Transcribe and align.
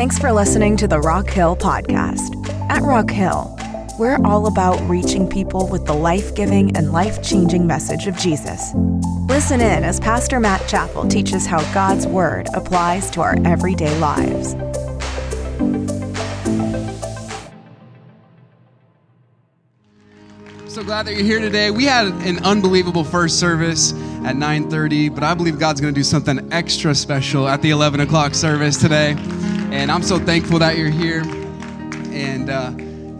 Thanks 0.00 0.18
for 0.18 0.32
listening 0.32 0.78
to 0.78 0.88
the 0.88 0.98
Rock 0.98 1.28
Hill 1.28 1.54
Podcast. 1.54 2.34
At 2.70 2.80
Rock 2.80 3.10
Hill, 3.10 3.54
we're 3.98 4.18
all 4.24 4.46
about 4.46 4.80
reaching 4.88 5.28
people 5.28 5.68
with 5.68 5.84
the 5.84 5.92
life 5.92 6.34
giving 6.34 6.74
and 6.74 6.90
life 6.90 7.22
changing 7.22 7.66
message 7.66 8.06
of 8.06 8.16
Jesus. 8.16 8.72
Listen 9.28 9.60
in 9.60 9.84
as 9.84 10.00
Pastor 10.00 10.40
Matt 10.40 10.66
Chappell 10.66 11.06
teaches 11.06 11.44
how 11.44 11.60
God's 11.74 12.06
Word 12.06 12.48
applies 12.54 13.10
to 13.10 13.20
our 13.20 13.36
everyday 13.44 13.94
lives. 13.98 14.52
So 20.72 20.82
glad 20.82 21.04
that 21.04 21.12
you're 21.12 21.24
here 21.24 21.40
today. 21.40 21.70
We 21.70 21.84
had 21.84 22.06
an 22.06 22.42
unbelievable 22.42 23.04
first 23.04 23.38
service 23.38 23.92
at 24.24 24.36
9:30, 24.36 25.10
but 25.10 25.22
I 25.22 25.34
believe 25.34 25.58
God's 25.58 25.82
going 25.82 25.92
to 25.92 26.00
do 26.00 26.04
something 26.04 26.50
extra 26.54 26.94
special 26.94 27.46
at 27.46 27.60
the 27.60 27.68
11 27.68 28.00
o'clock 28.00 28.34
service 28.34 28.78
today. 28.78 29.14
And 29.72 29.88
I'm 29.92 30.02
so 30.02 30.18
thankful 30.18 30.58
that 30.58 30.76
you're 30.76 30.90
here. 30.90 31.22
And 32.10 32.50
uh, 32.50 32.72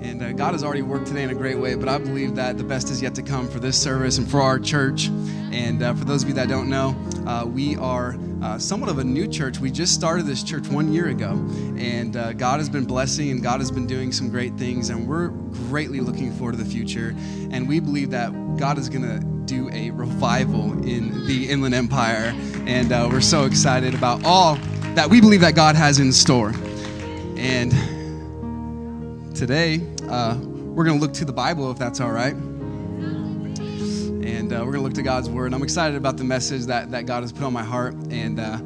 and 0.03 0.21
uh, 0.21 0.33
God 0.33 0.53
has 0.53 0.65
already 0.65 0.83
worked 0.83 1.07
today 1.07 1.23
in 1.23 1.31
a 1.31 1.35
great 1.35 1.57
way, 1.57 1.77
but 1.77 1.89
I 1.89 1.97
believe 1.99 2.35
that 2.35 2.59
the 2.59 2.65
best 2.65 2.91
is 2.91 3.01
yet 3.01 3.15
to 3.15 3.23
come 3.23 3.49
for 3.49 3.61
this 3.61 3.81
service 3.81 4.19
and 4.19 4.29
for 4.29 4.41
our 4.41 4.59
church. 4.59 5.07
And 5.53 5.81
uh, 5.81 5.95
for 5.95 6.05
those 6.05 6.25
of 6.25 6.29
you 6.29 6.35
that 6.35 6.49
don't 6.49 6.69
know, 6.69 6.97
uh, 7.25 7.45
we 7.47 7.77
are 7.77 8.17
uh, 8.43 8.59
somewhat 8.59 8.91
of 8.91 8.99
a 8.99 9.05
new 9.05 9.29
church. 9.29 9.61
We 9.61 9.71
just 9.71 9.95
started 9.95 10.27
this 10.27 10.43
church 10.43 10.67
one 10.67 10.93
year 10.93 11.09
ago, 11.09 11.35
and 11.79 12.17
uh, 12.17 12.33
God 12.33 12.59
has 12.59 12.69
been 12.69 12.85
blessing 12.85 13.31
and 13.31 13.41
God 13.43 13.61
has 13.61 13.71
been 13.71 13.87
doing 13.87 14.11
some 14.11 14.29
great 14.29 14.55
things, 14.55 14.91
and 14.91 15.07
we're 15.07 15.29
greatly 15.69 16.01
looking 16.01 16.33
forward 16.33 16.57
to 16.57 16.59
the 16.59 16.69
future. 16.69 17.15
And 17.53 17.69
we 17.69 17.79
believe 17.79 18.11
that 18.11 18.33
God 18.57 18.77
is 18.77 18.89
going 18.89 19.03
to 19.03 19.25
do 19.45 19.71
a 19.73 19.93
revival 19.93 20.73
in 20.85 21.27
the 21.29 21.49
Inland 21.49 21.77
Empire, 21.77 22.35
and 22.67 22.91
we're 22.91 23.21
so 23.21 23.45
excited 23.45 23.95
about 23.95 24.25
all 24.25 24.59
that 24.95 25.09
we 25.09 25.21
believe 25.21 25.41
that 25.43 25.55
God 25.55 25.77
has 25.77 26.01
in 26.01 26.13
store. 26.13 26.53
And 27.37 27.71
today, 29.37 29.81
uh, 30.09 30.37
we're 30.41 30.85
going 30.85 30.99
to 30.99 31.01
look 31.01 31.13
to 31.15 31.25
the 31.25 31.33
Bible, 31.33 31.71
if 31.71 31.79
that's 31.79 32.01
all 32.01 32.11
right. 32.11 32.35
And 34.25 34.53
uh, 34.53 34.57
we're 34.65 34.73
going 34.73 34.75
to 34.75 34.81
look 34.81 34.95
to 34.95 35.03
God's 35.03 35.31
Word. 35.31 35.55
I'm 35.55 35.63
excited 35.63 35.97
about 35.97 36.17
the 36.17 36.25
message 36.25 36.67
that, 36.67 36.91
that 36.91 37.07
God 37.07 37.23
has 37.23 37.31
put 37.33 37.45
on 37.45 37.53
my 37.53 37.63
heart 37.63 37.95
and 38.11 38.41
uh, 38.41 38.43
uh, 38.43 38.59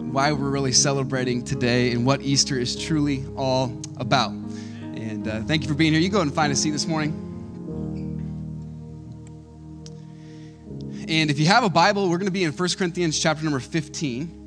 why 0.00 0.32
we're 0.32 0.48
really 0.48 0.72
celebrating 0.72 1.44
today 1.44 1.92
and 1.92 2.06
what 2.06 2.22
Easter 2.22 2.58
is 2.58 2.74
truly 2.74 3.22
all 3.36 3.78
about. 3.98 4.30
And 4.30 5.28
uh, 5.28 5.42
thank 5.42 5.64
you 5.64 5.68
for 5.68 5.74
being 5.74 5.92
here. 5.92 6.00
You 6.00 6.08
go 6.08 6.22
and 6.22 6.32
find 6.32 6.50
a 6.50 6.56
seat 6.56 6.70
this 6.70 6.86
morning. 6.86 7.28
And 11.08 11.30
if 11.30 11.38
you 11.38 11.44
have 11.46 11.62
a 11.62 11.68
Bible, 11.68 12.08
we're 12.08 12.16
going 12.16 12.24
to 12.24 12.32
be 12.32 12.44
in 12.44 12.52
1 12.52 12.68
Corinthians 12.78 13.18
chapter 13.20 13.44
number 13.44 13.60
15. 13.60 14.41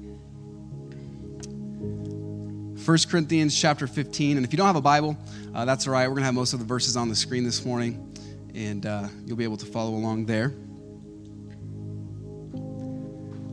1 2.86 2.97
Corinthians 3.09 3.59
chapter 3.59 3.88
15. 3.88 4.38
And 4.38 4.45
if 4.45 4.53
you 4.53 4.58
don't 4.58 4.67
have 4.67 4.75
a 4.75 4.81
Bible, 4.81 5.17
uh, 5.55 5.66
that's 5.66 5.88
all 5.88 5.94
right. 5.94 6.03
We're 6.03 6.14
going 6.14 6.22
to 6.22 6.25
have 6.25 6.36
most 6.36 6.53
of 6.53 6.59
the 6.59 6.66
verses 6.66 6.95
on 6.95 7.09
the 7.09 7.16
screen 7.16 7.44
this 7.44 7.66
morning, 7.66 8.16
and 8.53 8.86
uh, 8.86 9.08
you'll 9.25 9.38
be 9.38 9.44
able 9.44 9.58
to 9.58 9.66
follow 9.66 9.95
along 9.95 10.27
there. 10.27 10.53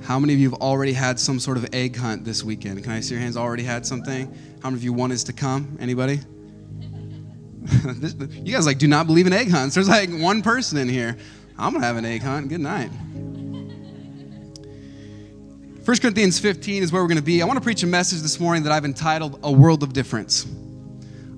How 0.04 0.18
many 0.18 0.34
of 0.34 0.38
you 0.38 0.50
have 0.50 0.60
already 0.60 0.92
had 0.92 1.18
some 1.18 1.40
sort 1.40 1.56
of 1.56 1.66
egg 1.72 1.96
hunt 1.96 2.26
this 2.26 2.44
weekend? 2.44 2.82
Can 2.82 2.92
I 2.92 3.00
see 3.00 3.14
your 3.14 3.22
hands 3.22 3.38
already 3.38 3.62
had 3.62 3.86
something? 3.86 4.26
How 4.62 4.68
many 4.68 4.76
of 4.76 4.84
you 4.84 4.92
want 4.92 5.14
us 5.14 5.24
to 5.24 5.32
come? 5.32 5.78
Anybody? 5.80 6.20
you 8.32 8.52
guys 8.52 8.66
like 8.66 8.78
do 8.78 8.86
not 8.86 9.06
believe 9.06 9.26
in 9.26 9.32
egg 9.32 9.50
hunts. 9.50 9.74
There's 9.76 9.88
like 9.88 10.10
one 10.10 10.42
person 10.42 10.76
in 10.76 10.90
here. 10.90 11.16
I'm 11.56 11.72
gonna 11.72 11.86
have 11.86 11.96
an 11.96 12.04
egg 12.04 12.20
hunt. 12.20 12.50
Good 12.50 12.60
night. 12.60 12.90
1 15.84 15.96
Corinthians 15.96 16.38
15 16.38 16.84
is 16.84 16.92
where 16.92 17.02
we're 17.02 17.08
going 17.08 17.18
to 17.18 17.24
be. 17.24 17.42
I 17.42 17.44
want 17.44 17.56
to 17.56 17.60
preach 17.60 17.82
a 17.82 17.88
message 17.88 18.20
this 18.20 18.38
morning 18.38 18.62
that 18.62 18.72
I've 18.72 18.84
entitled 18.84 19.40
A 19.42 19.50
World 19.50 19.82
of 19.82 19.92
Difference. 19.92 20.46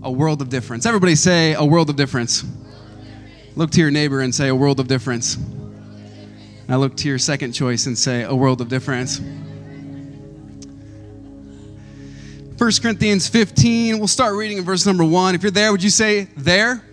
A 0.03 0.13
World 0.13 0.43
of 0.43 0.51
Difference. 0.51 0.85
Everybody 0.85 1.15
say, 1.15 1.55
A 1.55 1.65
World 1.65 1.89
of 1.89 1.97
Difference. 1.97 2.45
Look 3.57 3.71
to 3.71 3.81
your 3.81 3.91
neighbor 3.91 4.21
and 4.21 4.35
say, 4.35 4.49
A 4.49 4.55
World 4.55 4.81
of 4.81 4.87
Difference. 4.87 5.39
Now 6.69 6.77
look 6.77 6.95
to 6.99 7.09
your 7.09 7.19
second 7.19 7.53
choice 7.53 7.87
and 7.87 7.97
say, 7.97 8.25
A 8.25 8.35
World 8.35 8.61
of 8.61 8.69
Difference. 8.69 9.19
1 12.59 12.73
Corinthians 12.83 13.27
15, 13.27 13.99
we'll 13.99 14.07
start 14.07 14.35
reading 14.35 14.59
in 14.59 14.65
verse 14.65 14.85
number 14.85 15.07
1. 15.07 15.35
If 15.35 15.43
you're 15.43 15.53
there, 15.53 15.73
would 15.73 15.83
you 15.83 15.89
say, 15.89 16.25
There? 16.37 16.85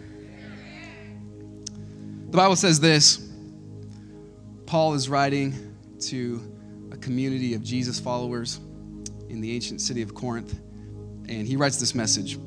The 2.30 2.38
Bible 2.38 2.56
says 2.56 2.80
this 2.80 3.30
Paul 4.66 4.94
is 4.94 5.10
writing 5.10 5.76
to 6.04 6.42
community 7.02 7.54
of 7.54 7.64
Jesus 7.64 8.00
followers 8.00 8.60
in 9.30 9.42
the 9.42 9.54
ancient 9.54 9.82
city 9.82 10.02
of 10.02 10.14
Corinth. 10.14 10.60
And 11.28 11.48
he 11.48 11.56
writes 11.56 11.78
this 11.78 11.96
message 11.96 12.38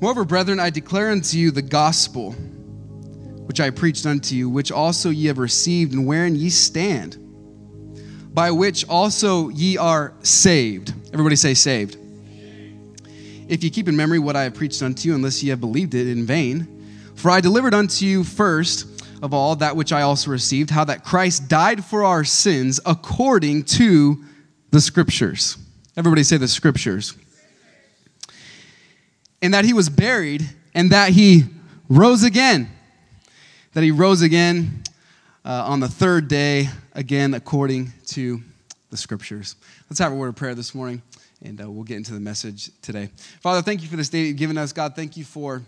Moreover, 0.00 0.24
brethren, 0.24 0.58
I 0.60 0.70
declare 0.70 1.10
unto 1.10 1.36
you 1.36 1.50
the 1.50 1.62
gospel 1.62 2.34
which 3.50 3.60
I 3.60 3.70
preached 3.70 4.06
unto 4.06 4.36
you, 4.36 4.48
which 4.48 4.70
also 4.70 5.10
ye 5.10 5.26
have 5.26 5.38
received, 5.38 5.92
and 5.92 6.06
wherein 6.06 6.36
ye 6.36 6.50
stand, 6.50 7.18
by 8.32 8.52
which 8.52 8.88
also 8.88 9.48
ye 9.48 9.76
are 9.76 10.14
saved. 10.22 10.94
Everybody 11.12 11.34
say, 11.34 11.54
saved. 11.54 11.96
If 13.48 13.64
ye 13.64 13.70
keep 13.70 13.88
in 13.88 13.96
memory 13.96 14.20
what 14.20 14.36
I 14.36 14.44
have 14.44 14.54
preached 14.54 14.80
unto 14.84 15.08
you, 15.08 15.16
unless 15.16 15.42
ye 15.42 15.48
have 15.50 15.60
believed 15.60 15.96
it 15.96 16.06
in 16.06 16.24
vain. 16.24 17.12
For 17.16 17.28
I 17.28 17.40
delivered 17.40 17.74
unto 17.74 18.06
you 18.06 18.22
first 18.22 18.86
of 19.22 19.34
all 19.34 19.56
that 19.56 19.76
which 19.76 19.92
I 19.92 20.02
also 20.02 20.30
received, 20.30 20.70
how 20.70 20.84
that 20.84 21.04
Christ 21.04 21.48
died 21.48 21.84
for 21.84 22.04
our 22.04 22.24
sins 22.24 22.80
according 22.86 23.64
to 23.64 24.24
the 24.70 24.80
scriptures. 24.80 25.58
Everybody 25.96 26.22
say 26.22 26.36
the 26.36 26.48
scriptures. 26.48 27.14
And 29.42 29.54
that 29.54 29.64
he 29.64 29.72
was 29.72 29.88
buried 29.88 30.48
and 30.74 30.90
that 30.90 31.10
he 31.10 31.44
rose 31.88 32.22
again. 32.22 32.70
That 33.74 33.82
he 33.82 33.90
rose 33.90 34.22
again 34.22 34.82
uh, 35.44 35.64
on 35.66 35.80
the 35.80 35.88
third 35.88 36.28
day, 36.28 36.68
again 36.94 37.34
according 37.34 37.92
to 38.08 38.40
the 38.90 38.96
scriptures. 38.96 39.56
Let's 39.88 39.98
have 39.98 40.12
a 40.12 40.14
word 40.14 40.28
of 40.28 40.36
prayer 40.36 40.54
this 40.54 40.74
morning 40.74 41.02
and 41.42 41.60
uh, 41.60 41.70
we'll 41.70 41.84
get 41.84 41.96
into 41.96 42.12
the 42.12 42.20
message 42.20 42.70
today. 42.82 43.10
Father, 43.40 43.62
thank 43.62 43.82
you 43.82 43.88
for 43.88 43.96
this 43.96 44.08
day 44.08 44.22
you've 44.22 44.36
given 44.36 44.58
us. 44.58 44.72
God, 44.72 44.94
thank 44.94 45.16
you 45.16 45.24
for 45.24 45.62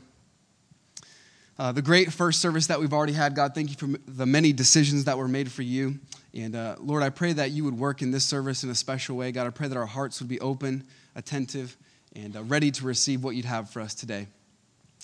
uh, 1.59 1.71
the 1.71 1.83
great 1.83 2.13
first 2.13 2.41
service 2.41 2.69
that 2.69 2.81
we've 2.81 2.93
already 2.93 3.13
had, 3.13 3.35
God, 3.35 3.55
thank 3.55 3.71
you 3.71 3.77
for 3.77 3.99
the 4.11 4.27
many 4.27 4.53
decisions 4.53 5.05
that 5.05 5.19
were 5.19 5.29
made 5.29 5.53
for 5.53 5.63
you. 5.63 5.99
And 6.35 6.57
uh, 6.57 6.77
Lord, 6.81 7.03
I 7.03 7.11
pray 7.11 7.35
that 7.35 7.51
you 7.51 7.65
would 7.65 7.79
work 7.79 8.01
in 8.01 8.11
this 8.11 8.25
service 8.25 8.65
in 8.65 8.71
a 8.71 8.75
special 8.75 9.17
way. 9.17 9.33
God, 9.33 9.47
I 9.47 9.51
pray 9.51 9.69
that 9.69 9.77
our 9.77 9.87
hearts 9.87 10.21
would 10.21 10.29
be 10.29 10.41
open, 10.41 10.85
attentive, 11.15 11.77
and 12.17 12.37
uh, 12.37 12.43
ready 12.45 12.71
to 12.71 12.87
receive 12.87 13.23
what 13.23 13.37
you'd 13.37 13.45
have 13.45 13.69
for 13.69 13.81
us 13.81 13.95
today. 13.95 14.29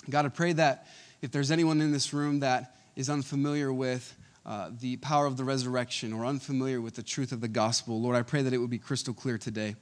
God, 0.09 0.25
I 0.25 0.29
pray 0.31 0.55
that 0.55 0.87
if 1.21 1.31
there's 1.31 1.51
anyone 1.51 1.83
in 1.83 1.93
this 1.93 2.15
room 2.15 2.41
that 2.41 2.77
is 2.97 3.11
unfamiliar 3.11 3.71
with 3.73 4.17
uh, 4.47 4.71
the 4.81 4.97
power 4.97 5.27
of 5.27 5.37
the 5.37 5.45
resurrection 5.45 6.15
or 6.15 6.25
unfamiliar 6.25 6.81
with 6.81 6.95
the 6.95 7.03
truth 7.03 7.33
of 7.33 7.43
the 7.43 7.49
gospel, 7.49 8.01
Lord, 8.01 8.17
I 8.17 8.23
pray 8.23 8.41
that 8.41 8.55
it 8.55 8.59
would 8.59 8.71
be 8.71 8.79
crystal 8.79 9.13
clear 9.13 9.37
today. 9.37 9.77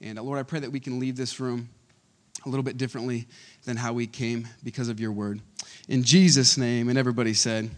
And 0.00 0.18
uh, 0.18 0.22
Lord, 0.22 0.38
I 0.38 0.44
pray 0.44 0.60
that 0.60 0.72
we 0.72 0.80
can 0.80 0.98
leave 0.98 1.16
this 1.16 1.40
room 1.40 1.68
a 2.46 2.48
little 2.48 2.62
bit 2.62 2.78
differently 2.78 3.26
than 3.64 3.76
how 3.76 3.92
we 3.92 4.06
came 4.06 4.48
because 4.62 4.88
of 4.88 5.00
your 5.00 5.12
word. 5.12 5.40
In 5.88 6.04
Jesus' 6.04 6.56
name, 6.56 6.88
and 6.88 6.96
everybody 6.96 7.34
said, 7.34 7.68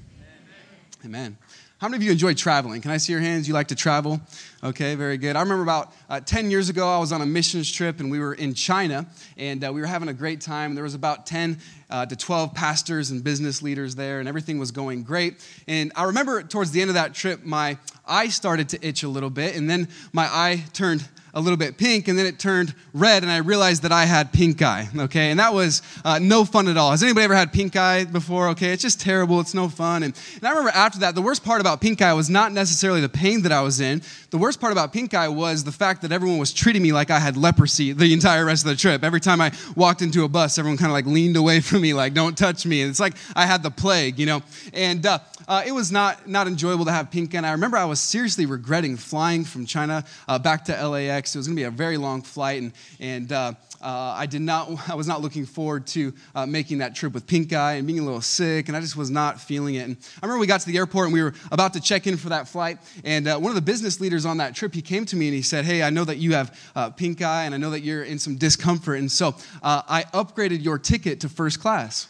Amen. 1.04 1.06
Amen. 1.06 1.38
How 1.78 1.88
many 1.88 1.98
of 1.98 2.02
you 2.02 2.10
enjoy 2.10 2.34
traveling? 2.34 2.82
Can 2.82 2.90
I 2.90 2.96
see 2.96 3.12
your 3.12 3.22
hands? 3.22 3.46
You 3.46 3.54
like 3.54 3.68
to 3.68 3.76
travel? 3.76 4.20
Okay, 4.64 4.96
very 4.96 5.16
good. 5.16 5.36
I 5.36 5.40
remember 5.40 5.62
about 5.62 5.92
uh, 6.10 6.18
10 6.20 6.50
years 6.50 6.68
ago, 6.68 6.88
I 6.88 6.98
was 6.98 7.12
on 7.12 7.22
a 7.22 7.26
missions 7.26 7.70
trip 7.70 8.00
and 8.00 8.10
we 8.10 8.18
were 8.18 8.34
in 8.34 8.52
China 8.52 9.06
and 9.36 9.64
uh, 9.64 9.72
we 9.72 9.80
were 9.80 9.86
having 9.86 10.08
a 10.08 10.12
great 10.12 10.40
time. 10.40 10.74
There 10.74 10.82
was 10.82 10.94
about 10.94 11.24
10 11.24 11.58
uh, 11.88 12.06
to 12.06 12.16
12 12.16 12.52
pastors 12.52 13.12
and 13.12 13.22
business 13.22 13.62
leaders 13.62 13.94
there 13.94 14.18
and 14.18 14.28
everything 14.28 14.58
was 14.58 14.72
going 14.72 15.04
great. 15.04 15.36
And 15.68 15.92
I 15.94 16.04
remember 16.04 16.42
towards 16.42 16.72
the 16.72 16.80
end 16.80 16.90
of 16.90 16.94
that 16.94 17.14
trip, 17.14 17.44
my 17.44 17.78
eye 18.04 18.28
started 18.28 18.68
to 18.70 18.86
itch 18.86 19.04
a 19.04 19.08
little 19.08 19.30
bit 19.30 19.54
and 19.54 19.70
then 19.70 19.88
my 20.12 20.24
eye 20.24 20.64
turned 20.72 21.08
a 21.38 21.40
little 21.40 21.56
bit 21.56 21.78
pink, 21.78 22.08
and 22.08 22.18
then 22.18 22.26
it 22.26 22.38
turned 22.38 22.74
red, 22.92 23.22
and 23.22 23.30
I 23.30 23.38
realized 23.38 23.82
that 23.82 23.92
I 23.92 24.06
had 24.06 24.32
pink 24.32 24.60
eye, 24.60 24.88
okay? 24.98 25.30
And 25.30 25.38
that 25.38 25.54
was 25.54 25.82
uh, 26.04 26.18
no 26.18 26.44
fun 26.44 26.66
at 26.66 26.76
all. 26.76 26.90
Has 26.90 27.02
anybody 27.02 27.24
ever 27.24 27.36
had 27.36 27.52
pink 27.52 27.76
eye 27.76 28.04
before? 28.04 28.48
Okay, 28.48 28.72
it's 28.72 28.82
just 28.82 29.00
terrible. 29.00 29.38
It's 29.38 29.54
no 29.54 29.68
fun. 29.68 30.02
And, 30.02 30.20
and 30.34 30.44
I 30.44 30.50
remember 30.50 30.70
after 30.70 30.98
that, 31.00 31.14
the 31.14 31.22
worst 31.22 31.44
part 31.44 31.60
about 31.60 31.80
pink 31.80 32.02
eye 32.02 32.12
was 32.12 32.28
not 32.28 32.50
necessarily 32.52 33.00
the 33.00 33.08
pain 33.08 33.42
that 33.42 33.52
I 33.52 33.60
was 33.60 33.80
in. 33.80 34.02
The 34.30 34.38
worst 34.38 34.60
part 34.60 34.72
about 34.72 34.92
pink 34.92 35.14
eye 35.14 35.28
was 35.28 35.62
the 35.62 35.70
fact 35.72 36.02
that 36.02 36.10
everyone 36.10 36.38
was 36.38 36.52
treating 36.52 36.82
me 36.82 36.90
like 36.92 37.10
I 37.10 37.20
had 37.20 37.36
leprosy 37.36 37.92
the 37.92 38.12
entire 38.12 38.44
rest 38.44 38.64
of 38.64 38.70
the 38.70 38.76
trip. 38.76 39.04
Every 39.04 39.20
time 39.20 39.40
I 39.40 39.52
walked 39.76 40.02
into 40.02 40.24
a 40.24 40.28
bus, 40.28 40.58
everyone 40.58 40.76
kind 40.76 40.90
of 40.90 40.94
like 40.94 41.06
leaned 41.06 41.36
away 41.36 41.60
from 41.68 41.82
me, 41.82 41.94
like, 41.94 42.14
don't 42.14 42.36
touch 42.36 42.66
me. 42.66 42.82
And 42.82 42.90
it's 42.90 43.00
like 43.00 43.14
I 43.36 43.46
had 43.46 43.62
the 43.62 43.70
plague, 43.70 44.18
you 44.18 44.26
know? 44.26 44.42
And 44.74 45.06
uh, 45.06 45.20
uh, 45.46 45.62
it 45.64 45.72
was 45.72 45.92
not, 45.92 46.28
not 46.28 46.48
enjoyable 46.48 46.84
to 46.86 46.92
have 46.92 47.12
pink 47.12 47.34
eye. 47.34 47.38
And 47.38 47.46
I 47.46 47.52
remember 47.52 47.76
I 47.76 47.84
was 47.84 48.00
seriously 48.00 48.44
regretting 48.44 48.96
flying 48.96 49.44
from 49.44 49.66
China 49.66 50.04
uh, 50.26 50.38
back 50.40 50.64
to 50.64 50.88
LAX 50.88 51.27
LAX. 51.28 51.34
It 51.34 51.38
was 51.38 51.46
going 51.46 51.56
to 51.56 51.60
be 51.60 51.64
a 51.64 51.70
very 51.70 51.96
long 51.96 52.22
flight, 52.22 52.62
and, 52.62 52.72
and 53.00 53.32
uh, 53.32 53.52
uh, 53.80 54.14
I 54.16 54.26
did 54.26 54.40
not, 54.40 54.70
I 54.90 54.94
was 54.94 55.06
not 55.06 55.20
looking 55.20 55.46
forward 55.46 55.86
to 55.88 56.12
uh, 56.34 56.46
making 56.46 56.78
that 56.78 56.94
trip 56.94 57.12
with 57.12 57.26
pink 57.26 57.52
eye 57.52 57.74
and 57.74 57.86
being 57.86 57.98
a 57.98 58.04
little 58.04 58.20
sick, 58.20 58.68
and 58.68 58.76
I 58.76 58.80
just 58.80 58.96
was 58.96 59.10
not 59.10 59.40
feeling 59.40 59.74
it. 59.74 59.80
And 59.80 59.96
I 60.22 60.26
remember 60.26 60.40
we 60.40 60.46
got 60.46 60.60
to 60.60 60.66
the 60.66 60.76
airport 60.76 61.06
and 61.06 61.14
we 61.14 61.22
were 61.22 61.34
about 61.52 61.74
to 61.74 61.80
check 61.80 62.06
in 62.06 62.16
for 62.16 62.30
that 62.30 62.48
flight, 62.48 62.78
and 63.04 63.28
uh, 63.28 63.38
one 63.38 63.50
of 63.50 63.56
the 63.56 63.62
business 63.62 64.00
leaders 64.00 64.24
on 64.24 64.38
that 64.38 64.54
trip, 64.54 64.74
he 64.74 64.82
came 64.82 65.04
to 65.06 65.16
me 65.16 65.28
and 65.28 65.34
he 65.34 65.42
said, 65.42 65.64
"Hey, 65.64 65.82
I 65.82 65.90
know 65.90 66.04
that 66.04 66.18
you 66.18 66.34
have 66.34 66.58
uh, 66.74 66.90
pink 66.90 67.22
eye, 67.22 67.44
and 67.44 67.54
I 67.54 67.58
know 67.58 67.70
that 67.70 67.80
you're 67.80 68.04
in 68.04 68.18
some 68.18 68.36
discomfort, 68.36 68.98
and 68.98 69.10
so 69.10 69.34
uh, 69.62 69.82
I 69.88 70.04
upgraded 70.14 70.62
your 70.62 70.78
ticket 70.78 71.20
to 71.20 71.28
first 71.28 71.60
class." 71.60 72.08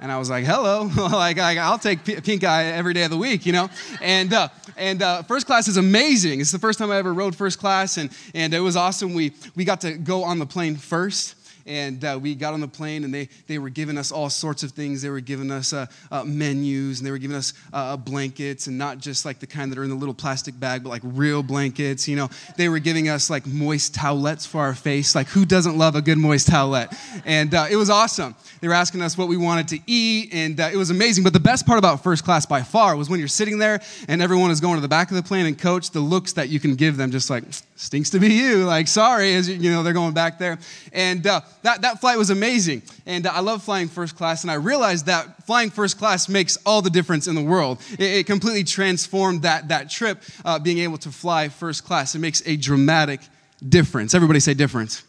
And 0.00 0.12
I 0.12 0.18
was 0.18 0.30
like, 0.30 0.44
hello, 0.44 0.84
like 0.96 1.38
I'll 1.38 1.78
take 1.78 2.04
pink 2.04 2.44
eye 2.44 2.66
every 2.66 2.94
day 2.94 3.02
of 3.02 3.10
the 3.10 3.16
week, 3.16 3.44
you 3.44 3.52
know? 3.52 3.68
And, 4.00 4.32
uh, 4.32 4.48
and 4.76 5.02
uh, 5.02 5.22
first 5.22 5.46
class 5.46 5.66
is 5.66 5.76
amazing. 5.76 6.40
It's 6.40 6.52
the 6.52 6.58
first 6.58 6.78
time 6.78 6.90
I 6.90 6.98
ever 6.98 7.12
rode 7.12 7.34
first 7.34 7.58
class, 7.58 7.96
and, 7.96 8.10
and 8.32 8.54
it 8.54 8.60
was 8.60 8.76
awesome. 8.76 9.12
We, 9.12 9.32
we 9.56 9.64
got 9.64 9.80
to 9.80 9.94
go 9.94 10.22
on 10.22 10.38
the 10.38 10.46
plane 10.46 10.76
first 10.76 11.34
and 11.68 12.02
uh, 12.04 12.18
we 12.20 12.34
got 12.34 12.54
on 12.54 12.60
the 12.60 12.68
plane 12.68 13.04
and 13.04 13.12
they, 13.12 13.28
they 13.46 13.58
were 13.58 13.68
giving 13.68 13.98
us 13.98 14.10
all 14.10 14.30
sorts 14.30 14.62
of 14.62 14.72
things. 14.72 15.02
They 15.02 15.10
were 15.10 15.20
giving 15.20 15.50
us 15.50 15.72
uh, 15.72 15.86
uh, 16.10 16.24
menus 16.24 16.98
and 16.98 17.06
they 17.06 17.10
were 17.10 17.18
giving 17.18 17.36
us 17.36 17.52
uh, 17.72 17.96
blankets 17.96 18.66
and 18.66 18.78
not 18.78 18.98
just 18.98 19.24
like 19.24 19.38
the 19.38 19.46
kind 19.46 19.70
that 19.70 19.78
are 19.78 19.84
in 19.84 19.90
the 19.90 19.96
little 19.96 20.14
plastic 20.14 20.58
bag 20.58 20.82
but 20.82 20.88
like 20.88 21.02
real 21.04 21.42
blankets 21.42 22.08
you 22.08 22.16
know. 22.16 22.30
They 22.56 22.68
were 22.68 22.78
giving 22.78 23.08
us 23.08 23.28
like 23.28 23.46
moist 23.46 23.94
towelettes 23.94 24.46
for 24.46 24.60
our 24.62 24.74
face. 24.74 25.14
Like 25.14 25.28
who 25.28 25.44
doesn't 25.44 25.76
love 25.76 25.94
a 25.94 26.00
good 26.00 26.18
moist 26.18 26.48
towelette? 26.48 26.96
And 27.26 27.54
uh, 27.54 27.66
it 27.70 27.76
was 27.76 27.90
awesome. 27.90 28.34
They 28.60 28.68
were 28.68 28.74
asking 28.74 29.02
us 29.02 29.18
what 29.18 29.28
we 29.28 29.36
wanted 29.36 29.68
to 29.68 29.78
eat 29.86 30.32
and 30.32 30.58
uh, 30.58 30.70
it 30.72 30.76
was 30.76 30.88
amazing. 30.90 31.22
But 31.22 31.34
the 31.34 31.40
best 31.40 31.66
part 31.66 31.78
about 31.78 32.02
first 32.02 32.24
class 32.24 32.46
by 32.46 32.62
far 32.62 32.96
was 32.96 33.10
when 33.10 33.18
you're 33.18 33.28
sitting 33.28 33.58
there 33.58 33.80
and 34.08 34.22
everyone 34.22 34.50
is 34.50 34.60
going 34.60 34.76
to 34.76 34.80
the 34.80 34.88
back 34.88 35.10
of 35.10 35.16
the 35.16 35.22
plane 35.22 35.44
and 35.44 35.58
coach 35.58 35.90
the 35.90 36.00
looks 36.00 36.32
that 36.32 36.48
you 36.48 36.58
can 36.58 36.76
give 36.76 36.96
them 36.96 37.10
just 37.10 37.28
like 37.28 37.44
stinks 37.76 38.10
to 38.10 38.18
be 38.18 38.32
you. 38.32 38.64
Like 38.64 38.88
sorry 38.88 39.34
as 39.34 39.48
you 39.48 39.70
know 39.70 39.82
they're 39.82 39.92
going 39.92 40.14
back 40.14 40.38
there. 40.38 40.58
And 40.92 41.26
that, 41.62 41.82
that 41.82 42.00
flight 42.00 42.18
was 42.18 42.30
amazing. 42.30 42.82
And 43.06 43.26
I 43.26 43.40
love 43.40 43.62
flying 43.62 43.88
first 43.88 44.16
class. 44.16 44.42
And 44.42 44.50
I 44.50 44.54
realized 44.54 45.06
that 45.06 45.44
flying 45.46 45.70
first 45.70 45.98
class 45.98 46.28
makes 46.28 46.56
all 46.64 46.82
the 46.82 46.90
difference 46.90 47.26
in 47.26 47.34
the 47.34 47.42
world. 47.42 47.78
It, 47.92 48.00
it 48.00 48.26
completely 48.26 48.64
transformed 48.64 49.42
that, 49.42 49.68
that 49.68 49.90
trip, 49.90 50.22
uh, 50.44 50.58
being 50.58 50.78
able 50.78 50.98
to 50.98 51.10
fly 51.10 51.48
first 51.48 51.84
class. 51.84 52.14
It 52.14 52.20
makes 52.20 52.42
a 52.46 52.56
dramatic 52.56 53.20
difference. 53.66 54.14
Everybody 54.14 54.40
say 54.40 54.54
difference. 54.54 55.02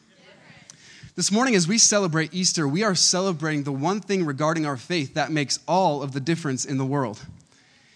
This 1.16 1.32
morning, 1.34 1.56
as 1.56 1.68
we 1.68 1.78
celebrate 1.78 2.34
Easter, 2.34 2.66
we 2.66 2.84
are 2.84 2.96
celebrating 2.96 3.64
the 3.64 3.74
one 3.74 4.00
thing 4.00 4.26
regarding 4.26 4.66
our 4.66 4.78
faith 4.78 5.16
that 5.16 5.32
makes 5.32 5.60
all 5.68 6.02
of 6.02 6.14
the 6.14 6.22
difference 6.22 6.64
in 6.64 6.78
the 6.78 6.86
world. 6.86 7.20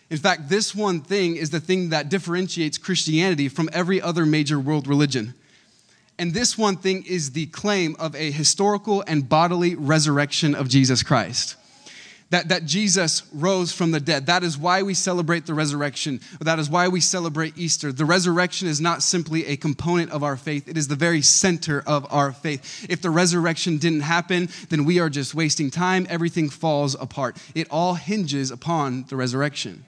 In 0.09 0.17
fact, 0.17 0.49
this 0.49 0.75
one 0.75 0.99
thing 0.99 1.37
is 1.37 1.49
the 1.49 1.61
thing 1.61 1.89
that 1.89 2.09
differentiates 2.09 2.77
Christianity 2.77 3.47
from 3.47 3.69
every 3.71 4.01
other 4.01 4.25
major 4.25 4.59
world 4.59 4.87
religion. 4.87 5.33
And 6.19 6.33
this 6.33 6.57
one 6.57 6.77
thing 6.77 7.05
is 7.07 7.31
the 7.31 7.47
claim 7.47 7.95
of 7.97 8.15
a 8.15 8.31
historical 8.31 9.03
and 9.07 9.27
bodily 9.27 9.75
resurrection 9.75 10.53
of 10.53 10.69
Jesus 10.69 11.01
Christ. 11.01 11.55
That, 12.29 12.49
that 12.49 12.65
Jesus 12.65 13.21
rose 13.31 13.71
from 13.71 13.91
the 13.91 13.99
dead. 13.99 14.25
That 14.25 14.43
is 14.43 14.57
why 14.57 14.81
we 14.81 14.95
celebrate 14.95 15.45
the 15.45 15.53
resurrection. 15.53 16.19
That 16.41 16.57
is 16.57 16.67
why 16.67 16.87
we 16.87 16.99
celebrate 16.99 17.59
Easter. 17.59 17.91
The 17.91 18.05
resurrection 18.05 18.67
is 18.67 18.81
not 18.81 19.03
simply 19.03 19.45
a 19.45 19.55
component 19.55 20.11
of 20.11 20.23
our 20.23 20.35
faith, 20.35 20.67
it 20.67 20.75
is 20.75 20.87
the 20.87 20.95
very 20.95 21.21
center 21.21 21.83
of 21.85 22.11
our 22.11 22.31
faith. 22.31 22.87
If 22.89 23.03
the 23.03 23.11
resurrection 23.11 23.77
didn't 23.77 24.01
happen, 24.01 24.49
then 24.69 24.83
we 24.83 24.99
are 24.99 25.09
just 25.09 25.35
wasting 25.35 25.69
time. 25.69 26.07
Everything 26.09 26.49
falls 26.49 26.95
apart. 26.95 27.37
It 27.53 27.67
all 27.69 27.93
hinges 27.93 28.49
upon 28.49 29.05
the 29.09 29.15
resurrection. 29.15 29.85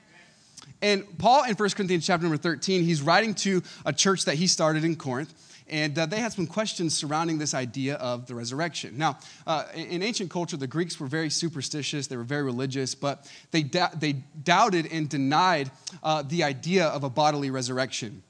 And 0.82 1.18
Paul 1.18 1.46
in 1.46 1.56
1 1.56 1.70
Corinthians 1.72 2.06
chapter 2.06 2.24
number 2.24 2.38
13, 2.38 2.84
he's 2.84 3.02
writing 3.02 3.34
to 3.36 3.62
a 3.86 3.94
church 3.94 4.26
that 4.26 4.36
he 4.36 4.48
started 4.48 4.84
in 4.84 4.96
Corinth. 4.96 5.34
And 5.68 5.98
uh, 5.98 6.06
they 6.06 6.20
had 6.20 6.32
some 6.32 6.46
questions 6.46 6.96
surrounding 6.96 7.40
this 7.40 7.56
idea 7.56 7.96
of 7.96 8.28
the 8.28 8.36
resurrection. 8.36 8.98
Now, 8.98 9.18
uh, 9.48 9.66
in 9.74 10.04
ancient 10.04 10.30
culture, 10.30 10.58
the 10.58 10.68
Greeks 10.68 11.00
were 11.00 11.08
very 11.08 11.32
superstitious, 11.32 12.06
they 12.06 12.18
were 12.18 12.24
very 12.24 12.44
religious, 12.44 12.94
but 12.94 13.28
they, 13.50 13.64
they 13.98 14.14
doubted 14.44 14.88
and 14.92 15.10
denied 15.10 15.72
uh, 16.04 16.22
the 16.22 16.44
idea 16.44 16.86
of 16.86 17.04
a 17.04 17.10
bodily 17.10 17.50
resurrection. 17.50 18.22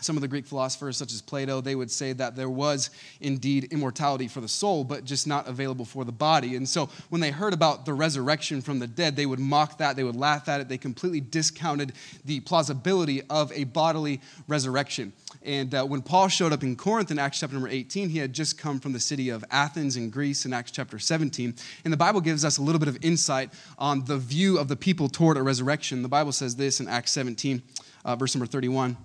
Some 0.00 0.16
of 0.16 0.22
the 0.22 0.28
Greek 0.28 0.44
philosophers, 0.44 0.96
such 0.96 1.12
as 1.12 1.22
Plato, 1.22 1.60
they 1.60 1.76
would 1.76 1.90
say 1.90 2.12
that 2.14 2.34
there 2.34 2.50
was 2.50 2.90
indeed 3.20 3.68
immortality 3.70 4.26
for 4.26 4.40
the 4.40 4.48
soul, 4.48 4.82
but 4.82 5.04
just 5.04 5.26
not 5.26 5.46
available 5.46 5.84
for 5.84 6.04
the 6.04 6.12
body. 6.12 6.56
And 6.56 6.68
so 6.68 6.88
when 7.10 7.20
they 7.20 7.30
heard 7.30 7.52
about 7.54 7.86
the 7.86 7.94
resurrection 7.94 8.60
from 8.60 8.80
the 8.80 8.88
dead, 8.88 9.14
they 9.14 9.24
would 9.24 9.38
mock 9.38 9.78
that, 9.78 9.94
they 9.94 10.02
would 10.02 10.16
laugh 10.16 10.48
at 10.48 10.60
it, 10.60 10.68
they 10.68 10.78
completely 10.78 11.20
discounted 11.20 11.92
the 12.24 12.40
plausibility 12.40 13.22
of 13.30 13.52
a 13.52 13.64
bodily 13.64 14.20
resurrection. 14.48 15.12
And 15.42 15.74
uh, 15.74 15.84
when 15.84 16.02
Paul 16.02 16.28
showed 16.28 16.52
up 16.52 16.62
in 16.62 16.74
Corinth 16.74 17.10
in 17.10 17.18
Acts 17.18 17.40
chapter 17.40 17.54
number 17.54 17.68
18, 17.68 18.08
he 18.08 18.18
had 18.18 18.32
just 18.32 18.58
come 18.58 18.80
from 18.80 18.92
the 18.92 19.00
city 19.00 19.28
of 19.28 19.44
Athens 19.50 19.96
in 19.96 20.10
Greece 20.10 20.44
in 20.44 20.52
Acts 20.52 20.70
chapter 20.70 20.98
17. 20.98 21.54
And 21.84 21.92
the 21.92 21.96
Bible 21.96 22.20
gives 22.20 22.44
us 22.44 22.58
a 22.58 22.62
little 22.62 22.78
bit 22.78 22.88
of 22.88 22.98
insight 23.02 23.52
on 23.78 24.04
the 24.04 24.18
view 24.18 24.58
of 24.58 24.68
the 24.68 24.76
people 24.76 25.08
toward 25.08 25.36
a 25.36 25.42
resurrection. 25.42 26.02
The 26.02 26.08
Bible 26.08 26.32
says 26.32 26.56
this 26.56 26.80
in 26.80 26.88
Acts 26.88 27.12
17, 27.12 27.62
uh, 28.04 28.16
verse 28.16 28.34
number 28.34 28.46
31. 28.46 28.96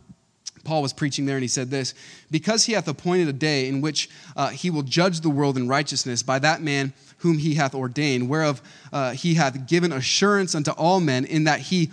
Paul 0.69 0.83
was 0.83 0.94
preaching 0.94 1.25
there 1.25 1.36
and 1.36 1.42
he 1.42 1.48
said 1.48 1.71
this 1.71 1.95
Because 2.30 2.66
he 2.66 2.74
hath 2.74 2.88
appointed 2.88 3.27
a 3.27 3.33
day 3.33 3.68
in 3.68 3.81
which 3.81 4.07
uh, 4.38 4.50
he 4.50 4.69
will 4.69 4.83
judge 4.83 5.21
the 5.21 5.30
world 5.30 5.57
in 5.57 5.68
righteousness 5.68 6.21
by 6.21 6.38
that 6.38 6.62
man 6.62 6.94
whom 7.18 7.39
he 7.39 7.56
hath 7.56 7.74
ordained, 7.74 8.30
whereof 8.30 8.62
uh, 8.94 9.12
he 9.13 9.33
hath 9.33 9.68
given 9.68 9.92
assurance 9.92 10.54
unto 10.54 10.69
all 10.69 11.00
men, 11.00 11.25
in 11.25 11.45
that 11.45 11.60
he 11.60 11.89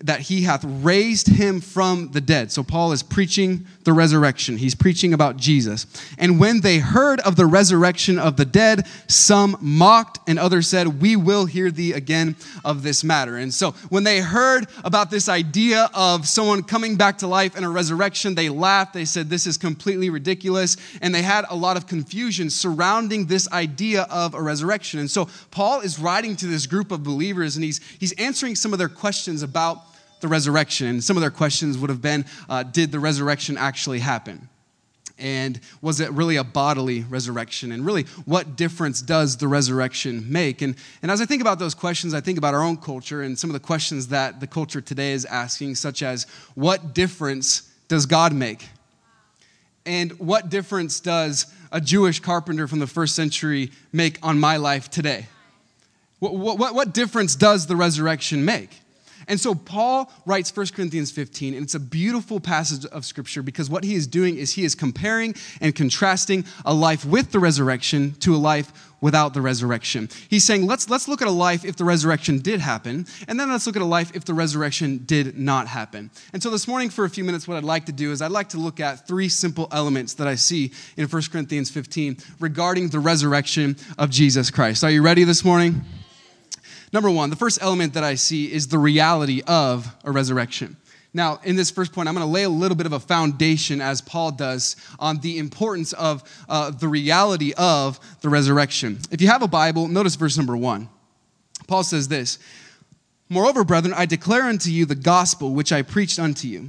that 0.00 0.20
he 0.20 0.42
hath 0.42 0.64
raised 0.64 1.28
him 1.28 1.60
from 1.60 2.10
the 2.12 2.20
dead. 2.20 2.52
So 2.52 2.62
Paul 2.62 2.92
is 2.92 3.02
preaching 3.02 3.66
the 3.84 3.92
resurrection. 3.92 4.58
He's 4.58 4.74
preaching 4.74 5.14
about 5.14 5.36
Jesus. 5.36 5.86
And 6.18 6.38
when 6.38 6.60
they 6.60 6.78
heard 6.78 7.20
of 7.20 7.36
the 7.36 7.46
resurrection 7.46 8.18
of 8.18 8.36
the 8.36 8.44
dead, 8.44 8.86
some 9.08 9.56
mocked 9.60 10.18
and 10.28 10.38
others 10.38 10.68
said, 10.68 11.00
We 11.00 11.16
will 11.16 11.46
hear 11.46 11.70
thee 11.70 11.92
again 11.92 12.36
of 12.64 12.82
this 12.82 13.04
matter. 13.04 13.36
And 13.36 13.52
so 13.54 13.72
when 13.88 14.04
they 14.04 14.20
heard 14.20 14.66
about 14.84 15.10
this 15.10 15.28
idea 15.28 15.88
of 15.94 16.26
someone 16.26 16.62
coming 16.62 16.96
back 16.96 17.18
to 17.18 17.26
life 17.26 17.56
and 17.56 17.64
a 17.64 17.68
resurrection, 17.68 18.34
they 18.34 18.48
laughed. 18.48 18.92
They 18.92 19.04
said, 19.04 19.30
This 19.30 19.46
is 19.46 19.56
completely 19.56 20.10
ridiculous. 20.10 20.76
And 21.00 21.14
they 21.14 21.22
had 21.22 21.44
a 21.48 21.56
lot 21.56 21.76
of 21.76 21.86
confusion 21.86 22.50
surrounding 22.50 23.26
this 23.26 23.50
idea 23.52 24.02
of 24.10 24.34
a 24.34 24.42
resurrection. 24.42 25.00
And 25.00 25.10
so 25.10 25.28
Paul 25.50 25.80
is 25.80 25.98
writing 25.98 26.36
to 26.36 26.46
this 26.46 26.66
group 26.66 26.90
of 26.90 27.02
believers 27.02 27.56
and 27.56 27.64
he's, 27.64 27.80
he's 27.98 28.12
answering 28.12 28.56
some 28.56 28.72
of 28.72 28.78
their 28.78 28.88
questions 28.88 29.42
about 29.42 29.85
the 30.20 30.28
resurrection. 30.28 30.86
And 30.86 31.04
some 31.04 31.16
of 31.16 31.20
their 31.20 31.30
questions 31.30 31.78
would 31.78 31.90
have 31.90 32.02
been 32.02 32.24
uh, 32.48 32.62
Did 32.62 32.92
the 32.92 33.00
resurrection 33.00 33.56
actually 33.56 34.00
happen? 34.00 34.48
And 35.18 35.58
was 35.80 36.00
it 36.00 36.10
really 36.10 36.36
a 36.36 36.44
bodily 36.44 37.02
resurrection? 37.02 37.72
And 37.72 37.86
really, 37.86 38.04
what 38.26 38.56
difference 38.56 39.00
does 39.00 39.38
the 39.38 39.48
resurrection 39.48 40.30
make? 40.30 40.60
And, 40.60 40.76
and 41.00 41.10
as 41.10 41.22
I 41.22 41.24
think 41.24 41.40
about 41.40 41.58
those 41.58 41.74
questions, 41.74 42.12
I 42.12 42.20
think 42.20 42.36
about 42.36 42.52
our 42.52 42.62
own 42.62 42.76
culture 42.76 43.22
and 43.22 43.38
some 43.38 43.48
of 43.48 43.54
the 43.54 43.60
questions 43.60 44.08
that 44.08 44.40
the 44.40 44.46
culture 44.46 44.82
today 44.82 45.12
is 45.12 45.24
asking, 45.24 45.76
such 45.76 46.02
as 46.02 46.24
What 46.54 46.94
difference 46.94 47.70
does 47.88 48.04
God 48.04 48.34
make? 48.34 48.68
And 49.86 50.12
what 50.18 50.50
difference 50.50 51.00
does 51.00 51.46
a 51.72 51.80
Jewish 51.80 52.20
carpenter 52.20 52.66
from 52.66 52.80
the 52.80 52.86
first 52.86 53.14
century 53.14 53.70
make 53.92 54.18
on 54.22 54.38
my 54.38 54.56
life 54.56 54.90
today? 54.90 55.28
What, 56.18 56.34
what, 56.34 56.74
what 56.74 56.92
difference 56.92 57.36
does 57.36 57.66
the 57.66 57.76
resurrection 57.76 58.44
make? 58.44 58.70
And 59.28 59.40
so 59.40 59.54
Paul 59.54 60.12
writes 60.24 60.54
1 60.54 60.68
Corinthians 60.68 61.10
15, 61.10 61.54
and 61.54 61.64
it's 61.64 61.74
a 61.74 61.80
beautiful 61.80 62.38
passage 62.38 62.86
of 62.86 63.04
scripture 63.04 63.42
because 63.42 63.68
what 63.68 63.84
he 63.84 63.94
is 63.94 64.06
doing 64.06 64.36
is 64.36 64.52
he 64.52 64.64
is 64.64 64.74
comparing 64.74 65.34
and 65.60 65.74
contrasting 65.74 66.44
a 66.64 66.72
life 66.72 67.04
with 67.04 67.32
the 67.32 67.40
resurrection 67.40 68.14
to 68.20 68.34
a 68.34 68.38
life 68.38 68.92
without 69.00 69.34
the 69.34 69.40
resurrection. 69.40 70.08
He's 70.28 70.44
saying, 70.44 70.66
let's, 70.66 70.88
let's 70.88 71.06
look 71.06 71.20
at 71.22 71.28
a 71.28 71.32
life 71.32 71.64
if 71.64 71.76
the 71.76 71.84
resurrection 71.84 72.38
did 72.38 72.60
happen, 72.60 73.06
and 73.28 73.38
then 73.38 73.50
let's 73.50 73.66
look 73.66 73.76
at 73.76 73.82
a 73.82 73.86
life 73.86 74.14
if 74.14 74.24
the 74.24 74.34
resurrection 74.34 75.02
did 75.04 75.38
not 75.38 75.66
happen. 75.66 76.10
And 76.32 76.42
so 76.42 76.50
this 76.50 76.66
morning, 76.66 76.88
for 76.88 77.04
a 77.04 77.10
few 77.10 77.24
minutes, 77.24 77.46
what 77.46 77.56
I'd 77.56 77.64
like 77.64 77.86
to 77.86 77.92
do 77.92 78.12
is 78.12 78.22
I'd 78.22 78.30
like 78.30 78.48
to 78.50 78.58
look 78.58 78.80
at 78.80 79.06
three 79.06 79.28
simple 79.28 79.68
elements 79.70 80.14
that 80.14 80.26
I 80.26 80.36
see 80.36 80.72
in 80.96 81.06
1 81.08 81.22
Corinthians 81.30 81.70
15 81.70 82.16
regarding 82.40 82.88
the 82.88 83.00
resurrection 83.00 83.76
of 83.98 84.10
Jesus 84.10 84.50
Christ. 84.50 84.82
Are 84.82 84.90
you 84.90 85.02
ready 85.02 85.24
this 85.24 85.44
morning? 85.44 85.82
Number 86.92 87.10
one, 87.10 87.30
the 87.30 87.36
first 87.36 87.58
element 87.60 87.94
that 87.94 88.04
I 88.04 88.14
see 88.14 88.52
is 88.52 88.68
the 88.68 88.78
reality 88.78 89.42
of 89.46 89.94
a 90.04 90.10
resurrection. 90.10 90.76
Now, 91.12 91.40
in 91.44 91.56
this 91.56 91.70
first 91.70 91.92
point, 91.92 92.08
I'm 92.08 92.14
going 92.14 92.26
to 92.26 92.30
lay 92.30 92.42
a 92.42 92.48
little 92.48 92.76
bit 92.76 92.86
of 92.86 92.92
a 92.92 93.00
foundation, 93.00 93.80
as 93.80 94.02
Paul 94.02 94.32
does, 94.32 94.76
on 94.98 95.18
the 95.20 95.38
importance 95.38 95.94
of 95.94 96.22
uh, 96.48 96.70
the 96.70 96.88
reality 96.88 97.54
of 97.56 97.98
the 98.20 98.28
resurrection. 98.28 98.98
If 99.10 99.22
you 99.22 99.28
have 99.28 99.42
a 99.42 99.48
Bible, 99.48 99.88
notice 99.88 100.14
verse 100.14 100.36
number 100.36 100.56
one. 100.56 100.88
Paul 101.66 101.84
says 101.84 102.08
this 102.08 102.38
Moreover, 103.28 103.64
brethren, 103.64 103.94
I 103.96 104.06
declare 104.06 104.42
unto 104.42 104.70
you 104.70 104.84
the 104.84 104.94
gospel 104.94 105.54
which 105.54 105.72
I 105.72 105.82
preached 105.82 106.18
unto 106.18 106.48
you. 106.48 106.68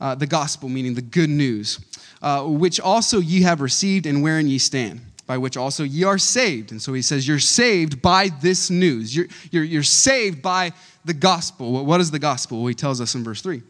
Uh, 0.00 0.14
the 0.14 0.26
gospel, 0.26 0.68
meaning 0.68 0.94
the 0.94 1.02
good 1.02 1.30
news, 1.30 1.78
uh, 2.22 2.44
which 2.44 2.80
also 2.80 3.20
ye 3.20 3.42
have 3.42 3.60
received 3.60 4.06
and 4.06 4.22
wherein 4.22 4.48
ye 4.48 4.58
stand 4.58 5.00
by 5.26 5.38
which 5.38 5.56
also 5.56 5.84
ye 5.84 6.04
are 6.04 6.18
saved. 6.18 6.72
And 6.72 6.80
so 6.80 6.92
he 6.92 7.02
says, 7.02 7.26
You're 7.26 7.38
saved 7.38 8.02
by 8.02 8.28
this 8.40 8.70
news. 8.70 9.14
You're, 9.14 9.26
you're, 9.50 9.64
you're 9.64 9.82
saved 9.82 10.42
by 10.42 10.72
the 11.04 11.14
gospel. 11.14 11.84
What 11.84 12.00
is 12.00 12.10
the 12.10 12.18
gospel? 12.18 12.58
Well, 12.58 12.68
he 12.68 12.74
tells 12.74 13.00
us 13.00 13.14
in 13.14 13.24
verse 13.24 13.42
3. 13.42 13.62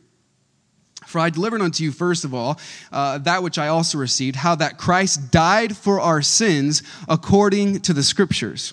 For 1.06 1.18
I 1.18 1.30
delivered 1.30 1.60
unto 1.60 1.84
you, 1.84 1.92
first 1.92 2.24
of 2.24 2.32
all, 2.32 2.58
uh, 2.90 3.18
that 3.18 3.42
which 3.42 3.58
I 3.58 3.68
also 3.68 3.98
received, 3.98 4.36
how 4.36 4.54
that 4.54 4.78
Christ 4.78 5.30
died 5.30 5.76
for 5.76 6.00
our 6.00 6.22
sins 6.22 6.82
according 7.08 7.80
to 7.80 7.92
the 7.92 8.02
Scriptures 8.02 8.72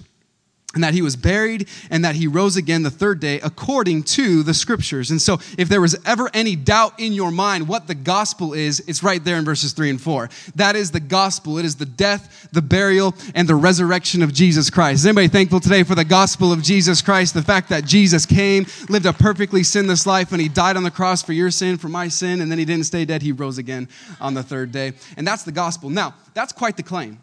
and 0.76 0.84
that 0.84 0.94
he 0.94 1.02
was 1.02 1.16
buried 1.16 1.68
and 1.90 2.06
that 2.06 2.16
he 2.16 2.28
rose 2.28 2.56
again 2.56 2.84
the 2.84 2.92
third 2.92 3.20
day 3.20 3.40
according 3.40 4.04
to 4.04 4.44
the 4.44 4.54
scriptures. 4.54 5.10
And 5.10 5.20
so, 5.20 5.40
if 5.58 5.68
there 5.68 5.82
was 5.82 5.98
ever 6.06 6.30
any 6.32 6.56
doubt 6.56 7.00
in 7.00 7.14
your 7.14 7.32
mind 7.32 7.68
what 7.68 7.88
the 7.88 7.96
gospel 7.96 8.54
is, 8.54 8.80
it's 8.82 9.02
right 9.02 9.24
there 9.24 9.38
in 9.38 9.46
verses 9.46 9.74
3 9.74 9.90
and 9.90 10.02
4. 10.02 10.30
That 10.56 10.76
is 10.76 10.92
the 10.92 11.00
gospel. 11.00 11.58
It 11.58 11.66
is 11.66 11.78
the 11.78 11.88
death, 11.88 12.50
the 12.52 12.62
burial, 12.62 13.16
and 13.34 13.48
the 13.48 13.56
resurrection 13.56 14.22
of 14.22 14.32
Jesus 14.32 14.70
Christ. 14.70 15.00
Is 15.00 15.06
anybody 15.08 15.28
thankful 15.28 15.60
today 15.60 15.82
for 15.82 15.96
the 15.96 16.06
gospel 16.06 16.54
of 16.54 16.62
Jesus 16.62 17.02
Christ? 17.02 17.34
The 17.34 17.42
fact 17.42 17.70
that 17.70 17.86
Jesus 17.86 18.28
came, 18.28 18.68
lived 18.90 19.08
a 19.08 19.14
perfectly 19.14 19.64
sinless 19.64 20.06
life, 20.06 20.32
and 20.32 20.40
he 20.40 20.50
died 20.50 20.78
on 20.78 20.84
the 20.84 20.92
cross 20.92 21.24
for 21.24 21.34
your 21.34 21.50
sin, 21.50 21.80
for 21.80 21.90
my 21.90 22.10
sin, 22.10 22.42
and 22.42 22.52
then 22.52 22.60
he 22.60 22.66
didn't 22.66 22.86
stay 22.86 23.06
dead. 23.06 23.24
He 23.24 23.32
rose 23.32 23.58
again 23.58 23.90
on 24.22 24.36
the 24.36 24.44
third 24.44 24.72
day. 24.72 24.94
And 25.18 25.26
that's 25.26 25.44
the 25.44 25.52
gospel. 25.52 25.90
Now, 25.90 26.14
that's 26.36 26.54
quite 26.54 26.78
the 26.78 26.84
claim 26.84 27.20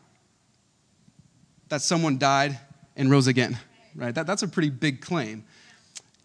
that 1.68 1.80
someone 1.80 2.18
died 2.18 2.58
and 2.96 3.10
rose 3.10 3.26
again, 3.26 3.58
right? 3.94 4.14
That, 4.14 4.26
that's 4.26 4.42
a 4.42 4.48
pretty 4.48 4.70
big 4.70 5.00
claim. 5.00 5.44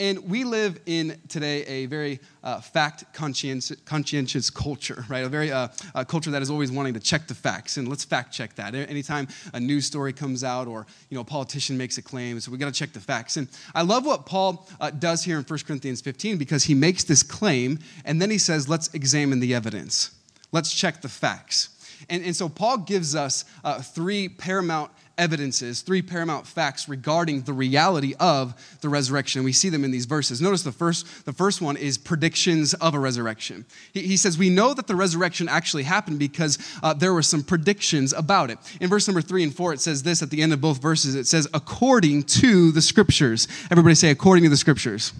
And 0.01 0.27
we 0.31 0.45
live 0.45 0.79
in 0.87 1.19
today 1.27 1.63
a 1.65 1.85
very 1.85 2.19
uh, 2.43 2.59
fact 2.59 3.13
conscientious, 3.13 3.77
conscientious 3.85 4.49
culture, 4.49 5.05
right? 5.07 5.23
A 5.23 5.29
very 5.29 5.51
uh, 5.51 5.67
a 5.93 6.03
culture 6.03 6.31
that 6.31 6.41
is 6.41 6.49
always 6.49 6.71
wanting 6.71 6.95
to 6.95 6.99
check 6.99 7.27
the 7.27 7.35
facts, 7.35 7.77
and 7.77 7.87
let's 7.87 8.03
fact 8.03 8.33
check 8.33 8.55
that. 8.55 8.73
Anytime 8.73 9.27
a 9.53 9.59
news 9.59 9.85
story 9.85 10.11
comes 10.11 10.43
out 10.43 10.67
or 10.67 10.87
you 11.09 11.15
know 11.15 11.21
a 11.21 11.25
politician 11.25 11.77
makes 11.77 11.99
a 11.99 12.01
claim, 12.01 12.39
so 12.39 12.51
we 12.51 12.57
got 12.57 12.65
to 12.65 12.79
check 12.79 12.93
the 12.93 12.99
facts. 12.99 13.37
And 13.37 13.47
I 13.75 13.83
love 13.83 14.03
what 14.03 14.25
Paul 14.25 14.67
uh, 14.79 14.89
does 14.89 15.23
here 15.23 15.37
in 15.37 15.43
1 15.43 15.59
Corinthians 15.67 16.01
15 16.01 16.39
because 16.39 16.63
he 16.63 16.73
makes 16.73 17.03
this 17.03 17.21
claim, 17.21 17.77
and 18.03 18.19
then 18.19 18.31
he 18.31 18.39
says, 18.39 18.67
"Let's 18.67 18.91
examine 18.95 19.39
the 19.39 19.53
evidence. 19.53 20.15
Let's 20.51 20.73
check 20.73 21.01
the 21.01 21.09
facts." 21.09 21.69
And, 22.09 22.23
and 22.25 22.35
so 22.35 22.49
Paul 22.49 22.79
gives 22.79 23.15
us 23.15 23.45
uh, 23.63 23.81
three 23.81 24.29
paramount 24.29 24.91
evidences, 25.17 25.81
three 25.81 26.01
paramount 26.01 26.47
facts 26.47 26.87
regarding 26.89 27.41
the 27.41 27.53
reality 27.53 28.13
of 28.19 28.53
the 28.81 28.89
resurrection. 28.89 29.43
We 29.43 29.53
see 29.53 29.69
them 29.69 29.83
in 29.83 29.91
these 29.91 30.05
verses. 30.05 30.41
Notice 30.41 30.63
the 30.63 30.71
first, 30.71 31.25
the 31.25 31.33
first 31.33 31.61
one 31.61 31.77
is 31.77 31.97
predictions 31.97 32.73
of 32.75 32.93
a 32.93 32.99
resurrection. 32.99 33.65
He, 33.93 34.01
he 34.01 34.17
says, 34.17 34.37
We 34.37 34.49
know 34.49 34.73
that 34.73 34.87
the 34.87 34.95
resurrection 34.95 35.47
actually 35.49 35.83
happened 35.83 36.19
because 36.19 36.57
uh, 36.83 36.93
there 36.93 37.13
were 37.13 37.21
some 37.21 37.43
predictions 37.43 38.13
about 38.13 38.49
it. 38.49 38.57
In 38.79 38.89
verse 38.89 39.07
number 39.07 39.21
three 39.21 39.43
and 39.43 39.53
four, 39.53 39.73
it 39.73 39.81
says 39.81 40.03
this 40.03 40.21
at 40.21 40.29
the 40.29 40.41
end 40.41 40.53
of 40.53 40.61
both 40.61 40.81
verses 40.81 41.15
it 41.15 41.27
says, 41.27 41.47
according 41.53 42.23
to 42.23 42.71
the 42.71 42.81
scriptures. 42.81 43.47
Everybody 43.69 43.95
say, 43.95 44.11
according 44.11 44.43
to 44.43 44.49
the 44.49 44.57
scriptures. 44.57 45.13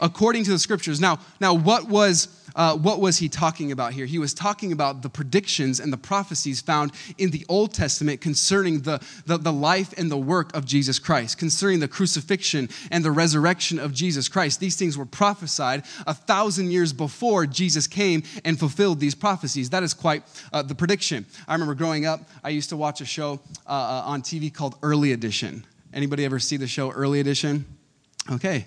According 0.00 0.44
to 0.44 0.50
the 0.50 0.58
scriptures. 0.58 1.00
Now, 1.00 1.18
now 1.40 1.54
what 1.54 1.88
was 1.88 2.28
uh, 2.58 2.76
what 2.76 3.00
was 3.00 3.18
he 3.18 3.28
talking 3.28 3.70
about 3.70 3.92
here? 3.92 4.04
He 4.04 4.18
was 4.18 4.34
talking 4.34 4.72
about 4.72 5.02
the 5.02 5.08
predictions 5.08 5.78
and 5.78 5.92
the 5.92 5.96
prophecies 5.96 6.60
found 6.60 6.90
in 7.16 7.30
the 7.30 7.46
Old 7.48 7.72
Testament 7.72 8.20
concerning 8.20 8.80
the, 8.80 9.00
the, 9.26 9.38
the 9.38 9.52
life 9.52 9.94
and 9.96 10.10
the 10.10 10.16
work 10.16 10.54
of 10.56 10.64
Jesus 10.64 10.98
Christ, 10.98 11.38
concerning 11.38 11.78
the 11.78 11.86
crucifixion 11.86 12.68
and 12.90 13.04
the 13.04 13.12
resurrection 13.12 13.78
of 13.78 13.92
Jesus 13.92 14.28
Christ. 14.28 14.58
These 14.58 14.74
things 14.74 14.98
were 14.98 15.06
prophesied 15.06 15.84
a 16.04 16.14
thousand 16.14 16.72
years 16.72 16.92
before 16.92 17.46
Jesus 17.46 17.86
came 17.86 18.24
and 18.44 18.58
fulfilled 18.58 18.98
these 18.98 19.14
prophecies. 19.14 19.70
That 19.70 19.84
is 19.84 19.94
quite 19.94 20.24
uh, 20.52 20.62
the 20.62 20.74
prediction. 20.74 21.26
I 21.46 21.52
remember 21.52 21.74
growing 21.74 22.06
up, 22.06 22.28
I 22.42 22.48
used 22.48 22.70
to 22.70 22.76
watch 22.76 23.00
a 23.00 23.06
show 23.06 23.40
uh, 23.66 23.70
uh 23.70 24.02
on 24.04 24.22
TV 24.22 24.52
called 24.52 24.74
Early 24.82 25.12
Edition. 25.12 25.64
Anybody 25.92 26.24
ever 26.24 26.38
see 26.38 26.56
the 26.56 26.66
show 26.66 26.90
Early 26.90 27.20
Edition? 27.20 27.66
Okay, 28.30 28.66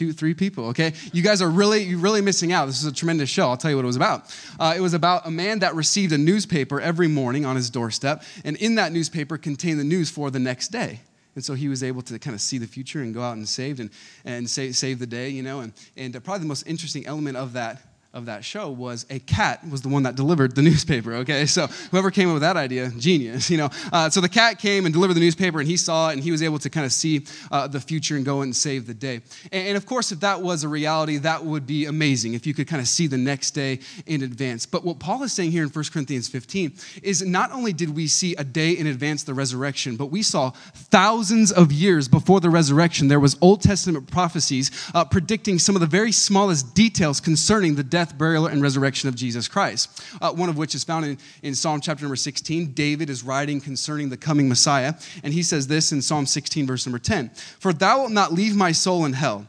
two, 0.00 0.14
three 0.14 0.32
people, 0.32 0.68
okay? 0.68 0.94
You 1.12 1.22
guys 1.22 1.42
are 1.42 1.50
really, 1.50 1.82
you're 1.82 1.98
really 1.98 2.22
missing 2.22 2.52
out. 2.52 2.64
This 2.64 2.80
is 2.80 2.86
a 2.86 2.92
tremendous 2.92 3.28
show. 3.28 3.50
I'll 3.50 3.58
tell 3.58 3.70
you 3.70 3.76
what 3.76 3.84
it 3.84 3.86
was 3.86 3.96
about. 3.96 4.34
Uh, 4.58 4.72
it 4.74 4.80
was 4.80 4.94
about 4.94 5.26
a 5.26 5.30
man 5.30 5.58
that 5.58 5.74
received 5.74 6.14
a 6.14 6.16
newspaper 6.16 6.80
every 6.80 7.06
morning 7.06 7.44
on 7.44 7.54
his 7.54 7.68
doorstep, 7.68 8.22
and 8.42 8.56
in 8.56 8.76
that 8.76 8.92
newspaper 8.92 9.36
contained 9.36 9.78
the 9.78 9.84
news 9.84 10.08
for 10.08 10.30
the 10.30 10.38
next 10.38 10.68
day. 10.68 11.00
And 11.34 11.44
so 11.44 11.52
he 11.52 11.68
was 11.68 11.82
able 11.82 12.00
to 12.00 12.18
kind 12.18 12.34
of 12.34 12.40
see 12.40 12.56
the 12.56 12.66
future 12.66 13.02
and 13.02 13.12
go 13.12 13.20
out 13.20 13.36
and 13.36 13.46
save 13.46 13.78
and, 13.78 13.90
and 14.24 14.48
save, 14.48 14.74
save 14.74 15.00
the 15.00 15.06
day, 15.06 15.28
you 15.28 15.42
know. 15.42 15.60
And, 15.60 15.74
and 15.98 16.12
probably 16.24 16.40
the 16.40 16.48
most 16.48 16.66
interesting 16.66 17.04
element 17.04 17.36
of 17.36 17.52
that 17.52 17.82
of 18.12 18.26
that 18.26 18.44
show 18.44 18.68
was 18.68 19.06
a 19.08 19.20
cat 19.20 19.60
was 19.70 19.82
the 19.82 19.88
one 19.88 20.02
that 20.02 20.16
delivered 20.16 20.56
the 20.56 20.62
newspaper 20.70 21.14
okay? 21.14 21.46
So 21.46 21.66
whoever 21.90 22.10
came 22.10 22.28
up 22.28 22.34
with 22.34 22.42
that 22.42 22.56
idea 22.56 22.90
genius 22.96 23.50
you 23.50 23.56
know? 23.56 23.70
Uh, 23.92 24.10
so 24.10 24.20
the 24.20 24.28
cat 24.28 24.58
came 24.58 24.84
and 24.84 24.92
delivered 24.92 25.14
the 25.14 25.20
newspaper 25.20 25.60
and 25.60 25.68
he 25.68 25.76
saw 25.76 26.10
it 26.10 26.14
and 26.14 26.22
he 26.22 26.30
was 26.30 26.42
able 26.42 26.58
to 26.58 26.70
kind 26.70 26.84
of 26.84 26.92
see 26.92 27.24
uh, 27.50 27.68
the 27.68 27.80
future 27.80 28.16
and 28.16 28.24
go 28.24 28.42
and 28.42 28.54
save 28.54 28.86
the 28.86 28.94
day. 28.94 29.20
And, 29.52 29.68
and, 29.68 29.76
of 29.76 29.86
course 29.86 30.12
if 30.12 30.20
that 30.20 30.42
was 30.42 30.64
a 30.64 30.68
reality 30.68 31.18
that 31.18 31.44
would 31.44 31.66
be 31.66 31.86
amazing 31.86 32.34
if 32.34 32.46
you 32.46 32.54
could 32.54 32.66
kind 32.66 32.80
of 32.80 32.88
see 32.88 33.06
the 33.06 33.16
next 33.16 33.52
day 33.52 33.78
in 34.06 34.22
advance. 34.22 34.66
But 34.66 34.84
what 34.84 34.98
paul 34.98 35.22
is 35.22 35.32
saying 35.32 35.52
here 35.52 35.62
in 35.62 35.68
1 35.68 35.84
corinthians 35.92 36.28
15 36.28 36.72
is 37.02 37.22
not 37.22 37.52
only 37.52 37.72
did 37.72 37.94
we 37.94 38.08
see 38.08 38.34
a 38.36 38.44
day 38.44 38.72
in 38.72 38.86
advance 38.86 39.22
the 39.22 39.34
resurrection 39.34 39.96
but 39.96 40.06
we 40.06 40.22
saw 40.22 40.50
thousands 40.74 41.52
of 41.52 41.70
years 41.70 42.08
before 42.08 42.40
the 42.40 42.50
resurrection. 42.50 43.08
There 43.08 43.20
was 43.20 43.36
old 43.40 43.62
testament 43.62 44.10
prophecies 44.10 44.70
uh, 44.94 45.04
predicting 45.04 45.58
some 45.58 45.76
of 45.76 45.80
the 45.80 45.86
very 45.86 46.12
smallest 46.12 46.74
details 46.74 47.20
concerning 47.20 47.74
the 47.74 47.84
death 47.84 47.99
death, 48.00 48.16
burial, 48.16 48.46
and 48.46 48.62
resurrection 48.62 49.10
of 49.10 49.14
Jesus 49.14 49.46
Christ. 49.46 50.02
Uh, 50.22 50.32
one 50.32 50.48
of 50.48 50.56
which 50.56 50.74
is 50.74 50.84
found 50.84 51.04
in, 51.04 51.18
in 51.42 51.54
Psalm 51.54 51.82
chapter 51.82 52.02
number 52.02 52.16
16. 52.16 52.72
David 52.72 53.10
is 53.10 53.22
writing 53.22 53.60
concerning 53.60 54.08
the 54.08 54.16
coming 54.16 54.48
Messiah, 54.48 54.94
and 55.22 55.34
he 55.34 55.42
says 55.42 55.66
this 55.66 55.92
in 55.92 56.00
Psalm 56.00 56.24
16, 56.24 56.66
verse 56.66 56.86
number 56.86 56.98
10 56.98 57.28
For 57.58 57.74
thou 57.74 58.00
wilt 58.00 58.12
not 58.12 58.32
leave 58.32 58.56
my 58.56 58.72
soul 58.72 59.04
in 59.04 59.12
hell, 59.12 59.46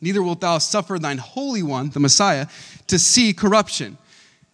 neither 0.00 0.22
wilt 0.22 0.40
thou 0.40 0.56
suffer 0.56 0.98
thine 0.98 1.18
Holy 1.18 1.62
One, 1.62 1.90
the 1.90 2.00
Messiah, 2.00 2.46
to 2.86 2.98
see 2.98 3.34
corruption. 3.34 3.98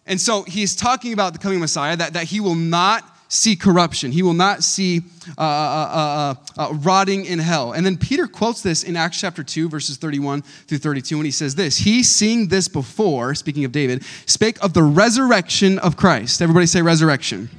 And 0.05 0.19
so 0.19 0.43
he's 0.43 0.75
talking 0.75 1.13
about 1.13 1.31
the 1.31 1.39
coming 1.39 1.61
Messiah, 1.61 1.95
that, 1.95 2.11
that 2.11 2.25
he 2.25 2.41
will 2.41 2.55
not 2.55 3.09
see 3.33 3.55
corruption. 3.55 4.11
He 4.11 4.21
will 4.21 4.33
not 4.33 4.63
see 4.63 5.01
uh 5.37 5.41
uh, 5.41 5.45
uh, 5.45 6.35
uh, 6.57 6.61
uh, 6.69 6.73
rotting 6.75 7.25
in 7.25 7.39
hell. 7.39 7.73
And 7.73 7.85
then 7.85 7.97
Peter 7.97 8.27
quotes 8.27 8.61
this 8.61 8.83
in 8.83 8.95
Acts 8.95 9.19
chapter 9.19 9.43
2, 9.43 9.69
verses 9.69 9.97
31 9.97 10.41
through 10.41 10.77
32, 10.77 11.15
and 11.15 11.25
he 11.25 11.31
says 11.31 11.55
this 11.55 11.77
He, 11.77 12.03
seeing 12.03 12.47
this 12.47 12.67
before, 12.67 13.33
speaking 13.35 13.65
of 13.65 13.71
David, 13.71 14.03
spake 14.25 14.61
of 14.63 14.73
the 14.73 14.83
resurrection 14.83 15.79
of 15.79 15.97
Christ. 15.97 16.41
Everybody 16.41 16.65
say 16.67 16.81
resurrection 16.81 17.49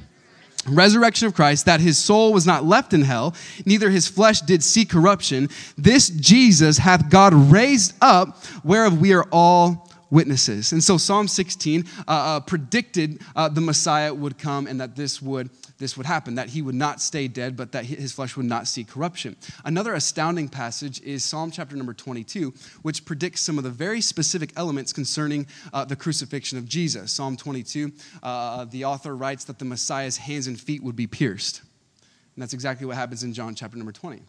resurrection 0.67 1.27
of 1.27 1.35
Christ, 1.35 1.67
that 1.67 1.79
his 1.79 1.95
soul 1.95 2.33
was 2.33 2.47
not 2.47 2.65
left 2.65 2.91
in 2.91 3.03
hell, 3.03 3.35
neither 3.67 3.91
his 3.91 4.07
flesh 4.07 4.41
did 4.41 4.63
see 4.63 4.83
corruption. 4.83 5.47
This 5.77 6.09
Jesus 6.09 6.79
hath 6.79 7.07
God 7.11 7.35
raised 7.35 7.93
up, 8.01 8.43
whereof 8.63 8.99
we 8.99 9.13
are 9.13 9.27
all 9.31 9.91
witnesses. 10.09 10.71
And 10.71 10.83
so 10.83 10.97
Psalm 10.97 11.27
16 11.27 11.83
uh, 11.85 12.01
uh, 12.07 12.39
predicted 12.39 13.21
uh, 13.35 13.49
the 13.49 13.61
Messiah 13.61 14.13
would 14.13 14.37
come 14.37 14.67
and 14.67 14.79
that 14.79 14.95
this 14.95 15.21
would 15.21 15.49
this 15.77 15.97
would 15.97 16.05
happen, 16.05 16.35
that 16.35 16.49
he 16.49 16.61
would 16.61 16.75
not 16.75 17.01
stay 17.01 17.27
dead, 17.27 17.57
but 17.57 17.71
that 17.73 17.85
his 17.85 18.13
flesh 18.13 18.37
would 18.37 18.45
not 18.45 18.67
see 18.67 18.83
corruption. 18.83 19.35
Another 19.65 19.93
astounding 19.93 20.47
passage 20.47 21.01
is 21.01 21.23
Psalm 21.23 21.51
chapter 21.51 21.75
number 21.75 21.93
22, 21.93 22.53
which 22.81 23.05
predicts 23.05 23.41
some 23.41 23.57
of 23.57 23.63
the 23.63 23.69
very 23.69 24.01
specific 24.01 24.51
elements 24.55 24.93
concerning 24.93 25.47
uh, 25.73 25.83
the 25.83 25.95
crucifixion 25.95 26.57
of 26.57 26.65
Jesus. 26.65 27.11
Psalm 27.11 27.35
22, 27.35 27.91
uh, 28.23 28.65
the 28.65 28.85
author 28.85 29.15
writes 29.15 29.43
that 29.45 29.59
the 29.59 29.65
Messiah's 29.65 30.17
hands 30.17 30.47
and 30.47 30.59
feet 30.59 30.81
would 30.81 30.95
be 30.95 31.07
pierced. 31.07 31.61
And 32.35 32.41
that's 32.41 32.53
exactly 32.53 32.85
what 32.85 32.95
happens 32.95 33.23
in 33.23 33.33
John 33.33 33.55
chapter 33.55 33.77
number 33.77 33.91
20. 33.91 34.21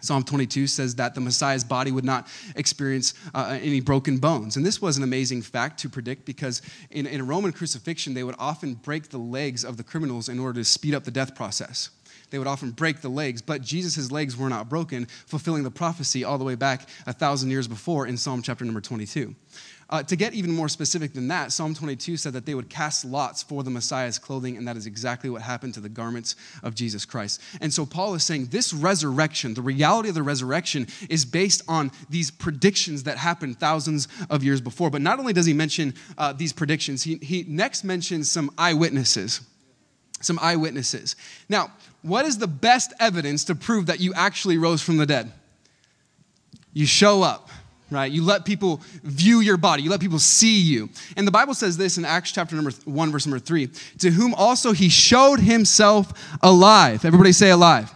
Psalm 0.00 0.22
22 0.22 0.66
says 0.66 0.94
that 0.96 1.14
the 1.14 1.20
Messiah's 1.20 1.64
body 1.64 1.92
would 1.92 2.04
not 2.04 2.26
experience 2.56 3.14
uh, 3.34 3.58
any 3.60 3.80
broken 3.80 4.18
bones. 4.18 4.56
And 4.56 4.64
this 4.64 4.80
was 4.80 4.96
an 4.96 5.02
amazing 5.02 5.42
fact 5.42 5.78
to 5.80 5.88
predict 5.88 6.24
because 6.24 6.62
in, 6.90 7.06
in 7.06 7.20
a 7.20 7.24
Roman 7.24 7.52
crucifixion, 7.52 8.14
they 8.14 8.24
would 8.24 8.36
often 8.38 8.74
break 8.74 9.08
the 9.08 9.18
legs 9.18 9.64
of 9.64 9.76
the 9.76 9.84
criminals 9.84 10.28
in 10.28 10.38
order 10.38 10.60
to 10.60 10.64
speed 10.64 10.94
up 10.94 11.04
the 11.04 11.10
death 11.10 11.34
process. 11.34 11.90
They 12.30 12.38
would 12.38 12.46
often 12.46 12.70
break 12.70 13.00
the 13.00 13.08
legs, 13.08 13.42
but 13.42 13.60
Jesus' 13.60 14.10
legs 14.10 14.36
were 14.36 14.48
not 14.48 14.68
broken, 14.68 15.06
fulfilling 15.26 15.64
the 15.64 15.70
prophecy 15.70 16.24
all 16.24 16.38
the 16.38 16.44
way 16.44 16.54
back 16.54 16.88
a 17.06 17.12
thousand 17.12 17.50
years 17.50 17.68
before 17.68 18.06
in 18.06 18.16
Psalm 18.16 18.40
chapter 18.40 18.64
number 18.64 18.80
22. 18.80 19.34
Uh, 19.90 20.04
to 20.04 20.14
get 20.14 20.34
even 20.34 20.52
more 20.52 20.68
specific 20.68 21.12
than 21.12 21.26
that, 21.26 21.50
Psalm 21.50 21.74
22 21.74 22.16
said 22.16 22.32
that 22.32 22.46
they 22.46 22.54
would 22.54 22.70
cast 22.70 23.04
lots 23.04 23.42
for 23.42 23.64
the 23.64 23.70
Messiah's 23.70 24.20
clothing, 24.20 24.56
and 24.56 24.66
that 24.68 24.76
is 24.76 24.86
exactly 24.86 25.28
what 25.28 25.42
happened 25.42 25.74
to 25.74 25.80
the 25.80 25.88
garments 25.88 26.36
of 26.62 26.76
Jesus 26.76 27.04
Christ. 27.04 27.40
And 27.60 27.74
so 27.74 27.84
Paul 27.84 28.14
is 28.14 28.22
saying 28.22 28.46
this 28.46 28.72
resurrection, 28.72 29.54
the 29.54 29.62
reality 29.62 30.08
of 30.08 30.14
the 30.14 30.22
resurrection, 30.22 30.86
is 31.08 31.24
based 31.24 31.62
on 31.66 31.90
these 32.08 32.30
predictions 32.30 33.02
that 33.02 33.18
happened 33.18 33.58
thousands 33.58 34.06
of 34.30 34.44
years 34.44 34.60
before. 34.60 34.90
But 34.90 35.02
not 35.02 35.18
only 35.18 35.32
does 35.32 35.46
he 35.46 35.54
mention 35.54 35.94
uh, 36.16 36.32
these 36.34 36.52
predictions, 36.52 37.02
he, 37.02 37.16
he 37.16 37.44
next 37.48 37.82
mentions 37.82 38.30
some 38.30 38.52
eyewitnesses. 38.56 39.40
Some 40.20 40.38
eyewitnesses. 40.40 41.16
Now, 41.48 41.72
what 42.02 42.26
is 42.26 42.38
the 42.38 42.46
best 42.46 42.92
evidence 43.00 43.42
to 43.44 43.56
prove 43.56 43.86
that 43.86 43.98
you 43.98 44.14
actually 44.14 44.56
rose 44.56 44.82
from 44.82 44.98
the 44.98 45.06
dead? 45.06 45.32
You 46.72 46.86
show 46.86 47.22
up 47.22 47.48
right? 47.90 48.10
You 48.10 48.24
let 48.24 48.44
people 48.44 48.80
view 49.02 49.40
your 49.40 49.56
body, 49.56 49.82
you 49.82 49.90
let 49.90 50.00
people 50.00 50.18
see 50.18 50.60
you. 50.60 50.88
And 51.16 51.26
the 51.26 51.32
Bible 51.32 51.54
says 51.54 51.76
this 51.76 51.98
in 51.98 52.04
Acts 52.04 52.32
chapter 52.32 52.54
number 52.56 52.72
1, 52.84 53.12
verse 53.12 53.26
number 53.26 53.38
3 53.38 53.68
to 53.98 54.10
whom 54.10 54.34
also 54.34 54.72
he 54.72 54.88
showed 54.88 55.40
himself 55.40 56.12
alive. 56.42 57.04
Everybody 57.04 57.32
say 57.32 57.50
alive. 57.50 57.92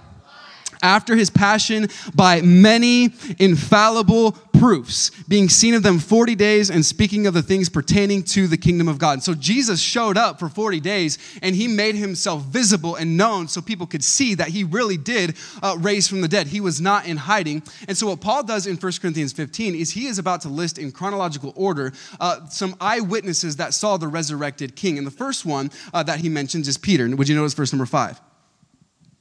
After 0.83 1.17
his 1.17 1.31
passion 1.31 1.89
by 2.15 2.43
many 2.43 3.15
infallible 3.39 4.33
proofs, 4.65 5.11
being 5.29 5.47
seen 5.47 5.75
of 5.75 5.83
them 5.83 5.99
40 5.99 6.35
days 6.37 6.71
and 6.71 6.87
speaking 6.87 7.27
of 7.27 7.35
the 7.35 7.43
things 7.43 7.69
pertaining 7.69 8.23
to 8.23 8.47
the 8.47 8.57
kingdom 8.57 8.89
of 8.89 8.97
God. 8.97 9.23
So 9.23 9.35
Jesus 9.35 9.79
showed 9.79 10.17
up 10.17 10.39
for 10.39 10.49
40 10.49 10.81
days 10.81 11.19
and 11.43 11.55
he 11.55 11.69
made 11.69 11.97
himself 11.97 12.45
visible 12.45 12.97
and 12.97 13.15
known 13.15 13.47
so 13.47 13.61
people 13.61 13.87
could 13.87 14.03
see 14.03 14.35
that 14.37 14.49
he 14.49 14.65
really 14.65 14.97
did 14.97 15.37
uh, 15.63 15.77
raise 15.81 16.09
from 16.09 16.23
the 16.23 16.29
dead. 16.29 16.47
He 16.47 16.63
was 16.63 16.81
not 16.81 17.05
in 17.05 17.19
hiding. 17.19 17.63
And 17.89 17.95
so, 17.95 18.07
what 18.07 18.23
Paul 18.23 18.43
does 18.43 18.67
in 18.67 18.77
1 18.77 18.93
Corinthians 19.03 19.35
15 19.35 19.75
is 19.75 19.91
he 19.91 20.07
is 20.07 20.19
about 20.19 20.41
to 20.41 20.49
list 20.49 20.79
in 20.79 20.93
chronological 20.93 21.53
order 21.57 21.93
uh, 22.19 22.47
some 22.47 22.75
eyewitnesses 22.81 23.57
that 23.57 23.75
saw 23.75 23.99
the 23.99 24.09
resurrected 24.09 24.77
king. 24.77 24.97
And 24.97 25.07
the 25.07 25.11
first 25.11 25.45
one 25.45 25.71
uh, 25.93 26.03
that 26.05 26.21
he 26.21 26.31
mentions 26.31 26.69
is 26.69 26.79
Peter. 26.79 27.07
Would 27.15 27.29
you 27.29 27.37
notice 27.37 27.53
verse 27.53 27.75
number 27.75 27.85
five? 27.85 28.19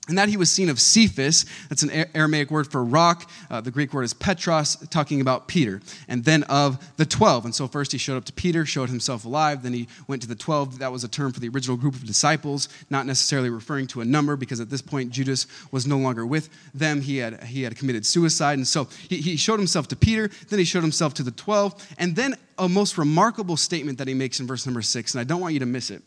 And 0.10 0.18
that 0.18 0.28
he 0.28 0.36
was 0.36 0.52
seen 0.52 0.68
of 0.68 0.82
Cephas, 0.82 1.46
that's 1.70 1.82
an 1.82 2.06
Aramaic 2.14 2.52
word 2.52 2.70
for 2.70 2.84
rock. 2.84 3.30
Uh, 3.50 3.62
the 3.62 3.72
Greek 3.72 3.94
word 3.94 4.04
is 4.04 4.14
Petros, 4.14 4.76
talking 4.90 5.22
about 5.22 5.48
Peter. 5.48 5.80
And 6.10 6.26
then 6.26 6.44
of 6.44 6.78
the 6.98 7.06
12. 7.06 7.46
And 7.46 7.56
so 7.56 7.70
first 7.70 7.94
he 7.94 7.98
showed 7.98 8.18
up 8.18 8.26
to 8.26 8.34
Peter, 8.34 8.66
showed 8.66 8.90
himself 8.90 9.24
alive. 9.24 9.64
Then 9.64 9.72
he 9.72 9.88
went 10.10 10.22
to 10.24 10.28
the 10.28 10.36
12. 10.36 10.80
That 10.80 10.92
was 10.92 11.06
a 11.06 11.08
term 11.08 11.32
for 11.32 11.40
the 11.40 11.48
original 11.48 11.78
group 11.78 11.96
of 11.96 12.06
disciples, 12.06 12.68
not 12.90 13.06
necessarily 13.06 13.50
referring 13.50 13.88
to 13.88 14.02
a 14.02 14.06
number, 14.06 14.36
because 14.36 14.60
at 14.60 14.70
this 14.70 14.82
point 14.82 15.10
Judas 15.10 15.48
was 15.72 15.88
no 15.88 15.98
longer 15.98 16.26
with 16.26 16.50
them. 16.74 17.00
He 17.00 17.18
had, 17.18 17.42
he 17.46 17.64
had 17.64 17.78
committed 17.78 18.06
suicide. 18.06 18.58
And 18.58 18.68
so 18.68 18.90
he, 19.08 19.22
he 19.22 19.38
showed 19.38 19.58
himself 19.58 19.88
to 19.88 19.96
Peter. 19.96 20.30
Then 20.50 20.60
he 20.60 20.66
showed 20.66 20.84
himself 20.84 21.14
to 21.14 21.24
the 21.24 21.32
12. 21.32 21.96
And 21.98 22.14
then 22.14 22.36
a 22.58 22.68
most 22.68 22.98
remarkable 22.98 23.56
statement 23.56 24.00
that 24.00 24.10
he 24.10 24.14
makes 24.14 24.42
in 24.42 24.48
verse 24.48 24.66
number 24.66 24.82
six. 24.82 25.14
And 25.14 25.22
I 25.22 25.24
don't 25.24 25.40
want 25.40 25.54
you 25.54 25.62
to 25.62 25.66
miss 25.66 25.90
it. 25.90 26.04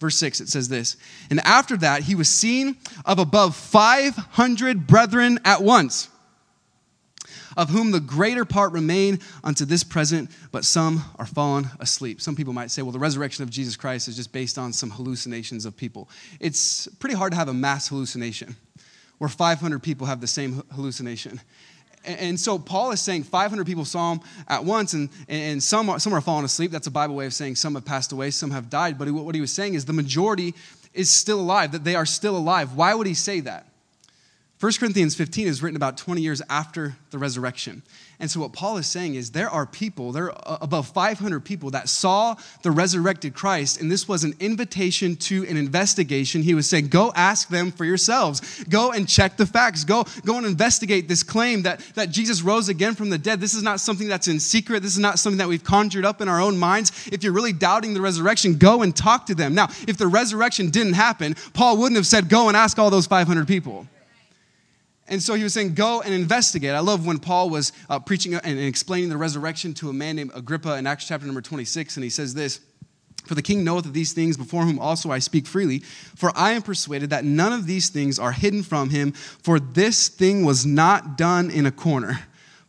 Verse 0.00 0.16
6, 0.16 0.40
it 0.40 0.48
says 0.48 0.68
this 0.68 0.96
And 1.30 1.40
after 1.40 1.76
that, 1.78 2.02
he 2.02 2.14
was 2.14 2.28
seen 2.28 2.76
of 3.04 3.18
above 3.18 3.56
500 3.56 4.86
brethren 4.86 5.38
at 5.44 5.62
once, 5.62 6.08
of 7.56 7.70
whom 7.70 7.90
the 7.90 8.00
greater 8.00 8.44
part 8.44 8.72
remain 8.72 9.18
unto 9.42 9.64
this 9.64 9.82
present, 9.82 10.30
but 10.52 10.64
some 10.64 11.04
are 11.16 11.26
fallen 11.26 11.68
asleep. 11.80 12.20
Some 12.20 12.36
people 12.36 12.52
might 12.52 12.70
say, 12.70 12.82
well, 12.82 12.92
the 12.92 12.98
resurrection 12.98 13.42
of 13.42 13.50
Jesus 13.50 13.74
Christ 13.74 14.06
is 14.06 14.14
just 14.14 14.32
based 14.32 14.58
on 14.58 14.72
some 14.72 14.90
hallucinations 14.90 15.64
of 15.64 15.76
people. 15.76 16.08
It's 16.38 16.86
pretty 16.98 17.16
hard 17.16 17.32
to 17.32 17.38
have 17.38 17.48
a 17.48 17.54
mass 17.54 17.88
hallucination 17.88 18.54
where 19.18 19.28
500 19.28 19.82
people 19.82 20.06
have 20.06 20.20
the 20.20 20.28
same 20.28 20.62
hallucination. 20.74 21.40
And 22.04 22.38
so 22.38 22.58
Paul 22.58 22.90
is 22.92 23.00
saying 23.00 23.24
500 23.24 23.66
people 23.66 23.84
saw 23.84 24.12
him 24.12 24.20
at 24.48 24.64
once, 24.64 24.94
and, 24.94 25.08
and 25.28 25.62
some, 25.62 25.90
are, 25.90 26.00
some 26.00 26.14
are 26.14 26.20
falling 26.20 26.44
asleep. 26.44 26.70
That's 26.70 26.86
a 26.86 26.90
Bible 26.90 27.14
way 27.14 27.26
of 27.26 27.34
saying 27.34 27.56
some 27.56 27.74
have 27.74 27.84
passed 27.84 28.12
away, 28.12 28.30
some 28.30 28.50
have 28.50 28.70
died. 28.70 28.98
But 28.98 29.10
what 29.10 29.34
he 29.34 29.40
was 29.40 29.52
saying 29.52 29.74
is 29.74 29.84
the 29.84 29.92
majority 29.92 30.54
is 30.94 31.10
still 31.10 31.40
alive, 31.40 31.72
that 31.72 31.84
they 31.84 31.94
are 31.94 32.06
still 32.06 32.36
alive. 32.36 32.74
Why 32.74 32.94
would 32.94 33.06
he 33.06 33.14
say 33.14 33.40
that? 33.40 33.67
1 34.60 34.72
Corinthians 34.80 35.14
15 35.14 35.46
is 35.46 35.62
written 35.62 35.76
about 35.76 35.96
20 35.96 36.20
years 36.20 36.42
after 36.50 36.96
the 37.12 37.18
resurrection. 37.18 37.80
And 38.18 38.28
so, 38.28 38.40
what 38.40 38.52
Paul 38.52 38.76
is 38.78 38.88
saying 38.88 39.14
is 39.14 39.30
there 39.30 39.48
are 39.48 39.64
people, 39.64 40.10
there 40.10 40.32
are 40.32 40.58
above 40.60 40.88
500 40.88 41.44
people 41.44 41.70
that 41.70 41.88
saw 41.88 42.34
the 42.62 42.72
resurrected 42.72 43.34
Christ, 43.34 43.80
and 43.80 43.88
this 43.88 44.08
was 44.08 44.24
an 44.24 44.34
invitation 44.40 45.14
to 45.14 45.46
an 45.46 45.56
investigation. 45.56 46.42
He 46.42 46.54
was 46.54 46.68
saying, 46.68 46.88
Go 46.88 47.12
ask 47.14 47.48
them 47.48 47.70
for 47.70 47.84
yourselves. 47.84 48.64
Go 48.64 48.90
and 48.90 49.08
check 49.08 49.36
the 49.36 49.46
facts. 49.46 49.84
Go, 49.84 50.04
go 50.24 50.38
and 50.38 50.44
investigate 50.46 51.06
this 51.06 51.22
claim 51.22 51.62
that, 51.62 51.78
that 51.94 52.10
Jesus 52.10 52.42
rose 52.42 52.68
again 52.68 52.96
from 52.96 53.10
the 53.10 53.18
dead. 53.18 53.40
This 53.40 53.54
is 53.54 53.62
not 53.62 53.78
something 53.78 54.08
that's 54.08 54.26
in 54.26 54.40
secret. 54.40 54.82
This 54.82 54.94
is 54.94 54.98
not 54.98 55.20
something 55.20 55.38
that 55.38 55.48
we've 55.48 55.62
conjured 55.62 56.04
up 56.04 56.20
in 56.20 56.28
our 56.28 56.40
own 56.40 56.58
minds. 56.58 57.08
If 57.12 57.22
you're 57.22 57.32
really 57.32 57.52
doubting 57.52 57.94
the 57.94 58.00
resurrection, 58.00 58.58
go 58.58 58.82
and 58.82 58.94
talk 58.94 59.26
to 59.26 59.36
them. 59.36 59.54
Now, 59.54 59.68
if 59.86 59.98
the 59.98 60.08
resurrection 60.08 60.70
didn't 60.70 60.94
happen, 60.94 61.36
Paul 61.54 61.76
wouldn't 61.76 61.96
have 61.96 62.08
said, 62.08 62.28
Go 62.28 62.48
and 62.48 62.56
ask 62.56 62.76
all 62.80 62.90
those 62.90 63.06
500 63.06 63.46
people. 63.46 63.86
And 65.08 65.22
so 65.22 65.34
he 65.34 65.42
was 65.42 65.54
saying, 65.54 65.74
Go 65.74 66.02
and 66.02 66.12
investigate. 66.12 66.70
I 66.70 66.80
love 66.80 67.06
when 67.06 67.18
Paul 67.18 67.50
was 67.50 67.72
uh, 67.88 67.98
preaching 67.98 68.34
and 68.34 68.58
explaining 68.58 69.08
the 69.08 69.16
resurrection 69.16 69.74
to 69.74 69.88
a 69.88 69.92
man 69.92 70.16
named 70.16 70.32
Agrippa 70.34 70.76
in 70.76 70.86
Acts 70.86 71.08
chapter 71.08 71.26
number 71.26 71.40
26, 71.40 71.96
and 71.96 72.04
he 72.04 72.10
says 72.10 72.34
this 72.34 72.60
For 73.26 73.34
the 73.34 73.42
king 73.42 73.64
knoweth 73.64 73.86
of 73.86 73.94
these 73.94 74.12
things, 74.12 74.36
before 74.36 74.64
whom 74.64 74.78
also 74.78 75.10
I 75.10 75.18
speak 75.18 75.46
freely. 75.46 75.80
For 75.80 76.30
I 76.36 76.52
am 76.52 76.62
persuaded 76.62 77.10
that 77.10 77.24
none 77.24 77.52
of 77.52 77.66
these 77.66 77.88
things 77.88 78.18
are 78.18 78.32
hidden 78.32 78.62
from 78.62 78.90
him, 78.90 79.12
for 79.12 79.58
this 79.58 80.08
thing 80.08 80.44
was 80.44 80.66
not 80.66 81.16
done 81.16 81.50
in 81.50 81.64
a 81.64 81.72
corner. 81.72 82.20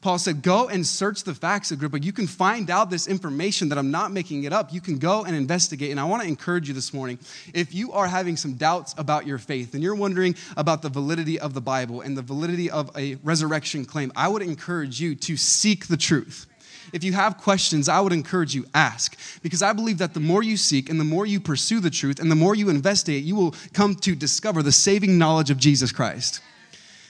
Paul 0.01 0.17
said, 0.17 0.41
Go 0.41 0.69
and 0.69 0.85
search 0.85 1.23
the 1.23 1.33
facts, 1.33 1.71
Agrippa. 1.71 1.99
You 1.99 2.13
can 2.13 2.25
find 2.25 2.69
out 2.69 2.89
this 2.89 3.07
information 3.07 3.69
that 3.69 3.77
I'm 3.77 3.91
not 3.91 4.11
making 4.11 4.45
it 4.45 4.53
up. 4.53 4.73
You 4.73 4.79
can 4.79 4.97
go 4.97 5.25
and 5.25 5.35
investigate. 5.35 5.91
And 5.91 5.99
I 5.99 6.05
want 6.05 6.21
to 6.21 6.27
encourage 6.27 6.69
you 6.69 6.73
this 6.73 6.93
morning 6.93 7.19
if 7.53 7.73
you 7.73 7.91
are 7.91 8.07
having 8.07 8.37
some 8.37 8.53
doubts 8.53 8.95
about 8.97 9.27
your 9.27 9.37
faith 9.37 9.73
and 9.73 9.83
you're 9.83 9.95
wondering 9.95 10.35
about 10.55 10.81
the 10.81 10.89
validity 10.89 11.37
of 11.39 11.53
the 11.53 11.61
Bible 11.61 11.99
and 12.01 12.17
the 12.17 12.21
validity 12.21 12.71
of 12.71 12.95
a 12.97 13.15
resurrection 13.23 13.83
claim, 13.83 14.11
I 14.15 14.29
would 14.29 14.41
encourage 14.41 15.01
you 15.01 15.15
to 15.15 15.35
seek 15.35 15.87
the 15.87 15.97
truth. 15.97 16.45
If 16.93 17.03
you 17.03 17.13
have 17.13 17.37
questions, 17.37 17.89
I 17.89 17.99
would 17.99 18.13
encourage 18.13 18.55
you 18.55 18.65
ask 18.73 19.17
because 19.43 19.61
I 19.61 19.73
believe 19.73 19.97
that 19.99 20.13
the 20.13 20.19
more 20.19 20.41
you 20.41 20.57
seek 20.57 20.89
and 20.89 20.99
the 20.99 21.03
more 21.03 21.25
you 21.25 21.39
pursue 21.39 21.79
the 21.79 21.89
truth 21.89 22.19
and 22.19 22.31
the 22.31 22.35
more 22.35 22.55
you 22.55 22.69
investigate, 22.69 23.25
you 23.25 23.35
will 23.35 23.53
come 23.73 23.95
to 23.95 24.15
discover 24.15 24.63
the 24.63 24.71
saving 24.71 25.17
knowledge 25.17 25.51
of 25.51 25.57
Jesus 25.57 25.91
Christ. 25.91 26.41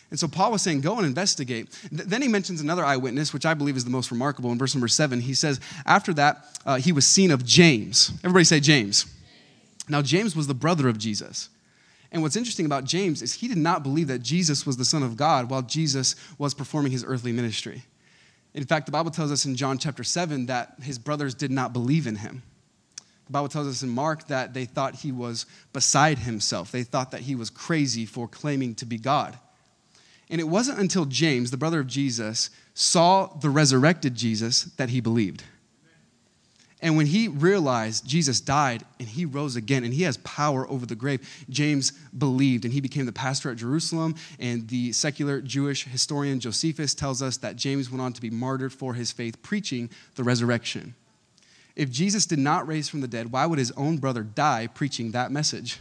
And 0.10 0.20
so 0.20 0.28
Paul 0.28 0.52
was 0.52 0.62
saying, 0.62 0.82
go 0.82 0.98
and 0.98 1.06
investigate. 1.06 1.68
then 1.92 2.22
he 2.22 2.28
mentions 2.28 2.62
another 2.62 2.84
eyewitness, 2.84 3.32
which 3.32 3.46
I 3.46 3.54
believe 3.54 3.78
is 3.78 3.86
the 3.86 3.92
most 3.92 4.10
remarkable. 4.10 4.52
In 4.52 4.58
verse 4.58 4.74
number 4.74 4.88
seven, 4.88 5.22
he 5.22 5.36
says, 5.36 5.60
after 5.86 6.14
that, 6.16 6.46
uh, 6.66 6.78
he 6.78 6.92
was 6.92 7.06
seen 7.06 7.30
of 7.30 7.46
James. 7.46 8.12
Everybody 8.24 8.46
say 8.46 8.60
James. 8.60 9.06
Now, 9.88 10.02
James 10.02 10.36
was 10.36 10.48
the 10.48 10.56
brother 10.56 10.88
of 10.88 10.98
Jesus. 10.98 11.50
And 12.12 12.24
what's 12.24 12.36
interesting 12.36 12.66
about 12.66 12.86
James 12.86 13.22
is 13.22 13.34
he 13.34 13.48
did 13.48 13.58
not 13.58 13.84
believe 13.84 14.08
that 14.08 14.20
Jesus 14.20 14.66
was 14.66 14.78
the 14.78 14.86
Son 14.86 15.04
of 15.04 15.16
God 15.16 15.50
while 15.50 15.62
Jesus 15.62 16.16
was 16.40 16.56
performing 16.56 16.92
his 16.92 17.04
earthly 17.06 17.32
ministry. 17.32 17.84
In 18.56 18.66
fact, 18.66 18.88
the 18.88 18.92
Bible 18.92 19.12
tells 19.12 19.32
us 19.32 19.46
in 19.46 19.56
John 19.56 19.78
chapter 19.78 20.04
7 20.04 20.48
that 20.48 20.74
his 20.82 20.98
brothers 20.98 21.36
did 21.36 21.52
not 21.52 21.72
believe 21.72 22.08
in 22.08 22.16
him. 22.16 22.42
The 23.28 23.34
Bible 23.34 23.48
tells 23.48 23.68
us 23.68 23.84
in 23.84 23.90
Mark 23.90 24.28
that 24.28 24.56
they 24.56 24.66
thought 24.66 24.96
he 24.96 25.12
was 25.12 25.46
beside 25.72 26.18
himself. 26.18 26.72
They 26.72 26.82
thought 26.82 27.12
that 27.12 27.22
he 27.22 27.36
was 27.36 27.52
crazy 27.52 28.08
for 28.08 28.28
claiming 28.28 28.74
to 28.76 28.88
be 28.88 28.98
God. 28.98 29.38
And 30.30 30.40
it 30.40 30.48
wasn't 30.48 30.80
until 30.80 31.06
James, 31.06 31.52
the 31.52 31.58
brother 31.58 31.80
of 31.80 31.88
Jesus, 31.88 32.50
saw 32.74 33.28
the 33.28 33.50
resurrected 33.50 34.16
Jesus 34.16 34.64
that 34.78 34.90
he 34.90 35.02
believed. 35.02 35.44
And 36.82 36.96
when 36.96 37.08
he 37.08 37.28
realized 37.28 38.08
Jesus 38.08 38.40
died 38.40 38.86
and 39.00 39.08
he 39.08 39.26
rose 39.26 39.58
again 39.58 39.84
and 39.84 39.94
he 39.94 40.04
has 40.04 40.18
power 40.18 40.70
over 40.70 40.86
the 40.86 40.96
grave, 40.96 41.28
James 41.50 41.92
believed 42.18 42.64
and 42.64 42.74
he 42.74 42.80
became 42.80 43.06
the 43.06 43.12
pastor 43.12 43.52
at 43.52 43.58
Jerusalem. 43.58 44.16
And 44.40 44.68
the 44.70 44.94
secular 44.94 45.42
Jewish 45.42 45.84
historian 45.84 46.40
Josephus 46.40 46.94
tells 46.94 47.22
us 47.22 47.36
that 47.38 47.58
James 47.58 47.90
went 47.90 48.02
on 48.02 48.14
to 48.14 48.22
be 48.22 48.30
martyred 48.30 48.72
for 48.72 48.94
his 48.94 49.12
faith, 49.12 49.42
preaching 49.42 49.90
the 50.16 50.24
resurrection. 50.24 50.96
If 51.76 51.92
Jesus 51.92 52.26
did 52.26 52.40
not 52.40 52.68
raise 52.68 52.88
from 52.88 53.02
the 53.02 53.08
dead, 53.08 53.32
why 53.32 53.46
would 53.46 53.60
his 53.60 53.72
own 53.72 53.98
brother 53.98 54.24
die 54.24 54.68
preaching 54.68 55.12
that 55.12 55.32
message? 55.32 55.80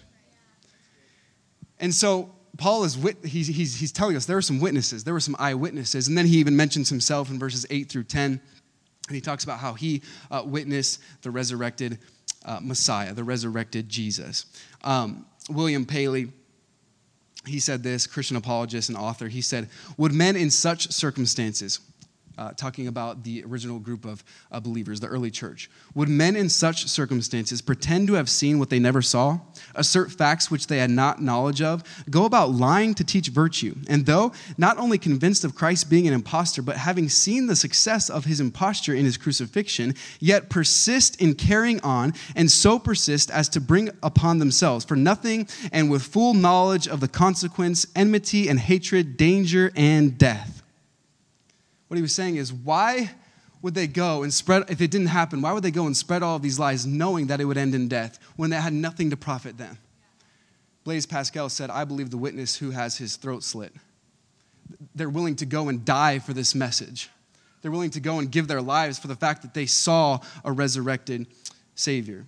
And 1.79 1.95
so 1.95 2.35
Paul 2.59 2.83
is 2.83 2.99
he's, 3.25 3.47
he's, 3.47 3.79
he's 3.79 3.93
telling 3.93 4.17
us 4.17 4.27
there 4.27 4.37
were 4.37 4.43
some 4.43 4.61
witnesses, 4.61 5.05
there 5.05 5.15
were 5.15 5.21
some 5.21 5.37
eyewitnesses. 5.39 6.09
And 6.09 6.19
then 6.19 6.27
he 6.27 6.37
even 6.39 6.55
mentions 6.55 6.91
himself 6.91 7.31
in 7.31 7.39
verses 7.39 7.65
8 7.71 7.89
through 7.89 8.05
10. 8.05 8.41
And 9.07 9.15
he 9.15 9.21
talks 9.23 9.45
about 9.45 9.61
how 9.61 9.75
he 9.75 10.03
uh, 10.31 10.43
witnessed 10.45 11.01
the 11.23 11.31
resurrected 11.31 11.99
uh, 12.45 12.59
Messiah, 12.61 13.15
the 13.15 13.25
resurrected 13.25 13.89
Jesus. 13.89 14.47
Um, 14.83 15.25
William 15.49 15.87
Paley, 15.87 16.33
he 17.47 17.61
said 17.61 17.83
this, 17.83 18.07
Christian 18.07 18.37
apologist 18.37 18.89
and 18.89 18.99
author, 18.99 19.29
he 19.29 19.41
said, 19.41 19.69
Would 19.97 20.13
men 20.13 20.37
in 20.37 20.51
such 20.51 20.91
circumstances, 20.91 21.79
uh, 22.39 22.53
talking 22.53 22.87
about 22.87 23.25
the 23.25 23.45
original 23.45 23.79
group 23.79 24.05
of 24.05 24.23
uh, 24.53 24.61
believers, 24.61 25.01
the 25.01 25.09
early 25.09 25.31
church. 25.31 25.69
Would 25.95 26.09
men 26.09 26.37
in 26.37 26.49
such 26.49 26.87
circumstances 26.87 27.61
pretend 27.61 28.07
to 28.07 28.15
have 28.15 28.31
seen 28.31 28.59
what 28.59 28.71
they 28.71 28.79
never 28.79 29.03
saw, 29.03 29.41
assert 29.75 30.13
facts 30.13 30.51
which 30.51 30.69
they 30.69 30.79
had 30.79 30.91
not 30.91 31.21
knowledge 31.21 31.61
of, 31.61 31.83
go 32.09 32.25
about 32.25 32.53
lying 32.53 32.95
to 32.95 33.05
teach 33.05 33.29
virtue, 33.29 33.75
and 33.89 34.07
though 34.07 34.33
not 34.57 34.79
only 34.79 34.99
convinced 34.99 35.45
of 35.45 35.55
Christ 35.55 35.91
being 35.91 36.07
an 36.07 36.15
impostor, 36.15 36.63
but 36.63 36.77
having 36.77 37.09
seen 37.09 37.47
the 37.47 37.57
success 37.57 38.09
of 38.09 38.25
his 38.25 38.41
imposture 38.41 38.95
in 38.95 39.05
his 39.05 39.17
crucifixion, 39.17 39.95
yet 40.21 40.49
persist 40.49 41.21
in 41.21 41.35
carrying 41.35 41.81
on, 41.81 42.15
and 42.37 42.51
so 42.51 42.79
persist 42.79 43.31
as 43.31 43.49
to 43.49 43.61
bring 43.61 43.91
upon 44.03 44.39
themselves, 44.39 44.85
for 44.85 44.97
nothing 44.97 45.49
and 45.73 45.91
with 45.91 46.03
full 46.03 46.35
knowledge 46.35 46.87
of 46.87 47.01
the 47.01 47.09
consequence, 47.09 47.87
enmity 47.97 48.49
and 48.49 48.61
hatred, 48.61 49.17
danger 49.17 49.73
and 49.75 50.17
death 50.17 50.58
what 51.89 51.97
he 51.97 52.03
was 52.03 52.15
saying 52.15 52.37
is, 52.37 52.53
why 52.53 53.11
would 53.61 53.75
they 53.75 53.87
go 53.87 54.23
and 54.23 54.33
spread, 54.33 54.71
if 54.71 54.81
it 54.81 54.91
didn't 54.91 55.09
happen, 55.09 55.43
why 55.43 55.53
would 55.53 55.65
they 55.65 55.71
go 55.71 55.87
and 55.87 55.97
spread 55.97 56.23
all 56.23 56.37
of 56.37 56.43
these 56.43 56.59
lies 56.59 56.87
knowing 56.87 57.27
that 57.27 57.41
it 57.41 57.45
would 57.45 57.59
end 57.59 57.75
in 57.75 57.89
death 57.89 58.19
when 58.37 58.51
they 58.51 58.57
had 58.57 58.73
nothing 58.73 59.11
to 59.11 59.17
profit 59.17 59.59
them? 59.59 59.79
Blaise 60.85 61.07
Pascal 61.07 61.49
said, 61.49 61.71
I 61.71 61.85
believe 61.85 62.11
the 62.11 62.17
witness 62.17 62.57
who 62.57 62.71
has 62.71 62.97
his 62.97 63.17
throat 63.17 63.43
slit. 63.43 63.75
They're 64.95 65.11
willing 65.11 65.37
to 65.37 65.47
go 65.47 65.69
and 65.69 65.85
die 65.85 66.19
for 66.19 66.33
this 66.33 66.55
message. 66.55 67.11
They're 67.61 67.71
willing 67.71 67.91
to 67.91 68.01
go 68.01 68.19
and 68.19 68.31
give 68.31 68.49
their 68.49 68.63
lives 68.63 68.99
for 68.99 69.09
the 69.09 69.17
fact 69.17 69.43
that 69.43 69.55
they 69.55 69.67
saw 69.67 70.21
a 70.45 70.53
resurrected 70.53 71.27
Savior. 71.75 72.27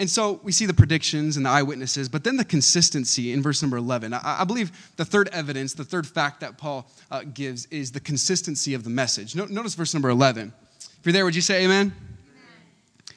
And 0.00 0.08
so 0.10 0.40
we 0.42 0.50
see 0.50 0.64
the 0.64 0.72
predictions 0.72 1.36
and 1.36 1.44
the 1.44 1.50
eyewitnesses, 1.50 2.08
but 2.08 2.24
then 2.24 2.38
the 2.38 2.44
consistency 2.44 3.34
in 3.34 3.42
verse 3.42 3.60
number 3.60 3.76
11. 3.76 4.14
I, 4.14 4.40
I 4.40 4.44
believe 4.44 4.72
the 4.96 5.04
third 5.04 5.28
evidence, 5.28 5.74
the 5.74 5.84
third 5.84 6.06
fact 6.06 6.40
that 6.40 6.56
Paul 6.56 6.90
uh, 7.10 7.22
gives 7.34 7.66
is 7.66 7.92
the 7.92 8.00
consistency 8.00 8.72
of 8.72 8.82
the 8.82 8.88
message. 8.88 9.36
No, 9.36 9.44
notice 9.44 9.74
verse 9.74 9.92
number 9.92 10.08
11. 10.08 10.54
If 10.80 11.00
you're 11.04 11.12
there, 11.12 11.26
would 11.26 11.36
you 11.36 11.42
say 11.42 11.64
amen? 11.64 11.92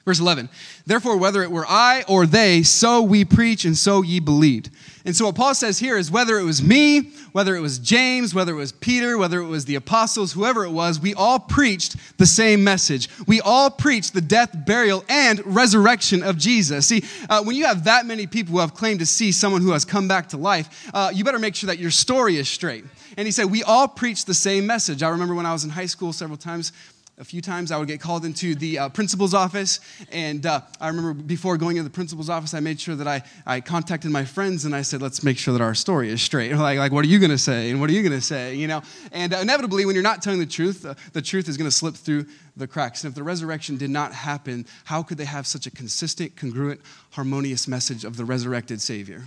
Verse 0.05 0.19
11, 0.19 0.49
therefore, 0.85 1.15
whether 1.15 1.43
it 1.43 1.51
were 1.51 1.65
I 1.65 2.03
or 2.09 2.25
they, 2.25 2.61
so 2.61 3.01
we 3.01 3.23
preach 3.23 3.63
and 3.63 3.77
so 3.77 4.01
ye 4.01 4.19
believed. 4.19 4.69
And 5.05 5.15
so, 5.15 5.25
what 5.25 5.35
Paul 5.35 5.55
says 5.55 5.79
here 5.79 5.97
is 5.97 6.11
whether 6.11 6.37
it 6.37 6.43
was 6.43 6.61
me, 6.61 7.11
whether 7.31 7.55
it 7.55 7.61
was 7.61 7.79
James, 7.79 8.33
whether 8.33 8.51
it 8.51 8.57
was 8.57 8.73
Peter, 8.73 9.17
whether 9.17 9.39
it 9.39 9.47
was 9.47 9.63
the 9.63 9.75
apostles, 9.75 10.33
whoever 10.33 10.65
it 10.65 10.71
was, 10.71 10.99
we 10.99 11.13
all 11.13 11.39
preached 11.39 11.95
the 12.17 12.25
same 12.25 12.65
message. 12.65 13.07
We 13.27 13.39
all 13.39 13.69
preached 13.69 14.13
the 14.13 14.21
death, 14.21 14.53
burial, 14.65 15.05
and 15.07 15.45
resurrection 15.45 16.21
of 16.21 16.37
Jesus. 16.37 16.87
See, 16.87 17.03
uh, 17.29 17.43
when 17.43 17.55
you 17.55 17.65
have 17.65 17.85
that 17.85 18.05
many 18.05 18.27
people 18.27 18.53
who 18.53 18.59
have 18.59 18.73
claimed 18.73 18.99
to 18.99 19.05
see 19.05 19.31
someone 19.31 19.61
who 19.61 19.71
has 19.71 19.85
come 19.85 20.09
back 20.09 20.29
to 20.29 20.37
life, 20.37 20.89
uh, 20.93 21.11
you 21.13 21.23
better 21.23 21.39
make 21.39 21.55
sure 21.55 21.67
that 21.67 21.79
your 21.79 21.91
story 21.91 22.37
is 22.37 22.49
straight. 22.49 22.83
And 23.17 23.27
he 23.27 23.31
said, 23.31 23.45
We 23.45 23.63
all 23.63 23.87
preach 23.87 24.25
the 24.25 24.33
same 24.33 24.65
message. 24.65 25.03
I 25.03 25.09
remember 25.09 25.35
when 25.35 25.45
I 25.45 25.53
was 25.53 25.63
in 25.63 25.69
high 25.69 25.85
school 25.85 26.13
several 26.13 26.37
times, 26.37 26.71
a 27.19 27.23
few 27.23 27.41
times 27.41 27.71
I 27.71 27.77
would 27.77 27.87
get 27.87 28.01
called 28.01 28.25
into 28.25 28.55
the 28.55 28.79
uh, 28.79 28.89
principal's 28.89 29.35
office. 29.35 29.79
And 30.11 30.45
uh, 30.45 30.61
I 30.81 30.87
remember 30.87 31.13
before 31.13 31.57
going 31.57 31.77
into 31.77 31.87
the 31.87 31.93
principal's 31.93 32.29
office, 32.29 32.55
I 32.55 32.59
made 32.59 32.81
sure 32.81 32.95
that 32.95 33.07
I, 33.07 33.21
I 33.45 33.61
contacted 33.61 34.09
my 34.09 34.25
friends 34.25 34.65
and 34.65 34.75
I 34.75 34.81
said, 34.81 35.01
let's 35.01 35.23
make 35.23 35.37
sure 35.37 35.53
that 35.53 35.61
our 35.61 35.75
story 35.75 36.09
is 36.09 36.21
straight. 36.21 36.53
Like, 36.63 36.77
like 36.77 36.91
what 36.93 37.03
are 37.03 37.09
you 37.09 37.19
going 37.19 37.31
to 37.31 37.37
say? 37.37 37.71
And 37.71 37.81
what 37.81 37.89
are 37.89 37.93
you 37.93 38.01
going 38.01 38.13
to 38.13 38.21
say? 38.21 38.55
You 38.55 38.67
know? 38.67 38.81
And 39.11 39.33
uh, 39.33 39.39
inevitably, 39.39 39.85
when 39.85 39.95
you're 39.95 40.03
not 40.03 40.21
telling 40.21 40.39
the 40.39 40.45
truth, 40.45 40.85
uh, 40.85 40.93
the 41.11 41.21
truth 41.21 41.49
is 41.49 41.57
going 41.57 41.69
to 41.69 41.75
slip 41.75 41.93
through 41.95 42.25
the 42.55 42.67
cracks. 42.67 43.03
And 43.03 43.11
if 43.11 43.15
the 43.15 43.23
resurrection 43.23 43.75
did 43.75 43.89
not 43.89 44.13
happen, 44.13 44.65
how 44.85 45.03
could 45.03 45.17
they 45.17 45.25
have 45.25 45.45
such 45.45 45.67
a 45.67 45.71
consistent, 45.71 46.37
congruent, 46.37 46.79
harmonious 47.11 47.67
message 47.67 48.05
of 48.05 48.15
the 48.15 48.23
resurrected 48.23 48.79
Savior? 48.79 49.23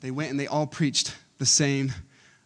They 0.00 0.10
went 0.10 0.30
and 0.30 0.40
they 0.40 0.48
all 0.48 0.66
preached 0.66 1.14
the 1.38 1.46
same 1.46 1.92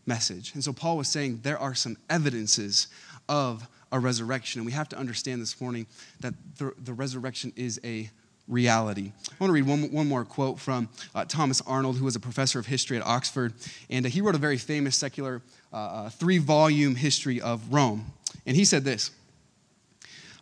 message. 0.04 0.52
And 0.54 0.62
so 0.62 0.72
Paul 0.72 0.98
was 0.98 1.08
saying 1.08 1.40
there 1.44 1.58
are 1.58 1.74
some 1.74 1.96
evidences 2.10 2.88
of 3.28 3.66
a 3.92 3.98
resurrection. 3.98 4.60
And 4.60 4.66
we 4.66 4.72
have 4.72 4.88
to 4.90 4.98
understand 4.98 5.40
this 5.40 5.60
morning 5.60 5.86
that 6.20 6.34
the, 6.56 6.72
the 6.82 6.92
resurrection 6.92 7.52
is 7.56 7.80
a 7.84 8.10
reality. 8.48 9.12
I 9.30 9.34
want 9.38 9.50
to 9.50 9.52
read 9.52 9.66
one, 9.66 9.92
one 9.92 10.08
more 10.08 10.24
quote 10.24 10.58
from 10.58 10.88
uh, 11.14 11.24
Thomas 11.26 11.60
Arnold, 11.66 11.98
who 11.98 12.04
was 12.04 12.16
a 12.16 12.20
professor 12.20 12.58
of 12.58 12.66
history 12.66 12.96
at 12.96 13.06
Oxford. 13.06 13.52
And 13.90 14.06
uh, 14.06 14.08
he 14.08 14.20
wrote 14.20 14.34
a 14.34 14.38
very 14.38 14.56
famous 14.56 14.96
secular 14.96 15.42
uh, 15.72 15.76
uh 15.76 16.08
three 16.08 16.38
volume 16.38 16.94
history 16.94 17.40
of 17.40 17.72
Rome. 17.72 18.06
And 18.46 18.56
he 18.56 18.64
said 18.64 18.84
this 18.84 19.10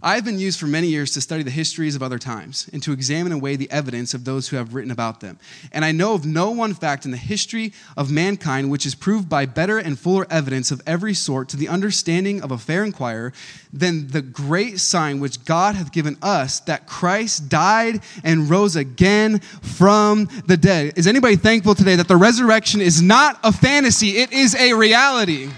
I 0.02 0.16
have 0.16 0.26
been 0.26 0.38
used 0.38 0.61
for 0.61 0.66
many 0.66 0.88
years 0.88 1.12
to 1.12 1.22
study 1.22 1.42
the 1.42 1.50
histories 1.50 1.96
of 1.96 2.02
other 2.02 2.18
times 2.18 2.68
and 2.70 2.82
to 2.82 2.92
examine 2.92 3.32
and 3.32 3.40
weigh 3.40 3.56
the 3.56 3.70
evidence 3.70 4.12
of 4.12 4.24
those 4.24 4.48
who 4.48 4.56
have 4.56 4.74
written 4.74 4.90
about 4.90 5.20
them. 5.20 5.38
And 5.72 5.87
I 5.87 5.92
know 5.92 6.12
of 6.12 6.26
no 6.26 6.50
one 6.50 6.74
fact 6.74 7.06
in 7.06 7.12
the 7.12 7.16
history 7.16 7.72
of 7.96 8.11
mankind 8.11 8.70
which 8.70 8.85
is 8.85 8.94
proved 8.94 9.30
by 9.30 9.46
better 9.46 9.78
and 9.78 9.98
fuller 9.98 10.26
evidence 10.28 10.70
of 10.70 10.82
every 10.87 11.14
sort 11.14 11.48
to 11.48 11.56
the 11.56 11.68
understanding 11.68 12.42
of 12.42 12.50
a 12.50 12.59
fair 12.59 12.85
inquirer 12.85 13.32
than 13.72 14.09
the 14.09 14.20
great 14.20 14.80
sign 14.80 15.18
which 15.18 15.44
God 15.46 15.76
hath 15.76 15.92
given 15.92 16.18
us 16.20 16.61
that 16.61 16.87
Christ 16.87 17.48
died 17.48 18.02
and 18.22 18.50
rose 18.50 18.76
again 18.76 19.38
from 19.38 20.28
the 20.46 20.59
dead. 20.59 20.92
Is 20.98 21.06
anybody 21.06 21.37
thankful 21.37 21.74
today 21.74 21.96
that 21.96 22.09
the 22.09 22.16
resurrection 22.16 22.82
is 22.82 23.00
not 23.00 23.38
a 23.42 23.50
fantasy, 23.50 24.18
it 24.18 24.30
is 24.30 24.54
a 24.54 24.74
reality? 24.74 25.48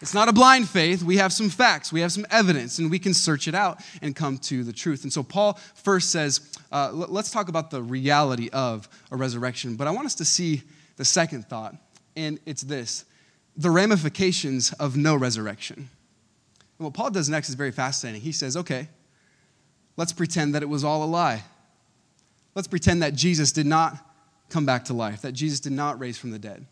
It's 0.00 0.12
not 0.12 0.28
a 0.28 0.32
blind 0.32 0.68
faith. 0.68 1.02
We 1.02 1.16
have 1.16 1.32
some 1.32 1.48
facts, 1.48 1.92
we 1.92 2.00
have 2.00 2.12
some 2.12 2.26
evidence, 2.30 2.78
and 2.78 2.90
we 2.90 2.98
can 2.98 3.14
search 3.14 3.48
it 3.48 3.54
out 3.54 3.80
and 4.02 4.14
come 4.14 4.36
to 4.38 4.62
the 4.62 4.72
truth. 4.72 5.04
And 5.04 5.12
so 5.12 5.22
Paul 5.22 5.58
first 5.74 6.10
says, 6.10 6.52
uh, 6.70 6.90
let's 6.92 7.30
talk 7.30 7.48
about 7.48 7.70
the 7.70 7.82
reality 7.82 8.50
of 8.52 8.88
a 9.10 9.16
resurrection. 9.16 9.76
But 9.76 9.86
I 9.86 9.90
want 9.92 10.06
us 10.06 10.14
to 10.16 10.24
see 10.24 10.62
the 10.96 11.04
second 11.04 11.46
thought, 11.46 11.74
and 12.14 12.38
it's 12.46 12.62
this 12.62 13.04
the 13.56 13.70
ramifications 13.70 14.72
of 14.74 14.98
no 14.98 15.16
resurrection. 15.16 15.88
And 16.78 16.84
what 16.84 16.92
Paul 16.92 17.10
does 17.10 17.30
next 17.30 17.48
is 17.48 17.54
very 17.54 17.72
fascinating. 17.72 18.20
He 18.20 18.32
says, 18.32 18.54
okay, 18.54 18.88
let's 19.96 20.12
pretend 20.12 20.54
that 20.54 20.62
it 20.62 20.68
was 20.68 20.84
all 20.84 21.02
a 21.02 21.06
lie. 21.06 21.42
Let's 22.54 22.68
pretend 22.68 23.02
that 23.02 23.14
Jesus 23.14 23.52
did 23.52 23.64
not 23.64 23.96
come 24.50 24.66
back 24.66 24.84
to 24.86 24.92
life, 24.92 25.22
that 25.22 25.32
Jesus 25.32 25.60
did 25.60 25.72
not 25.72 25.98
raise 25.98 26.18
from 26.18 26.32
the 26.32 26.38
dead. 26.38 26.66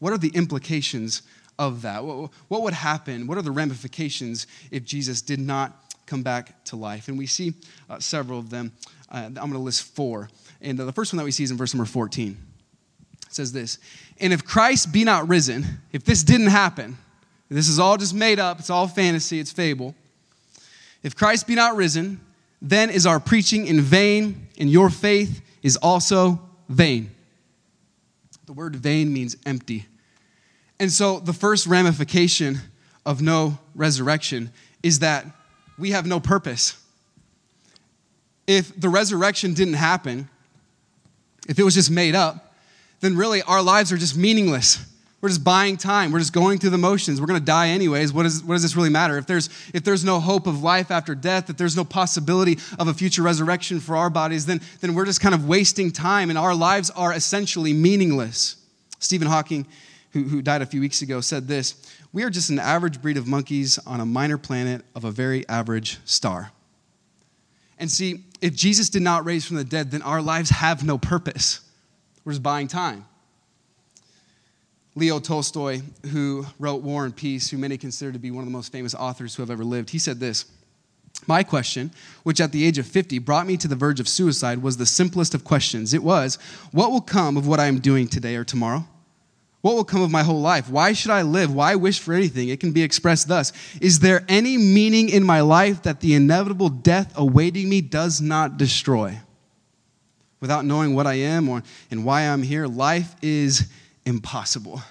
What 0.00 0.12
are 0.12 0.18
the 0.18 0.32
implications 0.34 1.22
of 1.58 1.82
that? 1.82 2.04
What, 2.04 2.30
what 2.48 2.62
would 2.62 2.74
happen? 2.74 3.26
What 3.26 3.38
are 3.38 3.42
the 3.42 3.50
ramifications 3.50 4.46
if 4.70 4.84
Jesus 4.84 5.22
did 5.22 5.40
not 5.40 5.94
come 6.06 6.22
back 6.22 6.64
to 6.64 6.76
life? 6.76 7.08
And 7.08 7.18
we 7.18 7.26
see 7.26 7.54
uh, 7.88 7.98
several 7.98 8.38
of 8.38 8.50
them. 8.50 8.72
Uh, 9.10 9.24
I'm 9.26 9.34
going 9.34 9.52
to 9.52 9.58
list 9.58 9.82
four. 9.94 10.28
And 10.60 10.78
the 10.78 10.92
first 10.92 11.12
one 11.12 11.18
that 11.18 11.24
we 11.24 11.30
see 11.30 11.44
is 11.44 11.50
in 11.50 11.56
verse 11.56 11.74
number 11.74 11.86
14. 11.86 12.36
It 13.26 13.34
says 13.34 13.52
this 13.52 13.78
And 14.18 14.32
if 14.32 14.44
Christ 14.44 14.92
be 14.92 15.04
not 15.04 15.28
risen, 15.28 15.64
if 15.92 16.04
this 16.04 16.22
didn't 16.22 16.48
happen, 16.48 16.98
this 17.48 17.68
is 17.68 17.78
all 17.78 17.96
just 17.96 18.14
made 18.14 18.38
up, 18.40 18.58
it's 18.58 18.70
all 18.70 18.88
fantasy, 18.88 19.38
it's 19.38 19.52
fable. 19.52 19.94
If 21.02 21.14
Christ 21.14 21.46
be 21.46 21.54
not 21.54 21.76
risen, 21.76 22.20
then 22.60 22.90
is 22.90 23.06
our 23.06 23.20
preaching 23.20 23.66
in 23.66 23.80
vain, 23.80 24.48
and 24.58 24.70
your 24.70 24.88
faith 24.88 25.42
is 25.62 25.76
also 25.76 26.40
vain. 26.68 27.10
The 28.46 28.54
word 28.54 28.74
vain 28.76 29.12
means 29.12 29.36
empty. 29.44 29.86
And 30.80 30.92
so 30.92 31.20
the 31.20 31.32
first 31.32 31.66
ramification 31.66 32.58
of 33.06 33.22
no 33.22 33.58
resurrection 33.74 34.50
is 34.82 35.00
that 35.00 35.26
we 35.78 35.90
have 35.90 36.06
no 36.06 36.20
purpose. 36.20 36.80
If 38.46 38.78
the 38.78 38.88
resurrection 38.88 39.54
didn't 39.54 39.74
happen, 39.74 40.28
if 41.48 41.58
it 41.58 41.62
was 41.62 41.74
just 41.74 41.90
made 41.90 42.14
up, 42.14 42.54
then 43.00 43.16
really 43.16 43.42
our 43.42 43.62
lives 43.62 43.92
are 43.92 43.96
just 43.96 44.16
meaningless. 44.16 44.84
We're 45.20 45.30
just 45.30 45.44
buying 45.44 45.78
time. 45.78 46.12
We're 46.12 46.18
just 46.18 46.34
going 46.34 46.58
through 46.58 46.70
the 46.70 46.78
motions. 46.78 47.18
We're 47.18 47.26
going 47.26 47.40
to 47.40 47.44
die 47.44 47.68
anyways. 47.68 48.12
What, 48.12 48.26
is, 48.26 48.44
what 48.44 48.56
does 48.56 48.62
this 48.62 48.76
really 48.76 48.90
matter? 48.90 49.16
If 49.16 49.26
there's, 49.26 49.48
if 49.72 49.82
there's 49.82 50.04
no 50.04 50.20
hope 50.20 50.46
of 50.46 50.62
life 50.62 50.90
after 50.90 51.14
death, 51.14 51.48
if 51.48 51.56
there's 51.56 51.76
no 51.76 51.84
possibility 51.84 52.58
of 52.78 52.88
a 52.88 52.94
future 52.94 53.22
resurrection 53.22 53.80
for 53.80 53.96
our 53.96 54.10
bodies, 54.10 54.44
then, 54.44 54.60
then 54.82 54.94
we're 54.94 55.06
just 55.06 55.22
kind 55.22 55.34
of 55.34 55.48
wasting 55.48 55.90
time 55.90 56.28
and 56.28 56.38
our 56.38 56.54
lives 56.54 56.90
are 56.90 57.14
essentially 57.14 57.72
meaningless. 57.72 58.56
Stephen 58.98 59.26
Hawking 59.26 59.66
who, 60.14 60.22
who 60.22 60.40
died 60.40 60.62
a 60.62 60.66
few 60.66 60.80
weeks 60.80 61.02
ago, 61.02 61.20
said 61.20 61.46
this 61.48 61.92
We 62.12 62.22
are 62.22 62.30
just 62.30 62.48
an 62.48 62.58
average 62.58 63.02
breed 63.02 63.16
of 63.16 63.26
monkeys 63.26 63.78
on 63.86 64.00
a 64.00 64.06
minor 64.06 64.38
planet 64.38 64.82
of 64.94 65.04
a 65.04 65.10
very 65.10 65.46
average 65.48 65.98
star. 66.04 66.52
And 67.78 67.90
see, 67.90 68.24
if 68.40 68.54
Jesus 68.54 68.88
did 68.88 69.02
not 69.02 69.26
raise 69.26 69.44
from 69.44 69.56
the 69.56 69.64
dead, 69.64 69.90
then 69.90 70.00
our 70.02 70.22
lives 70.22 70.50
have 70.50 70.84
no 70.84 70.96
purpose. 70.96 71.60
We're 72.24 72.32
just 72.32 72.42
buying 72.42 72.68
time. 72.68 73.04
Leo 74.94 75.18
Tolstoy, 75.18 75.82
who 76.12 76.46
wrote 76.60 76.82
War 76.82 77.04
and 77.04 77.14
Peace, 77.14 77.50
who 77.50 77.58
many 77.58 77.76
consider 77.76 78.12
to 78.12 78.18
be 78.20 78.30
one 78.30 78.42
of 78.42 78.46
the 78.46 78.52
most 78.52 78.70
famous 78.70 78.94
authors 78.94 79.34
who 79.34 79.42
have 79.42 79.50
ever 79.50 79.64
lived, 79.64 79.90
he 79.90 79.98
said 79.98 80.20
this 80.20 80.44
My 81.26 81.42
question, 81.42 81.90
which 82.22 82.40
at 82.40 82.52
the 82.52 82.64
age 82.64 82.78
of 82.78 82.86
50 82.86 83.18
brought 83.18 83.48
me 83.48 83.56
to 83.56 83.66
the 83.66 83.74
verge 83.74 83.98
of 83.98 84.06
suicide, 84.06 84.62
was 84.62 84.76
the 84.76 84.86
simplest 84.86 85.34
of 85.34 85.42
questions. 85.42 85.92
It 85.92 86.04
was, 86.04 86.36
What 86.70 86.92
will 86.92 87.00
come 87.00 87.36
of 87.36 87.48
what 87.48 87.58
I 87.58 87.66
am 87.66 87.80
doing 87.80 88.06
today 88.06 88.36
or 88.36 88.44
tomorrow? 88.44 88.86
What 89.64 89.76
will 89.76 89.84
come 89.84 90.02
of 90.02 90.10
my 90.10 90.22
whole 90.22 90.42
life? 90.42 90.68
Why 90.68 90.92
should 90.92 91.10
I 91.10 91.22
live? 91.22 91.54
Why 91.54 91.74
wish 91.74 91.98
for 91.98 92.12
anything? 92.12 92.50
It 92.50 92.60
can 92.60 92.72
be 92.72 92.82
expressed 92.82 93.28
thus 93.28 93.50
Is 93.80 94.00
there 94.00 94.22
any 94.28 94.58
meaning 94.58 95.08
in 95.08 95.24
my 95.24 95.40
life 95.40 95.84
that 95.84 96.00
the 96.00 96.12
inevitable 96.12 96.68
death 96.68 97.14
awaiting 97.16 97.70
me 97.70 97.80
does 97.80 98.20
not 98.20 98.58
destroy? 98.58 99.20
Without 100.38 100.66
knowing 100.66 100.94
what 100.94 101.06
I 101.06 101.14
am 101.14 101.48
or, 101.48 101.62
and 101.90 102.04
why 102.04 102.24
I'm 102.24 102.42
here, 102.42 102.66
life 102.66 103.16
is 103.22 103.66
impossible. 104.04 104.82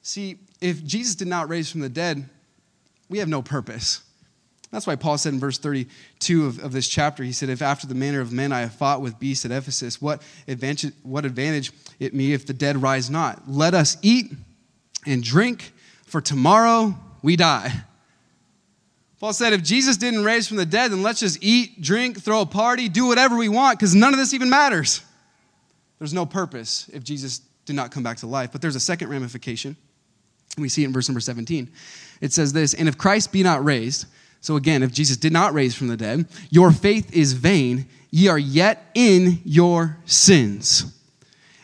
See, 0.00 0.38
if 0.60 0.84
Jesus 0.84 1.14
did 1.14 1.28
not 1.28 1.48
raise 1.48 1.70
from 1.70 1.80
the 1.80 1.88
dead, 1.88 2.28
we 3.08 3.18
have 3.18 3.28
no 3.28 3.40
purpose. 3.40 4.00
That's 4.72 4.86
why 4.86 4.96
Paul 4.96 5.18
said 5.18 5.34
in 5.34 5.38
verse 5.38 5.58
32 5.58 6.46
of, 6.46 6.58
of 6.58 6.72
this 6.72 6.88
chapter, 6.88 7.22
he 7.22 7.32
said, 7.32 7.50
If 7.50 7.60
after 7.60 7.86
the 7.86 7.94
manner 7.94 8.22
of 8.22 8.32
men 8.32 8.52
I 8.52 8.60
have 8.60 8.72
fought 8.72 9.02
with 9.02 9.18
beasts 9.20 9.44
at 9.44 9.50
Ephesus, 9.50 10.00
what 10.00 10.22
advantage, 10.48 10.94
what 11.02 11.26
advantage 11.26 11.72
it 12.00 12.14
me 12.14 12.32
if 12.32 12.46
the 12.46 12.54
dead 12.54 12.80
rise 12.80 13.10
not? 13.10 13.42
Let 13.46 13.74
us 13.74 13.98
eat 14.00 14.32
and 15.06 15.22
drink, 15.22 15.72
for 16.06 16.22
tomorrow 16.22 16.94
we 17.20 17.36
die. 17.36 17.70
Paul 19.20 19.34
said, 19.34 19.52
if 19.52 19.62
Jesus 19.62 19.98
didn't 19.98 20.24
raise 20.24 20.48
from 20.48 20.56
the 20.56 20.66
dead, 20.66 20.90
then 20.90 21.02
let's 21.02 21.20
just 21.20 21.38
eat, 21.42 21.80
drink, 21.80 22.20
throw 22.20 22.40
a 22.40 22.46
party, 22.46 22.88
do 22.88 23.06
whatever 23.06 23.36
we 23.36 23.48
want, 23.48 23.78
because 23.78 23.94
none 23.94 24.14
of 24.14 24.18
this 24.18 24.32
even 24.32 24.48
matters. 24.48 25.02
There's 25.98 26.14
no 26.14 26.26
purpose 26.26 26.90
if 26.92 27.04
Jesus 27.04 27.42
did 27.66 27.76
not 27.76 27.92
come 27.92 28.02
back 28.02 28.16
to 28.18 28.26
life. 28.26 28.50
But 28.50 28.62
there's 28.62 28.74
a 28.74 28.80
second 28.80 29.10
ramification. 29.10 29.76
We 30.58 30.68
see 30.68 30.82
it 30.82 30.86
in 30.86 30.92
verse 30.92 31.08
number 31.08 31.20
17. 31.20 31.70
It 32.20 32.32
says 32.32 32.52
this 32.52 32.74
And 32.74 32.88
if 32.88 32.98
Christ 32.98 33.30
be 33.30 33.42
not 33.42 33.64
raised, 33.64 34.06
so 34.42 34.56
again, 34.56 34.82
if 34.82 34.92
Jesus 34.92 35.16
did 35.16 35.32
not 35.32 35.54
raise 35.54 35.74
from 35.74 35.86
the 35.86 35.96
dead, 35.96 36.26
your 36.50 36.72
faith 36.72 37.14
is 37.14 37.32
vain. 37.32 37.86
Ye 38.10 38.26
are 38.26 38.38
yet 38.38 38.90
in 38.92 39.40
your 39.44 39.98
sins. 40.04 40.98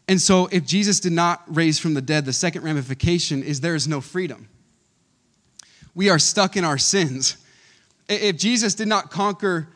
And 0.06 0.20
so, 0.20 0.48
if 0.52 0.64
Jesus 0.64 1.00
did 1.00 1.12
not 1.12 1.42
raise 1.48 1.78
from 1.78 1.92
the 1.92 2.00
dead, 2.00 2.24
the 2.24 2.32
second 2.32 2.62
ramification 2.62 3.42
is 3.42 3.60
there 3.60 3.74
is 3.74 3.88
no 3.88 4.00
freedom. 4.00 4.48
We 5.94 6.08
are 6.08 6.20
stuck 6.20 6.56
in 6.56 6.64
our 6.64 6.78
sins. 6.78 7.36
If 8.08 8.38
Jesus 8.38 8.74
did 8.74 8.88
not 8.88 9.10
conquer 9.10 9.68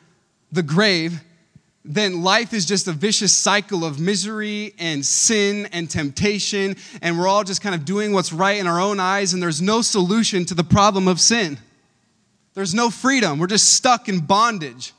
the 0.52 0.62
grave, 0.62 1.20
then 1.84 2.22
life 2.22 2.54
is 2.54 2.64
just 2.64 2.86
a 2.86 2.92
vicious 2.92 3.32
cycle 3.32 3.84
of 3.84 3.98
misery 3.98 4.74
and 4.78 5.04
sin 5.04 5.66
and 5.72 5.90
temptation, 5.90 6.76
and 7.02 7.18
we're 7.18 7.26
all 7.26 7.42
just 7.42 7.60
kind 7.60 7.74
of 7.74 7.84
doing 7.84 8.12
what's 8.12 8.32
right 8.32 8.58
in 8.58 8.68
our 8.68 8.80
own 8.80 9.00
eyes, 9.00 9.34
and 9.34 9.42
there's 9.42 9.60
no 9.60 9.82
solution 9.82 10.44
to 10.44 10.54
the 10.54 10.64
problem 10.64 11.08
of 11.08 11.20
sin. 11.20 11.58
There's 12.54 12.74
no 12.74 12.90
freedom. 12.90 13.38
We're 13.38 13.46
just 13.46 13.72
stuck 13.74 14.08
in 14.08 14.20
bondage. 14.20 14.92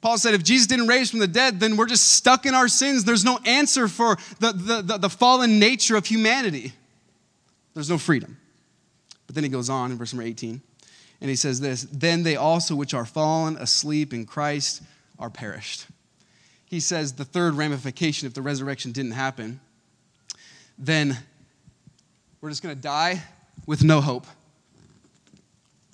Paul 0.00 0.18
said, 0.18 0.34
if 0.34 0.42
Jesus 0.42 0.66
didn't 0.66 0.88
raise 0.88 1.10
from 1.10 1.20
the 1.20 1.28
dead, 1.28 1.60
then 1.60 1.76
we're 1.76 1.86
just 1.86 2.14
stuck 2.14 2.44
in 2.44 2.54
our 2.54 2.68
sins. 2.68 3.04
There's 3.04 3.24
no 3.24 3.38
answer 3.44 3.86
for 3.86 4.16
the, 4.40 4.52
the, 4.52 4.82
the, 4.82 4.98
the 4.98 5.10
fallen 5.10 5.58
nature 5.58 5.96
of 5.96 6.06
humanity. 6.06 6.72
There's 7.74 7.88
no 7.88 7.98
freedom. 7.98 8.36
But 9.26 9.36
then 9.36 9.44
he 9.44 9.50
goes 9.50 9.70
on 9.70 9.92
in 9.92 9.98
verse 9.98 10.12
number 10.12 10.26
18, 10.26 10.60
and 11.20 11.30
he 11.30 11.36
says 11.36 11.60
this 11.60 11.82
Then 11.82 12.24
they 12.24 12.36
also, 12.36 12.74
which 12.74 12.94
are 12.94 13.06
fallen 13.06 13.56
asleep 13.56 14.12
in 14.12 14.26
Christ, 14.26 14.82
are 15.18 15.30
perished. 15.30 15.86
He 16.66 16.80
says 16.80 17.12
the 17.12 17.24
third 17.24 17.54
ramification, 17.54 18.26
if 18.26 18.34
the 18.34 18.42
resurrection 18.42 18.92
didn't 18.92 19.12
happen, 19.12 19.60
then 20.78 21.16
we're 22.40 22.50
just 22.50 22.62
going 22.62 22.74
to 22.74 22.80
die 22.80 23.22
with 23.66 23.84
no 23.84 24.00
hope. 24.00 24.26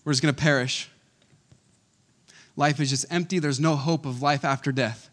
We're 0.09 0.13
just 0.13 0.23
going 0.23 0.35
to 0.35 0.41
perish. 0.41 0.89
Life 2.57 2.81
is 2.81 2.89
just 2.89 3.05
empty. 3.11 3.41
There's 3.41 3.61
no 3.61 3.77
hope 3.77 4.07
of 4.07 4.23
life 4.23 4.43
after 4.43 4.73
death. 4.73 5.11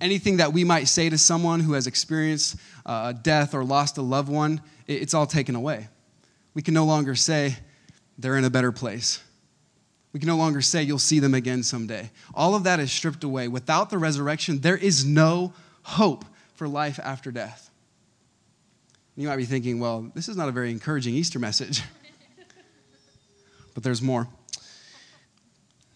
Anything 0.00 0.38
that 0.38 0.52
we 0.52 0.64
might 0.64 0.88
say 0.88 1.08
to 1.08 1.16
someone 1.16 1.60
who 1.60 1.74
has 1.74 1.86
experienced 1.86 2.56
uh, 2.84 3.12
death 3.12 3.54
or 3.54 3.62
lost 3.62 3.98
a 3.98 4.02
loved 4.02 4.28
one, 4.28 4.62
it's 4.88 5.14
all 5.14 5.26
taken 5.28 5.54
away. 5.54 5.86
We 6.54 6.62
can 6.62 6.74
no 6.74 6.84
longer 6.84 7.14
say 7.14 7.56
they're 8.18 8.36
in 8.36 8.44
a 8.44 8.50
better 8.50 8.72
place. 8.72 9.22
We 10.12 10.18
can 10.18 10.26
no 10.26 10.36
longer 10.36 10.60
say 10.60 10.82
you'll 10.82 10.98
see 10.98 11.20
them 11.20 11.34
again 11.34 11.62
someday. 11.62 12.10
All 12.34 12.56
of 12.56 12.64
that 12.64 12.80
is 12.80 12.90
stripped 12.90 13.22
away. 13.22 13.46
Without 13.46 13.90
the 13.90 13.98
resurrection, 13.98 14.58
there 14.58 14.76
is 14.76 15.04
no 15.04 15.52
hope 15.84 16.24
for 16.56 16.66
life 16.66 16.98
after 16.98 17.30
death. 17.30 17.70
You 19.14 19.28
might 19.28 19.36
be 19.36 19.44
thinking, 19.44 19.78
well, 19.78 20.10
this 20.16 20.28
is 20.28 20.36
not 20.36 20.48
a 20.48 20.52
very 20.52 20.72
encouraging 20.72 21.14
Easter 21.14 21.38
message. 21.38 21.84
but 23.76 23.82
there's 23.82 24.00
more. 24.00 24.26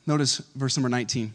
Notice 0.07 0.43
verse 0.55 0.77
number 0.77 0.91
19. 0.91 1.33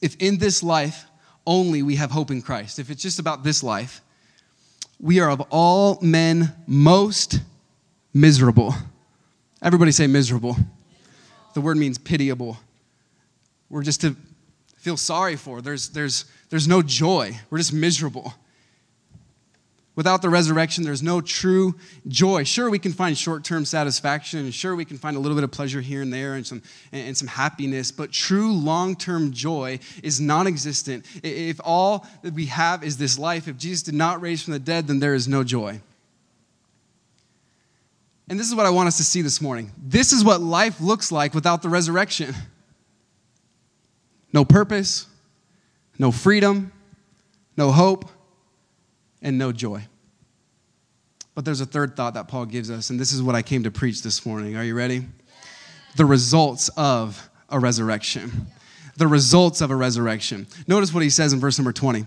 If 0.00 0.14
in 0.20 0.38
this 0.38 0.62
life 0.62 1.06
only 1.44 1.82
we 1.82 1.96
have 1.96 2.12
hope 2.12 2.30
in 2.30 2.40
Christ, 2.40 2.78
if 2.78 2.88
it's 2.88 3.02
just 3.02 3.18
about 3.18 3.42
this 3.42 3.64
life, 3.64 4.00
we 5.00 5.18
are 5.18 5.28
of 5.28 5.40
all 5.50 5.98
men 6.00 6.54
most 6.68 7.40
miserable. 8.14 8.72
Everybody 9.60 9.90
say 9.90 10.06
miserable. 10.06 10.56
The 11.54 11.60
word 11.60 11.78
means 11.78 11.98
pitiable. 11.98 12.56
We're 13.68 13.82
just 13.82 14.02
to 14.02 14.14
feel 14.76 14.96
sorry 14.96 15.34
for. 15.34 15.60
There's, 15.60 15.88
there's, 15.88 16.26
there's 16.50 16.68
no 16.68 16.80
joy. 16.80 17.40
We're 17.50 17.58
just 17.58 17.72
miserable. 17.72 18.34
Without 19.96 20.22
the 20.22 20.30
resurrection, 20.30 20.84
there's 20.84 21.02
no 21.02 21.20
true 21.20 21.74
joy. 22.06 22.44
Sure, 22.44 22.70
we 22.70 22.78
can 22.78 22.92
find 22.92 23.18
short 23.18 23.44
term 23.44 23.64
satisfaction, 23.64 24.40
and 24.40 24.54
sure, 24.54 24.76
we 24.76 24.84
can 24.84 24.96
find 24.96 25.16
a 25.16 25.20
little 25.20 25.34
bit 25.36 25.42
of 25.42 25.50
pleasure 25.50 25.80
here 25.80 26.00
and 26.00 26.12
there 26.12 26.34
and 26.34 26.46
some, 26.46 26.62
and 26.92 27.16
some 27.16 27.26
happiness, 27.26 27.90
but 27.90 28.12
true 28.12 28.52
long 28.52 28.94
term 28.94 29.32
joy 29.32 29.80
is 30.02 30.20
non 30.20 30.46
existent. 30.46 31.04
If 31.24 31.60
all 31.64 32.06
that 32.22 32.34
we 32.34 32.46
have 32.46 32.84
is 32.84 32.96
this 32.98 33.18
life, 33.18 33.48
if 33.48 33.56
Jesus 33.56 33.82
did 33.82 33.94
not 33.94 34.22
raise 34.22 34.42
from 34.42 34.52
the 34.52 34.60
dead, 34.60 34.86
then 34.86 35.00
there 35.00 35.14
is 35.14 35.26
no 35.26 35.42
joy. 35.42 35.80
And 38.28 38.38
this 38.38 38.48
is 38.48 38.54
what 38.54 38.64
I 38.64 38.70
want 38.70 38.86
us 38.86 38.96
to 38.98 39.04
see 39.04 39.22
this 39.22 39.40
morning. 39.40 39.72
This 39.76 40.12
is 40.12 40.24
what 40.24 40.40
life 40.40 40.80
looks 40.80 41.10
like 41.10 41.34
without 41.34 41.62
the 41.62 41.68
resurrection 41.68 42.34
no 44.32 44.44
purpose, 44.44 45.08
no 45.98 46.12
freedom, 46.12 46.70
no 47.56 47.72
hope, 47.72 48.08
and 49.22 49.38
no 49.38 49.52
joy. 49.52 49.82
But 51.34 51.44
there's 51.44 51.60
a 51.60 51.66
third 51.66 51.96
thought 51.96 52.14
that 52.14 52.28
Paul 52.28 52.46
gives 52.46 52.70
us, 52.70 52.90
and 52.90 52.98
this 52.98 53.12
is 53.12 53.22
what 53.22 53.34
I 53.34 53.42
came 53.42 53.62
to 53.62 53.70
preach 53.70 54.02
this 54.02 54.26
morning. 54.26 54.56
Are 54.56 54.64
you 54.64 54.74
ready? 54.74 55.06
The 55.96 56.04
results 56.04 56.68
of 56.76 57.30
a 57.48 57.58
resurrection. 57.58 58.46
The 58.96 59.06
results 59.06 59.60
of 59.60 59.70
a 59.70 59.76
resurrection. 59.76 60.46
Notice 60.66 60.92
what 60.92 61.02
he 61.02 61.10
says 61.10 61.32
in 61.32 61.40
verse 61.40 61.58
number 61.58 61.72
20. 61.72 62.04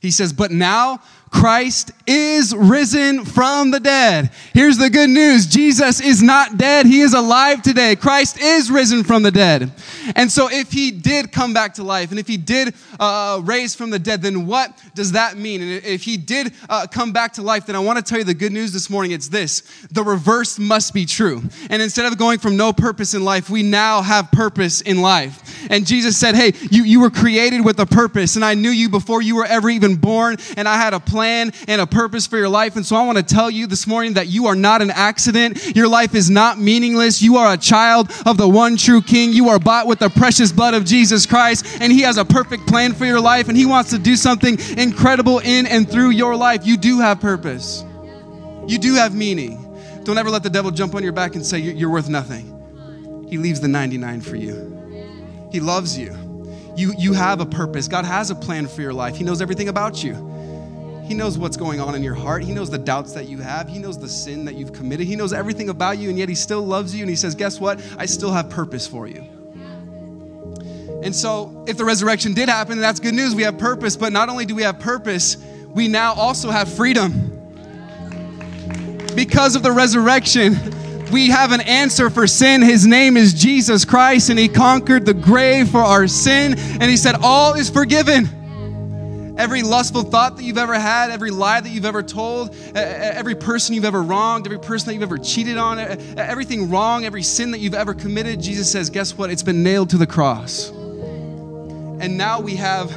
He 0.00 0.10
says, 0.10 0.32
But 0.32 0.50
now 0.50 1.00
Christ 1.30 1.90
is 2.06 2.54
risen 2.54 3.24
from 3.24 3.70
the 3.70 3.80
dead. 3.80 4.30
Here's 4.52 4.78
the 4.78 4.90
good 4.90 5.10
news 5.10 5.46
Jesus 5.46 6.00
is 6.00 6.22
not 6.22 6.56
dead, 6.56 6.86
he 6.86 7.00
is 7.00 7.14
alive 7.14 7.62
today. 7.62 7.96
Christ 7.96 8.40
is 8.40 8.70
risen 8.70 9.02
from 9.02 9.22
the 9.22 9.30
dead. 9.30 9.72
And 10.16 10.30
so, 10.30 10.48
if 10.50 10.72
he 10.72 10.90
did 10.90 11.32
come 11.32 11.52
back 11.52 11.74
to 11.74 11.82
life 11.82 12.10
and 12.10 12.18
if 12.18 12.26
he 12.26 12.36
did 12.36 12.74
uh, 12.98 13.40
raise 13.42 13.74
from 13.74 13.90
the 13.90 13.98
dead, 13.98 14.22
then 14.22 14.46
what 14.46 14.76
does 14.94 15.12
that 15.12 15.36
mean? 15.36 15.62
And 15.62 15.84
if 15.84 16.02
he 16.02 16.16
did 16.16 16.52
uh, 16.68 16.86
come 16.90 17.12
back 17.12 17.34
to 17.34 17.42
life, 17.42 17.66
then 17.66 17.76
I 17.76 17.80
want 17.80 17.98
to 17.98 18.04
tell 18.04 18.18
you 18.18 18.24
the 18.24 18.34
good 18.34 18.52
news 18.52 18.72
this 18.72 18.90
morning. 18.90 19.12
It's 19.12 19.28
this 19.28 19.62
the 19.90 20.02
reverse 20.02 20.58
must 20.58 20.94
be 20.94 21.06
true. 21.06 21.42
And 21.70 21.82
instead 21.82 22.10
of 22.10 22.18
going 22.18 22.38
from 22.38 22.56
no 22.56 22.72
purpose 22.72 23.14
in 23.14 23.24
life, 23.24 23.50
we 23.50 23.62
now 23.62 24.02
have 24.02 24.30
purpose 24.30 24.80
in 24.80 25.00
life. 25.00 25.66
And 25.70 25.86
Jesus 25.86 26.16
said, 26.16 26.34
Hey, 26.34 26.52
you, 26.70 26.84
you 26.84 27.00
were 27.00 27.10
created 27.10 27.64
with 27.64 27.78
a 27.80 27.86
purpose, 27.86 28.36
and 28.36 28.44
I 28.44 28.54
knew 28.54 28.70
you 28.70 28.88
before 28.88 29.22
you 29.22 29.36
were 29.36 29.46
ever 29.46 29.70
even 29.70 29.96
born, 29.96 30.36
and 30.56 30.68
I 30.68 30.76
had 30.76 30.94
a 30.94 31.00
plan 31.00 31.52
and 31.68 31.80
a 31.80 31.86
purpose 31.86 32.26
for 32.26 32.36
your 32.36 32.48
life. 32.48 32.76
And 32.76 32.84
so 32.84 32.96
I 32.96 33.04
want 33.06 33.18
to 33.18 33.24
tell 33.24 33.50
you 33.50 33.66
this 33.66 33.86
morning 33.86 34.14
that 34.14 34.28
you 34.28 34.46
are 34.46 34.56
not 34.56 34.82
an 34.82 34.90
accident. 34.90 35.74
Your 35.76 35.88
life 35.88 36.14
is 36.14 36.30
not 36.30 36.58
meaningless. 36.58 37.22
You 37.22 37.36
are 37.36 37.52
a 37.52 37.56
child 37.56 38.10
of 38.26 38.36
the 38.36 38.48
one 38.48 38.76
true 38.76 39.02
King. 39.02 39.32
You 39.32 39.48
are 39.48 39.58
bought 39.58 39.86
with 39.86 39.93
the 39.98 40.10
precious 40.10 40.52
blood 40.52 40.74
of 40.74 40.84
Jesus 40.84 41.26
Christ, 41.26 41.66
and 41.80 41.92
He 41.92 42.02
has 42.02 42.16
a 42.16 42.24
perfect 42.24 42.66
plan 42.66 42.92
for 42.92 43.04
your 43.04 43.20
life, 43.20 43.48
and 43.48 43.56
He 43.56 43.66
wants 43.66 43.90
to 43.90 43.98
do 43.98 44.16
something 44.16 44.58
incredible 44.76 45.38
in 45.40 45.66
and 45.66 45.90
through 45.90 46.10
your 46.10 46.36
life. 46.36 46.66
You 46.66 46.76
do 46.76 47.00
have 47.00 47.20
purpose, 47.20 47.84
you 48.66 48.78
do 48.78 48.94
have 48.94 49.14
meaning. 49.14 49.60
Don't 50.04 50.18
ever 50.18 50.28
let 50.28 50.42
the 50.42 50.50
devil 50.50 50.70
jump 50.70 50.94
on 50.94 51.02
your 51.02 51.12
back 51.12 51.34
and 51.34 51.44
say 51.44 51.58
you're 51.58 51.90
worth 51.90 52.10
nothing. 52.10 53.26
He 53.30 53.38
leaves 53.38 53.60
the 53.60 53.68
99 53.68 54.20
for 54.20 54.36
you. 54.36 55.48
He 55.50 55.60
loves 55.60 55.98
you. 55.98 56.14
You, 56.76 56.92
you 56.98 57.12
have 57.14 57.40
a 57.40 57.46
purpose. 57.46 57.88
God 57.88 58.04
has 58.04 58.30
a 58.30 58.34
plan 58.34 58.66
for 58.66 58.82
your 58.82 58.92
life. 58.92 59.16
He 59.16 59.24
knows 59.24 59.40
everything 59.40 59.68
about 59.68 60.04
you. 60.04 60.14
He 61.06 61.14
knows 61.14 61.38
what's 61.38 61.56
going 61.56 61.80
on 61.80 61.94
in 61.94 62.02
your 62.02 62.14
heart. 62.14 62.42
He 62.42 62.52
knows 62.52 62.70
the 62.70 62.78
doubts 62.78 63.12
that 63.12 63.28
you 63.28 63.38
have. 63.38 63.68
He 63.68 63.78
knows 63.78 63.98
the 63.98 64.08
sin 64.08 64.46
that 64.46 64.54
you've 64.54 64.72
committed. 64.72 65.06
He 65.06 65.16
knows 65.16 65.32
everything 65.32 65.68
about 65.68 65.98
you, 65.98 66.08
and 66.08 66.18
yet 66.18 66.28
He 66.28 66.34
still 66.34 66.64
loves 66.64 66.94
you. 66.94 67.02
And 67.02 67.10
He 67.10 67.16
says, 67.16 67.34
Guess 67.34 67.60
what? 67.60 67.80
I 67.98 68.06
still 68.06 68.32
have 68.32 68.48
purpose 68.48 68.86
for 68.86 69.06
you. 69.06 69.22
And 71.04 71.14
so, 71.14 71.66
if 71.68 71.76
the 71.76 71.84
resurrection 71.84 72.32
did 72.32 72.48
happen, 72.48 72.80
that's 72.80 72.98
good 72.98 73.12
news. 73.12 73.34
We 73.34 73.42
have 73.42 73.58
purpose. 73.58 73.94
But 73.94 74.10
not 74.10 74.30
only 74.30 74.46
do 74.46 74.54
we 74.54 74.62
have 74.62 74.80
purpose, 74.80 75.36
we 75.68 75.86
now 75.86 76.14
also 76.14 76.50
have 76.50 76.66
freedom. 76.66 77.30
Because 79.14 79.54
of 79.54 79.62
the 79.62 79.70
resurrection, 79.70 80.56
we 81.12 81.28
have 81.28 81.52
an 81.52 81.60
answer 81.60 82.08
for 82.08 82.26
sin. 82.26 82.62
His 82.62 82.86
name 82.86 83.18
is 83.18 83.34
Jesus 83.34 83.84
Christ, 83.84 84.30
and 84.30 84.38
He 84.38 84.48
conquered 84.48 85.04
the 85.04 85.12
grave 85.12 85.68
for 85.68 85.80
our 85.80 86.08
sin. 86.08 86.58
And 86.58 86.84
He 86.84 86.96
said, 86.96 87.16
All 87.20 87.52
is 87.52 87.68
forgiven. 87.68 89.34
Every 89.36 89.62
lustful 89.62 90.04
thought 90.04 90.38
that 90.38 90.42
you've 90.42 90.56
ever 90.56 90.78
had, 90.78 91.10
every 91.10 91.30
lie 91.30 91.60
that 91.60 91.68
you've 91.68 91.84
ever 91.84 92.02
told, 92.02 92.56
every 92.74 93.34
person 93.34 93.74
you've 93.74 93.84
ever 93.84 94.02
wronged, 94.02 94.46
every 94.46 94.60
person 94.60 94.86
that 94.86 94.94
you've 94.94 95.02
ever 95.02 95.18
cheated 95.18 95.58
on, 95.58 95.78
everything 96.16 96.70
wrong, 96.70 97.04
every 97.04 97.22
sin 97.22 97.50
that 97.50 97.58
you've 97.58 97.74
ever 97.74 97.92
committed, 97.92 98.40
Jesus 98.40 98.72
says, 98.72 98.88
guess 98.88 99.18
what? 99.18 99.30
It's 99.30 99.42
been 99.42 99.62
nailed 99.62 99.90
to 99.90 99.98
the 99.98 100.06
cross. 100.06 100.72
And 102.04 102.18
now 102.18 102.38
we 102.38 102.54
have 102.56 102.90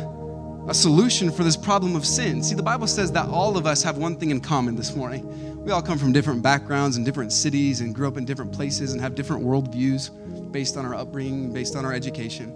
a 0.67 0.73
solution 0.73 1.31
for 1.31 1.45
this 1.45 1.55
problem 1.55 1.95
of 1.95 2.05
sin. 2.05 2.43
See, 2.43 2.55
the 2.55 2.61
Bible 2.61 2.87
says 2.87 3.09
that 3.13 3.29
all 3.29 3.55
of 3.55 3.65
us 3.65 3.81
have 3.81 3.97
one 3.97 4.17
thing 4.17 4.31
in 4.31 4.41
common 4.41 4.75
this 4.75 4.97
morning. 4.97 5.63
We 5.63 5.71
all 5.71 5.81
come 5.81 5.97
from 5.97 6.11
different 6.11 6.41
backgrounds 6.41 6.97
and 6.97 7.05
different 7.05 7.31
cities 7.31 7.79
and 7.79 7.95
grew 7.95 8.09
up 8.09 8.17
in 8.17 8.25
different 8.25 8.51
places 8.51 8.91
and 8.91 8.99
have 8.99 9.15
different 9.15 9.45
worldviews 9.45 10.51
based 10.51 10.75
on 10.75 10.85
our 10.85 10.93
upbringing, 10.93 11.53
based 11.53 11.77
on 11.77 11.85
our 11.85 11.93
education. 11.93 12.51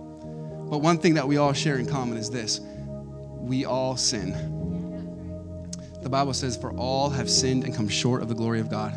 But 0.69 0.79
one 0.79 0.97
thing 0.97 1.13
that 1.13 1.25
we 1.25 1.37
all 1.37 1.53
share 1.53 1.77
in 1.77 1.85
common 1.85 2.17
is 2.17 2.29
this 2.29 2.59
we 2.59 3.63
all 3.63 3.95
sin. 3.95 4.33
The 6.01 6.09
Bible 6.09 6.33
says, 6.33 6.57
For 6.57 6.73
all 6.73 7.09
have 7.11 7.29
sinned 7.29 7.63
and 7.63 7.73
come 7.73 7.87
short 7.87 8.21
of 8.21 8.27
the 8.27 8.35
glory 8.35 8.59
of 8.59 8.69
God. 8.69 8.93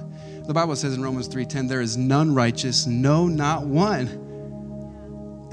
The 0.48 0.54
Bible 0.54 0.74
says 0.74 0.94
in 0.94 1.02
Romans 1.04 1.28
3:10, 1.28 1.68
there 1.68 1.80
is 1.80 1.96
none 1.96 2.34
righteous, 2.34 2.84
no, 2.84 3.28
not 3.28 3.64
one. 3.64 4.08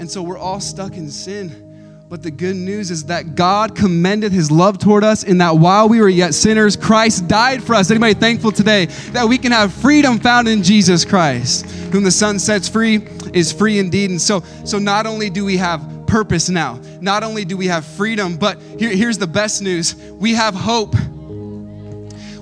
And 0.00 0.10
so 0.10 0.20
we're 0.20 0.36
all 0.36 0.58
stuck 0.58 0.96
in 0.96 1.08
sin. 1.08 1.68
But 2.12 2.22
the 2.22 2.30
good 2.30 2.56
news 2.56 2.90
is 2.90 3.04
that 3.04 3.36
God 3.36 3.74
commended 3.74 4.32
his 4.32 4.50
love 4.50 4.76
toward 4.76 5.02
us 5.02 5.22
in 5.22 5.38
that 5.38 5.56
while 5.56 5.88
we 5.88 5.98
were 5.98 6.10
yet 6.10 6.34
sinners, 6.34 6.76
Christ 6.76 7.26
died 7.26 7.62
for 7.62 7.74
us. 7.74 7.90
Anybody 7.90 8.12
thankful 8.12 8.52
today 8.52 8.84
that 9.12 9.26
we 9.26 9.38
can 9.38 9.50
have 9.50 9.72
freedom 9.72 10.18
found 10.18 10.46
in 10.46 10.62
Jesus 10.62 11.06
Christ? 11.06 11.64
Whom 11.90 12.04
the 12.04 12.10
Son 12.10 12.38
sets 12.38 12.68
free 12.68 12.96
is 13.32 13.50
free 13.50 13.78
indeed. 13.78 14.10
And 14.10 14.20
so, 14.20 14.40
so 14.66 14.78
not 14.78 15.06
only 15.06 15.30
do 15.30 15.42
we 15.46 15.56
have 15.56 15.80
purpose 16.06 16.50
now. 16.50 16.78
Not 17.00 17.22
only 17.22 17.46
do 17.46 17.56
we 17.56 17.68
have 17.68 17.86
freedom, 17.86 18.36
but 18.36 18.60
here, 18.78 18.94
here's 18.94 19.16
the 19.16 19.26
best 19.26 19.62
news 19.62 19.94
we 19.94 20.34
have 20.34 20.54
hope. 20.54 20.94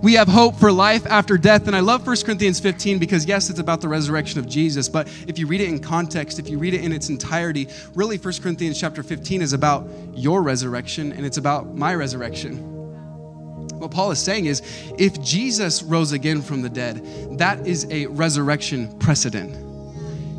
We 0.02 0.14
have 0.14 0.28
hope 0.28 0.56
for 0.56 0.72
life 0.72 1.04
after 1.06 1.36
death. 1.36 1.66
And 1.66 1.76
I 1.76 1.80
love 1.80 2.06
1 2.06 2.16
Corinthians 2.24 2.58
15 2.58 2.98
because, 2.98 3.26
yes, 3.26 3.50
it's 3.50 3.58
about 3.58 3.82
the 3.82 3.88
resurrection 3.88 4.40
of 4.40 4.48
Jesus. 4.48 4.88
But 4.88 5.08
if 5.26 5.38
you 5.38 5.46
read 5.46 5.60
it 5.60 5.68
in 5.68 5.78
context, 5.78 6.38
if 6.38 6.48
you 6.48 6.58
read 6.58 6.72
it 6.72 6.82
in 6.82 6.90
its 6.90 7.10
entirety, 7.10 7.68
really 7.94 8.16
1 8.16 8.34
Corinthians 8.42 8.80
chapter 8.80 9.02
15 9.02 9.42
is 9.42 9.52
about 9.52 9.86
your 10.14 10.42
resurrection 10.42 11.12
and 11.12 11.26
it's 11.26 11.36
about 11.36 11.74
my 11.74 11.94
resurrection. 11.94 12.56
What 13.78 13.90
Paul 13.90 14.10
is 14.10 14.18
saying 14.18 14.46
is 14.46 14.62
if 14.98 15.20
Jesus 15.22 15.82
rose 15.82 16.12
again 16.12 16.40
from 16.40 16.62
the 16.62 16.70
dead, 16.70 17.38
that 17.38 17.66
is 17.66 17.86
a 17.90 18.06
resurrection 18.06 18.98
precedent. 18.98 19.69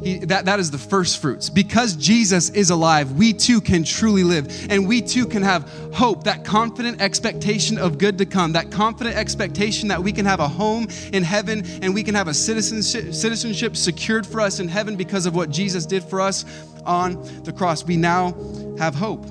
He, 0.01 0.17
that, 0.19 0.45
that 0.45 0.59
is 0.59 0.71
the 0.71 0.79
first 0.79 1.21
fruits. 1.21 1.49
Because 1.49 1.95
Jesus 1.95 2.49
is 2.49 2.71
alive, 2.71 3.11
we 3.13 3.33
too 3.33 3.61
can 3.61 3.83
truly 3.83 4.23
live. 4.23 4.71
And 4.71 4.87
we 4.87 5.01
too 5.01 5.27
can 5.27 5.43
have 5.43 5.69
hope, 5.93 6.23
that 6.23 6.43
confident 6.43 7.01
expectation 7.01 7.77
of 7.77 7.99
good 7.99 8.17
to 8.17 8.25
come, 8.25 8.53
that 8.53 8.71
confident 8.71 9.15
expectation 9.15 9.89
that 9.89 10.01
we 10.01 10.11
can 10.11 10.25
have 10.25 10.39
a 10.39 10.47
home 10.47 10.87
in 11.13 11.21
heaven 11.23 11.63
and 11.83 11.93
we 11.93 12.01
can 12.01 12.15
have 12.15 12.27
a 12.27 12.33
citizenship, 12.33 13.13
citizenship 13.13 13.77
secured 13.77 14.25
for 14.25 14.41
us 14.41 14.59
in 14.59 14.67
heaven 14.67 14.95
because 14.95 15.27
of 15.27 15.35
what 15.35 15.51
Jesus 15.51 15.85
did 15.85 16.03
for 16.03 16.19
us 16.19 16.45
on 16.83 17.21
the 17.43 17.53
cross. 17.53 17.83
We 17.83 17.97
now 17.97 18.33
have 18.79 18.95
hope. 18.95 19.27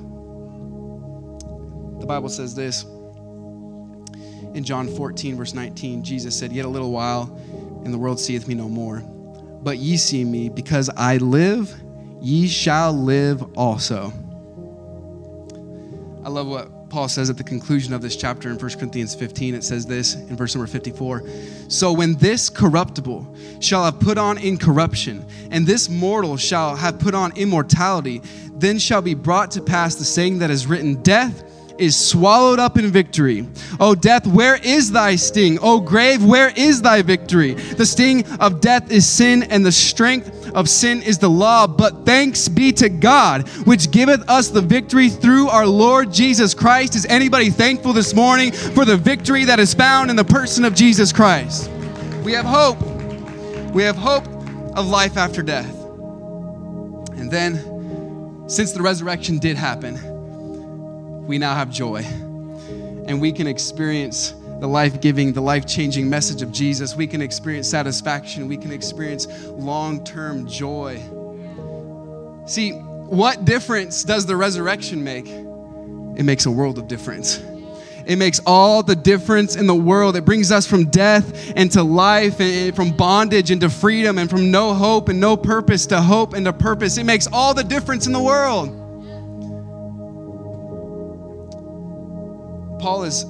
The 1.99 2.05
Bible 2.07 2.29
says 2.29 2.55
this 2.55 2.83
in 4.53 4.63
John 4.63 4.87
14, 4.87 5.35
verse 5.35 5.53
19. 5.53 6.03
Jesus 6.03 6.37
said, 6.37 6.53
Yet 6.53 6.65
a 6.65 6.69
little 6.69 6.91
while, 6.91 7.23
and 7.83 7.93
the 7.93 7.97
world 7.97 8.19
seeth 8.21 8.47
me 8.47 8.53
no 8.53 8.69
more 8.69 9.03
but 9.61 9.77
ye 9.77 9.97
see 9.97 10.23
me, 10.23 10.49
because 10.49 10.89
I 10.95 11.17
live, 11.17 11.73
ye 12.21 12.47
shall 12.47 12.93
live 12.93 13.43
also. 13.57 14.11
I 16.23 16.29
love 16.29 16.47
what 16.47 16.89
Paul 16.89 17.07
says 17.07 17.29
at 17.29 17.37
the 17.37 17.43
conclusion 17.43 17.93
of 17.93 18.01
this 18.01 18.15
chapter 18.15 18.49
in 18.49 18.57
1 18.57 18.71
Corinthians 18.71 19.15
15. 19.15 19.55
It 19.55 19.63
says 19.63 19.85
this 19.85 20.15
in 20.15 20.35
verse 20.35 20.53
number 20.53 20.67
54 20.67 21.23
So 21.69 21.93
when 21.93 22.15
this 22.15 22.49
corruptible 22.49 23.35
shall 23.59 23.85
have 23.85 23.99
put 23.99 24.17
on 24.17 24.37
incorruption, 24.37 25.25
and 25.51 25.65
this 25.65 25.89
mortal 25.89 26.37
shall 26.37 26.75
have 26.75 26.99
put 26.99 27.15
on 27.15 27.35
immortality, 27.37 28.21
then 28.53 28.77
shall 28.77 29.01
be 29.01 29.13
brought 29.13 29.51
to 29.51 29.61
pass 29.61 29.95
the 29.95 30.03
saying 30.03 30.39
that 30.39 30.51
is 30.51 30.67
written 30.67 31.01
Death 31.01 31.43
is 31.77 31.97
swallowed 31.97 32.59
up 32.59 32.77
in 32.77 32.87
victory. 32.87 33.47
O 33.79 33.95
death, 33.95 34.27
where 34.27 34.55
is 34.55 34.91
thy 34.91 35.15
sting? 35.15 35.57
O 35.61 35.79
grave, 35.79 36.23
where 36.23 36.51
is 36.55 36.81
thy 36.81 37.01
victory? 37.01 37.53
The 37.53 37.85
sting 37.85 38.25
of 38.39 38.61
death 38.61 38.91
is 38.91 39.07
sin, 39.07 39.43
and 39.43 39.65
the 39.65 39.71
strength 39.71 40.51
of 40.53 40.69
sin 40.69 41.01
is 41.01 41.17
the 41.17 41.29
law. 41.29 41.67
But 41.67 42.05
thanks 42.05 42.47
be 42.47 42.71
to 42.73 42.89
God, 42.89 43.47
which 43.65 43.91
giveth 43.91 44.27
us 44.29 44.49
the 44.49 44.61
victory 44.61 45.09
through 45.09 45.47
our 45.49 45.67
Lord 45.67 46.11
Jesus 46.11 46.53
Christ. 46.53 46.95
Is 46.95 47.05
anybody 47.05 47.49
thankful 47.49 47.93
this 47.93 48.13
morning 48.13 48.51
for 48.51 48.85
the 48.85 48.97
victory 48.97 49.45
that 49.45 49.59
is 49.59 49.73
found 49.73 50.09
in 50.09 50.15
the 50.15 50.23
person 50.23 50.65
of 50.65 50.75
Jesus 50.75 51.11
Christ? 51.11 51.69
We 52.23 52.33
have 52.33 52.45
hope. 52.45 52.81
We 53.73 53.83
have 53.83 53.95
hope 53.95 54.27
of 54.77 54.87
life 54.87 55.17
after 55.17 55.41
death. 55.41 55.73
And 57.17 57.31
then, 57.31 58.47
since 58.47 58.73
the 58.73 58.81
resurrection 58.81 59.39
did 59.39 59.55
happen, 59.55 60.10
we 61.27 61.37
now 61.37 61.55
have 61.55 61.69
joy. 61.69 61.99
And 63.07 63.19
we 63.19 63.31
can 63.31 63.47
experience 63.47 64.33
the 64.59 64.67
life 64.67 65.01
giving, 65.01 65.33
the 65.33 65.41
life 65.41 65.65
changing 65.65 66.09
message 66.09 66.41
of 66.41 66.51
Jesus. 66.51 66.95
We 66.95 67.07
can 67.07 67.21
experience 67.21 67.67
satisfaction. 67.67 68.47
We 68.47 68.57
can 68.57 68.71
experience 68.71 69.27
long 69.47 70.03
term 70.03 70.47
joy. 70.47 71.01
See, 72.45 72.71
what 72.71 73.43
difference 73.43 74.03
does 74.03 74.25
the 74.25 74.35
resurrection 74.35 75.03
make? 75.03 75.27
It 75.27 76.23
makes 76.23 76.45
a 76.45 76.51
world 76.51 76.77
of 76.77 76.87
difference. 76.87 77.41
It 78.05 78.17
makes 78.17 78.39
all 78.45 78.83
the 78.83 78.95
difference 78.95 79.55
in 79.55 79.67
the 79.67 79.75
world. 79.75 80.15
It 80.15 80.25
brings 80.25 80.51
us 80.51 80.65
from 80.65 80.85
death 80.89 81.51
into 81.51 81.83
life, 81.83 82.39
and 82.39 82.75
from 82.75 82.91
bondage 82.91 83.51
into 83.51 83.69
freedom, 83.69 84.17
and 84.17 84.29
from 84.29 84.51
no 84.51 84.73
hope 84.73 85.09
and 85.09 85.19
no 85.19 85.37
purpose 85.37 85.85
to 85.87 86.01
hope 86.01 86.33
and 86.33 86.45
to 86.45 86.53
purpose. 86.53 86.97
It 86.97 87.05
makes 87.05 87.27
all 87.31 87.53
the 87.53 87.63
difference 87.63 88.07
in 88.07 88.13
the 88.13 88.21
world. 88.21 88.80
Paul 92.81 93.03
is 93.03 93.25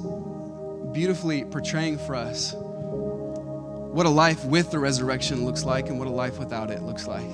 beautifully 0.92 1.44
portraying 1.44 1.98
for 1.98 2.14
us 2.14 2.54
what 2.56 4.06
a 4.06 4.08
life 4.08 4.42
with 4.46 4.70
the 4.70 4.78
resurrection 4.78 5.44
looks 5.44 5.62
like 5.62 5.90
and 5.90 5.98
what 5.98 6.08
a 6.08 6.10
life 6.10 6.38
without 6.38 6.70
it 6.70 6.80
looks 6.80 7.06
like. 7.06 7.28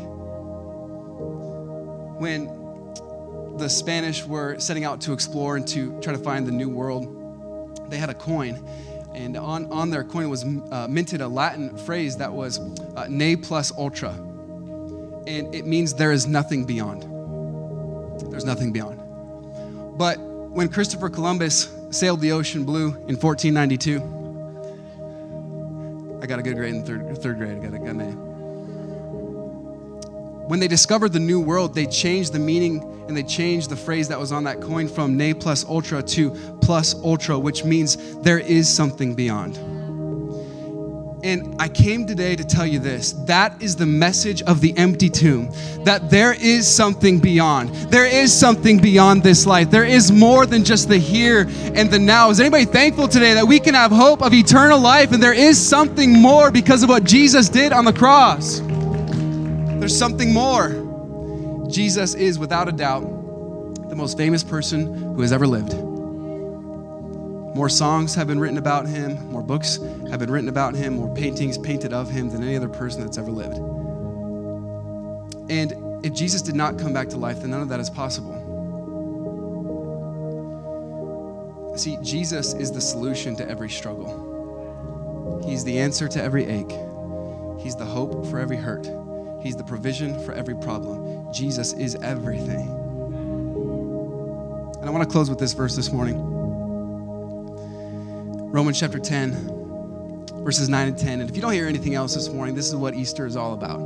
When 2.19 2.47
the 3.57 3.69
Spanish 3.69 4.25
were 4.25 4.59
setting 4.59 4.85
out 4.85 5.01
to 5.03 5.13
explore 5.13 5.57
and 5.57 5.69
to 5.69 5.97
try 6.01 6.13
to 6.13 6.19
find 6.19 6.45
the 6.45 6.51
new 6.51 6.69
world, 6.69 7.89
they 7.89 7.99
had 7.99 8.11
a 8.11 8.15
coin. 8.15 8.69
And 9.15 9.37
on, 9.37 9.71
on 9.71 9.91
their 9.91 10.03
coin 10.03 10.29
was 10.29 10.45
uh, 10.45 10.89
minted 10.91 11.21
a 11.21 11.29
Latin 11.29 11.77
phrase 11.79 12.17
that 12.17 12.33
was 12.33 12.59
uh, 12.97 13.07
ne 13.09 13.37
plus 13.37 13.71
ultra. 13.79 14.11
And 14.11 15.55
it 15.55 15.67
means 15.67 15.95
there 15.95 16.11
is 16.11 16.27
nothing 16.27 16.65
beyond. 16.65 17.03
There's 18.33 18.45
nothing 18.45 18.73
beyond. 18.73 18.99
But 19.97 20.19
when 20.19 20.69
Christopher 20.69 21.11
Columbus 21.11 21.78
sailed 21.91 22.21
the 22.21 22.33
ocean 22.33 22.65
blue 22.65 22.89
in 23.09 23.17
1492. 23.17 24.19
I 26.23 26.27
got 26.27 26.39
a 26.39 26.43
good 26.43 26.57
grade 26.57 26.75
in 26.75 26.85
third, 26.85 27.17
third 27.19 27.39
grade. 27.39 27.59
I 27.59 27.61
got 27.61 27.75
a, 27.75 27.79
good 27.79 27.97
name. 27.97 28.17
When 30.49 30.61
they 30.61 30.69
discovered 30.69 31.13
the 31.13 31.21
new 31.21 31.41
world, 31.41 31.75
they 31.75 31.87
changed 31.87 32.33
the 32.33 32.39
meaning 32.39 32.83
and 33.07 33.17
they 33.17 33.23
changed 33.23 33.71
the 33.71 33.77
phrase 33.77 34.09
that 34.09 34.19
was 34.19 34.33
on 34.33 34.45
that 34.45 34.61
coin 34.61 34.89
from 34.89 35.17
ne 35.17 35.33
plus 35.33 35.65
ultra 35.65 36.03
to 36.03 36.31
plus 36.61 36.95
ultra, 36.97 37.39
which 37.39 37.65
means 37.65 38.19
there 38.21 38.39
is 38.39 38.69
something 38.69 39.15
beyond. 39.15 39.59
And 41.25 41.61
I 41.61 41.69
came 41.69 42.07
today 42.07 42.37
to 42.37 42.45
tell 42.45 42.67
you 42.67 42.79
this 42.79 43.13
that 43.27 43.61
is 43.61 43.75
the 43.75 43.87
message 43.87 44.41
of 44.43 44.61
the 44.61 44.77
empty 44.77 45.11
tomb 45.11 45.51
that 45.85 46.11
there 46.11 46.33
is 46.33 46.73
something 46.73 47.19
beyond. 47.19 47.71
There 47.91 48.07
is 48.07 48.33
something 48.33 48.79
beyond 48.79 49.25
this 49.25 49.45
life. 49.45 49.71
There 49.71 49.85
is 49.85 50.13
more 50.13 50.47
than 50.47 50.65
just 50.65 50.89
the 50.89 50.99
here 50.99 51.49
and 51.75 51.91
the 51.91 51.99
now. 51.99 52.31
Is 52.31 52.39
anybody 52.39 52.67
thankful 52.67 53.09
today 53.09 53.35
that 53.35 53.47
we 53.47 53.59
can 53.59 53.75
have 53.75 53.91
hope 53.91 54.23
of 54.23 54.33
eternal 54.33 54.79
life 54.79 55.11
and 55.11 55.21
there 55.23 55.33
is 55.33 55.59
something 55.59 56.13
more 56.13 56.53
because 56.53 56.83
of 56.85 56.89
what 56.89 57.05
Jesus 57.05 57.49
did 57.49 57.73
on 57.73 57.85
the 57.85 57.93
cross? 57.93 58.61
There's 59.81 59.97
something 59.97 60.33
more. 60.33 61.69
Jesus 61.69 62.15
is, 62.15 62.39
without 62.39 62.69
a 62.69 62.73
doubt, 62.73 63.03
the 63.89 63.97
most 63.97 64.17
famous 64.17 64.45
person 64.45 65.15
who 65.15 65.23
has 65.23 65.33
ever 65.33 65.47
lived. 65.47 65.88
More 67.59 67.69
songs 67.69 68.15
have 68.15 68.29
been 68.29 68.39
written 68.39 68.57
about 68.57 68.87
him, 68.87 69.33
more 69.33 69.43
books 69.43 69.81
have 70.11 70.21
been 70.21 70.31
written 70.31 70.49
about 70.49 70.77
him, 70.77 70.95
more 70.95 71.13
paintings 71.13 71.59
painted 71.59 71.93
of 71.93 72.09
him 72.09 72.31
than 72.31 72.45
any 72.45 72.55
other 72.55 72.69
person 72.69 73.01
that's 73.01 73.19
ever 73.19 73.33
lived. 73.33 73.59
And 75.51 75.73
if 76.07 76.13
Jesus 76.13 76.41
did 76.41 76.55
not 76.55 76.79
come 76.79 76.93
back 76.93 77.09
to 77.09 77.17
life, 77.17 77.41
then 77.41 77.51
none 77.51 77.61
of 77.61 77.69
that 77.71 77.81
is 77.81 77.91
possible. 77.91 78.33
See, 81.77 81.99
Jesus 82.01 82.55
is 82.55 82.71
the 82.71 82.81
solution 82.81 83.35
to 83.35 83.51
every 83.51 83.71
struggle. 83.71 85.43
He's 85.45 85.65
the 85.65 85.81
answer 85.81 86.07
to 86.07 86.23
every 86.23 86.45
ache. 86.45 86.79
He's 87.59 87.75
the 87.75 87.85
hope 87.85 88.25
for 88.27 88.39
every 88.39 88.57
hurt. 88.57 88.89
He's 89.43 89.57
the 89.57 89.65
provision 89.65 90.25
for 90.25 90.33
every 90.33 90.55
problem. 90.55 91.27
Jesus 91.33 91.73
is 91.73 91.97
everything. 91.97 92.69
And 94.79 94.85
I 94.85 94.91
want 94.91 95.03
to 95.03 95.11
close 95.11 95.29
with 95.29 95.41
this 95.41 95.55
verse 95.55 95.75
this 95.75 95.91
morning. 95.91 96.38
Romans 98.51 98.81
chapter 98.81 98.99
10, 98.99 100.39
verses 100.43 100.71
9 100.71 100.89
and 100.89 100.99
10. 100.99 101.21
And 101.21 101.29
if 101.29 101.37
you 101.37 101.43
don't 101.43 101.53
hear 101.53 101.67
anything 101.67 101.95
else 101.95 102.15
this 102.15 102.31
morning, 102.31 102.55
this 102.55 102.67
is 102.67 102.75
what 102.75 102.95
Easter 102.95 103.27
is 103.27 103.37
all 103.37 103.53
about. 103.53 103.79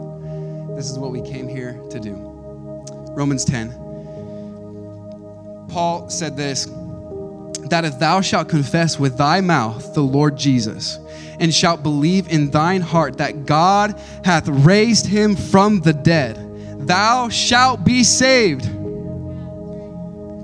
This 0.76 0.88
is 0.88 1.00
what 1.00 1.10
we 1.10 1.20
came 1.20 1.48
here 1.48 1.80
to 1.90 1.98
do. 1.98 2.14
Romans 3.10 3.44
10. 3.44 3.70
Paul 5.68 6.08
said 6.08 6.36
this 6.36 6.66
that 7.70 7.84
if 7.84 7.98
thou 7.98 8.20
shalt 8.20 8.48
confess 8.48 9.00
with 9.00 9.18
thy 9.18 9.40
mouth 9.40 9.94
the 9.94 10.02
Lord 10.02 10.36
Jesus, 10.36 11.00
and 11.40 11.52
shalt 11.52 11.82
believe 11.82 12.28
in 12.28 12.50
thine 12.50 12.82
heart 12.82 13.18
that 13.18 13.46
God 13.46 13.98
hath 14.24 14.46
raised 14.46 15.06
him 15.06 15.34
from 15.34 15.80
the 15.80 15.92
dead, 15.92 16.38
thou 16.86 17.28
shalt 17.28 17.84
be 17.84 18.04
saved. 18.04 18.66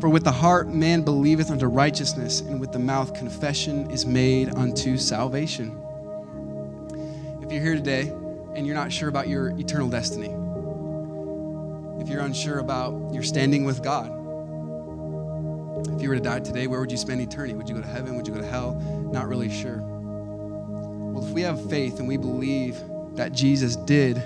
For 0.00 0.08
with 0.08 0.22
the 0.22 0.32
heart 0.32 0.68
man 0.68 1.02
believeth 1.02 1.50
unto 1.50 1.66
righteousness, 1.66 2.40
and 2.40 2.60
with 2.60 2.70
the 2.70 2.78
mouth 2.78 3.14
confession 3.14 3.90
is 3.90 4.06
made 4.06 4.54
unto 4.54 4.96
salvation. 4.96 5.82
If 7.42 7.50
you're 7.50 7.62
here 7.62 7.74
today 7.74 8.12
and 8.54 8.64
you're 8.64 8.76
not 8.76 8.92
sure 8.92 9.08
about 9.08 9.26
your 9.26 9.48
eternal 9.58 9.88
destiny, 9.88 10.28
if 12.00 12.08
you're 12.08 12.20
unsure 12.20 12.60
about 12.60 13.12
your 13.12 13.24
standing 13.24 13.64
with 13.64 13.82
God, 13.82 14.06
if 15.96 16.00
you 16.00 16.08
were 16.08 16.14
to 16.14 16.20
die 16.20 16.40
today, 16.40 16.68
where 16.68 16.78
would 16.78 16.92
you 16.92 16.98
spend 16.98 17.20
eternity? 17.20 17.54
Would 17.54 17.68
you 17.68 17.74
go 17.74 17.80
to 17.80 17.88
heaven? 17.88 18.14
Would 18.14 18.28
you 18.28 18.34
go 18.34 18.40
to 18.40 18.46
hell? 18.46 18.74
Not 19.12 19.26
really 19.26 19.50
sure. 19.50 19.78
Well, 19.80 21.26
if 21.26 21.30
we 21.32 21.42
have 21.42 21.68
faith 21.68 21.98
and 21.98 22.06
we 22.06 22.16
believe 22.16 22.76
that 23.16 23.32
Jesus 23.32 23.74
did 23.74 24.22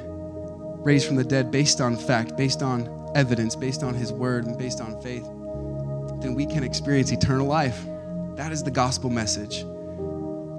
raise 0.84 1.02
from 1.06 1.16
the 1.16 1.24
dead 1.24 1.50
based 1.50 1.80
on 1.80 1.96
fact, 1.96 2.36
based 2.36 2.62
on 2.62 3.10
evidence, 3.14 3.56
based 3.56 3.82
on 3.82 3.94
his 3.94 4.12
word, 4.12 4.44
and 4.44 4.58
based 4.58 4.82
on 4.82 5.00
faith, 5.00 5.26
then 6.22 6.34
we 6.34 6.46
can 6.46 6.62
experience 6.62 7.10
eternal 7.10 7.46
life. 7.46 7.84
That 8.36 8.52
is 8.52 8.62
the 8.62 8.70
gospel 8.70 9.10
message. 9.10 9.64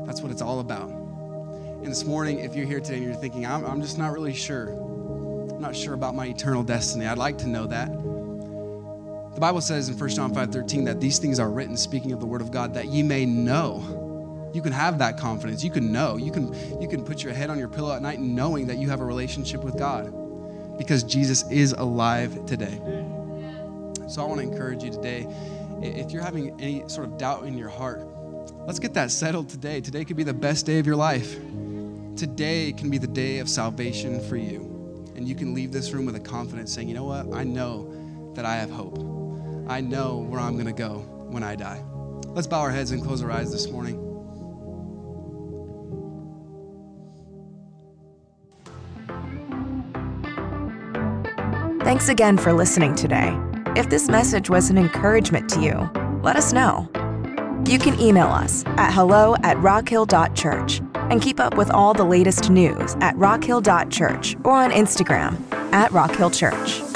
That's 0.06 0.22
what 0.22 0.32
it's 0.32 0.42
all 0.42 0.60
about. 0.60 0.90
And 0.90 1.88
this 1.88 2.06
morning, 2.06 2.40
if 2.40 2.56
you're 2.56 2.66
here 2.66 2.80
today 2.80 2.98
and 2.98 3.06
you're 3.06 3.16
thinking, 3.16 3.46
I'm, 3.46 3.66
I'm 3.66 3.82
just 3.82 3.98
not 3.98 4.14
really 4.14 4.34
sure, 4.34 4.70
I'm 4.70 5.62
not 5.62 5.76
sure 5.76 5.94
about 5.94 6.16
my 6.16 6.28
eternal 6.28 6.64
destiny, 6.64 7.08
I'd 7.08 7.18
like 7.18 7.38
to 7.40 7.48
know 7.48 7.66
that. 7.68 7.92
The 7.92 9.40
Bible 9.40 9.62
says 9.62 9.90
in 9.90 9.98
1 9.98 10.10
John 10.10 10.34
5 10.34 10.52
13 10.52 10.84
that 10.86 11.02
these 11.02 11.18
things 11.18 11.40
are 11.40 11.50
written, 11.50 11.76
speaking 11.76 12.12
of 12.12 12.20
the 12.20 12.26
Word 12.26 12.42
of 12.42 12.52
God, 12.52 12.74
that 12.76 12.88
ye 12.88 13.02
may 13.02 13.26
know. 13.26 14.52
You 14.54 14.62
can 14.62 14.72
have 14.72 15.00
that 15.00 15.18
confidence. 15.18 15.64
You 15.64 15.72
can 15.72 15.92
know. 15.92 16.18
You 16.18 16.32
can, 16.32 16.54
you 16.80 16.88
can 16.88 17.04
put 17.04 17.24
your 17.24 17.34
head 17.34 17.50
on 17.50 17.58
your 17.58 17.68
pillow 17.68 17.96
at 17.96 18.02
night 18.02 18.20
knowing 18.20 18.68
that 18.68 18.78
you 18.78 18.90
have 18.90 19.02
a 19.02 19.06
relationship 19.06 19.64
with 19.64 19.78
God 19.78 20.14
because 20.78 21.04
Jesus 21.04 21.50
is 21.50 21.74
alive 21.74 22.46
today. 22.46 22.80
So 24.14 24.22
I 24.22 24.26
want 24.26 24.42
to 24.42 24.48
encourage 24.48 24.84
you 24.84 24.92
today 24.92 25.26
if 25.82 26.12
you're 26.12 26.22
having 26.22 26.62
any 26.62 26.88
sort 26.88 27.08
of 27.08 27.18
doubt 27.18 27.46
in 27.46 27.58
your 27.58 27.70
heart, 27.70 28.00
let's 28.68 28.78
get 28.78 28.94
that 28.94 29.10
settled 29.10 29.50
today. 29.50 29.82
Today 29.82 30.06
could 30.06 30.18
be 30.18 30.24
the 30.24 30.36
best 30.36 30.68
day 30.68 30.78
of 30.78 30.86
your 30.86 30.96
life. 30.96 31.34
Today 32.16 32.74
can 32.78 32.92
be 32.92 33.00
the 33.00 33.08
day 33.08 33.40
of 33.40 33.50
salvation 33.50 34.22
for 34.30 34.38
you. 34.38 34.70
And 35.16 35.28
you 35.28 35.34
can 35.34 35.56
leave 35.56 35.72
this 35.72 35.94
room 35.94 36.06
with 36.06 36.16
a 36.16 36.20
confidence 36.20 36.72
saying, 36.72 36.90
you 36.90 36.94
know 36.94 37.06
what? 37.06 37.34
I 37.34 37.44
know 37.44 38.32
that 38.36 38.46
I 38.46 38.56
have 38.58 38.70
hope. 38.70 39.00
I 39.68 39.82
know 39.82 40.20
where 40.20 40.40
I'm 40.40 40.54
going 40.54 40.68
to 40.68 40.74
go 40.74 41.00
when 41.30 41.42
I 41.42 41.56
die. 41.56 41.84
Let's 42.28 42.46
bow 42.46 42.60
our 42.60 42.70
heads 42.70 42.92
and 42.92 43.02
close 43.02 43.24
our 43.24 43.32
eyes 43.32 43.52
this 43.52 43.68
morning. 43.68 44.00
Thanks 51.84 52.10
again 52.10 52.38
for 52.38 52.54
listening 52.54 52.94
today. 52.94 53.36
If 53.76 53.90
this 53.90 54.08
message 54.08 54.52
was 54.52 54.70
an 54.70 54.78
encouragement 54.78 55.50
to 55.50 55.60
you, 55.60 55.90
let 56.22 56.36
us 56.36 56.54
know. 56.54 56.88
You 57.66 57.80
can 57.80 58.00
email 58.00 58.28
us 58.28 58.64
at 58.78 58.94
hello 58.94 59.36
at 59.42 59.58
rockhill.church 59.58 60.80
and 60.94 61.20
keep 61.20 61.40
up 61.40 61.58
with 61.58 61.72
all 61.72 61.96
the 61.96 62.04
latest 62.04 62.52
news 62.52 62.96
at 63.02 63.16
rockhill.church 63.16 64.38
or 64.44 64.52
on 64.52 64.70
Instagram 64.70 65.42
at 65.74 65.90
rockhillchurch. 65.92 66.93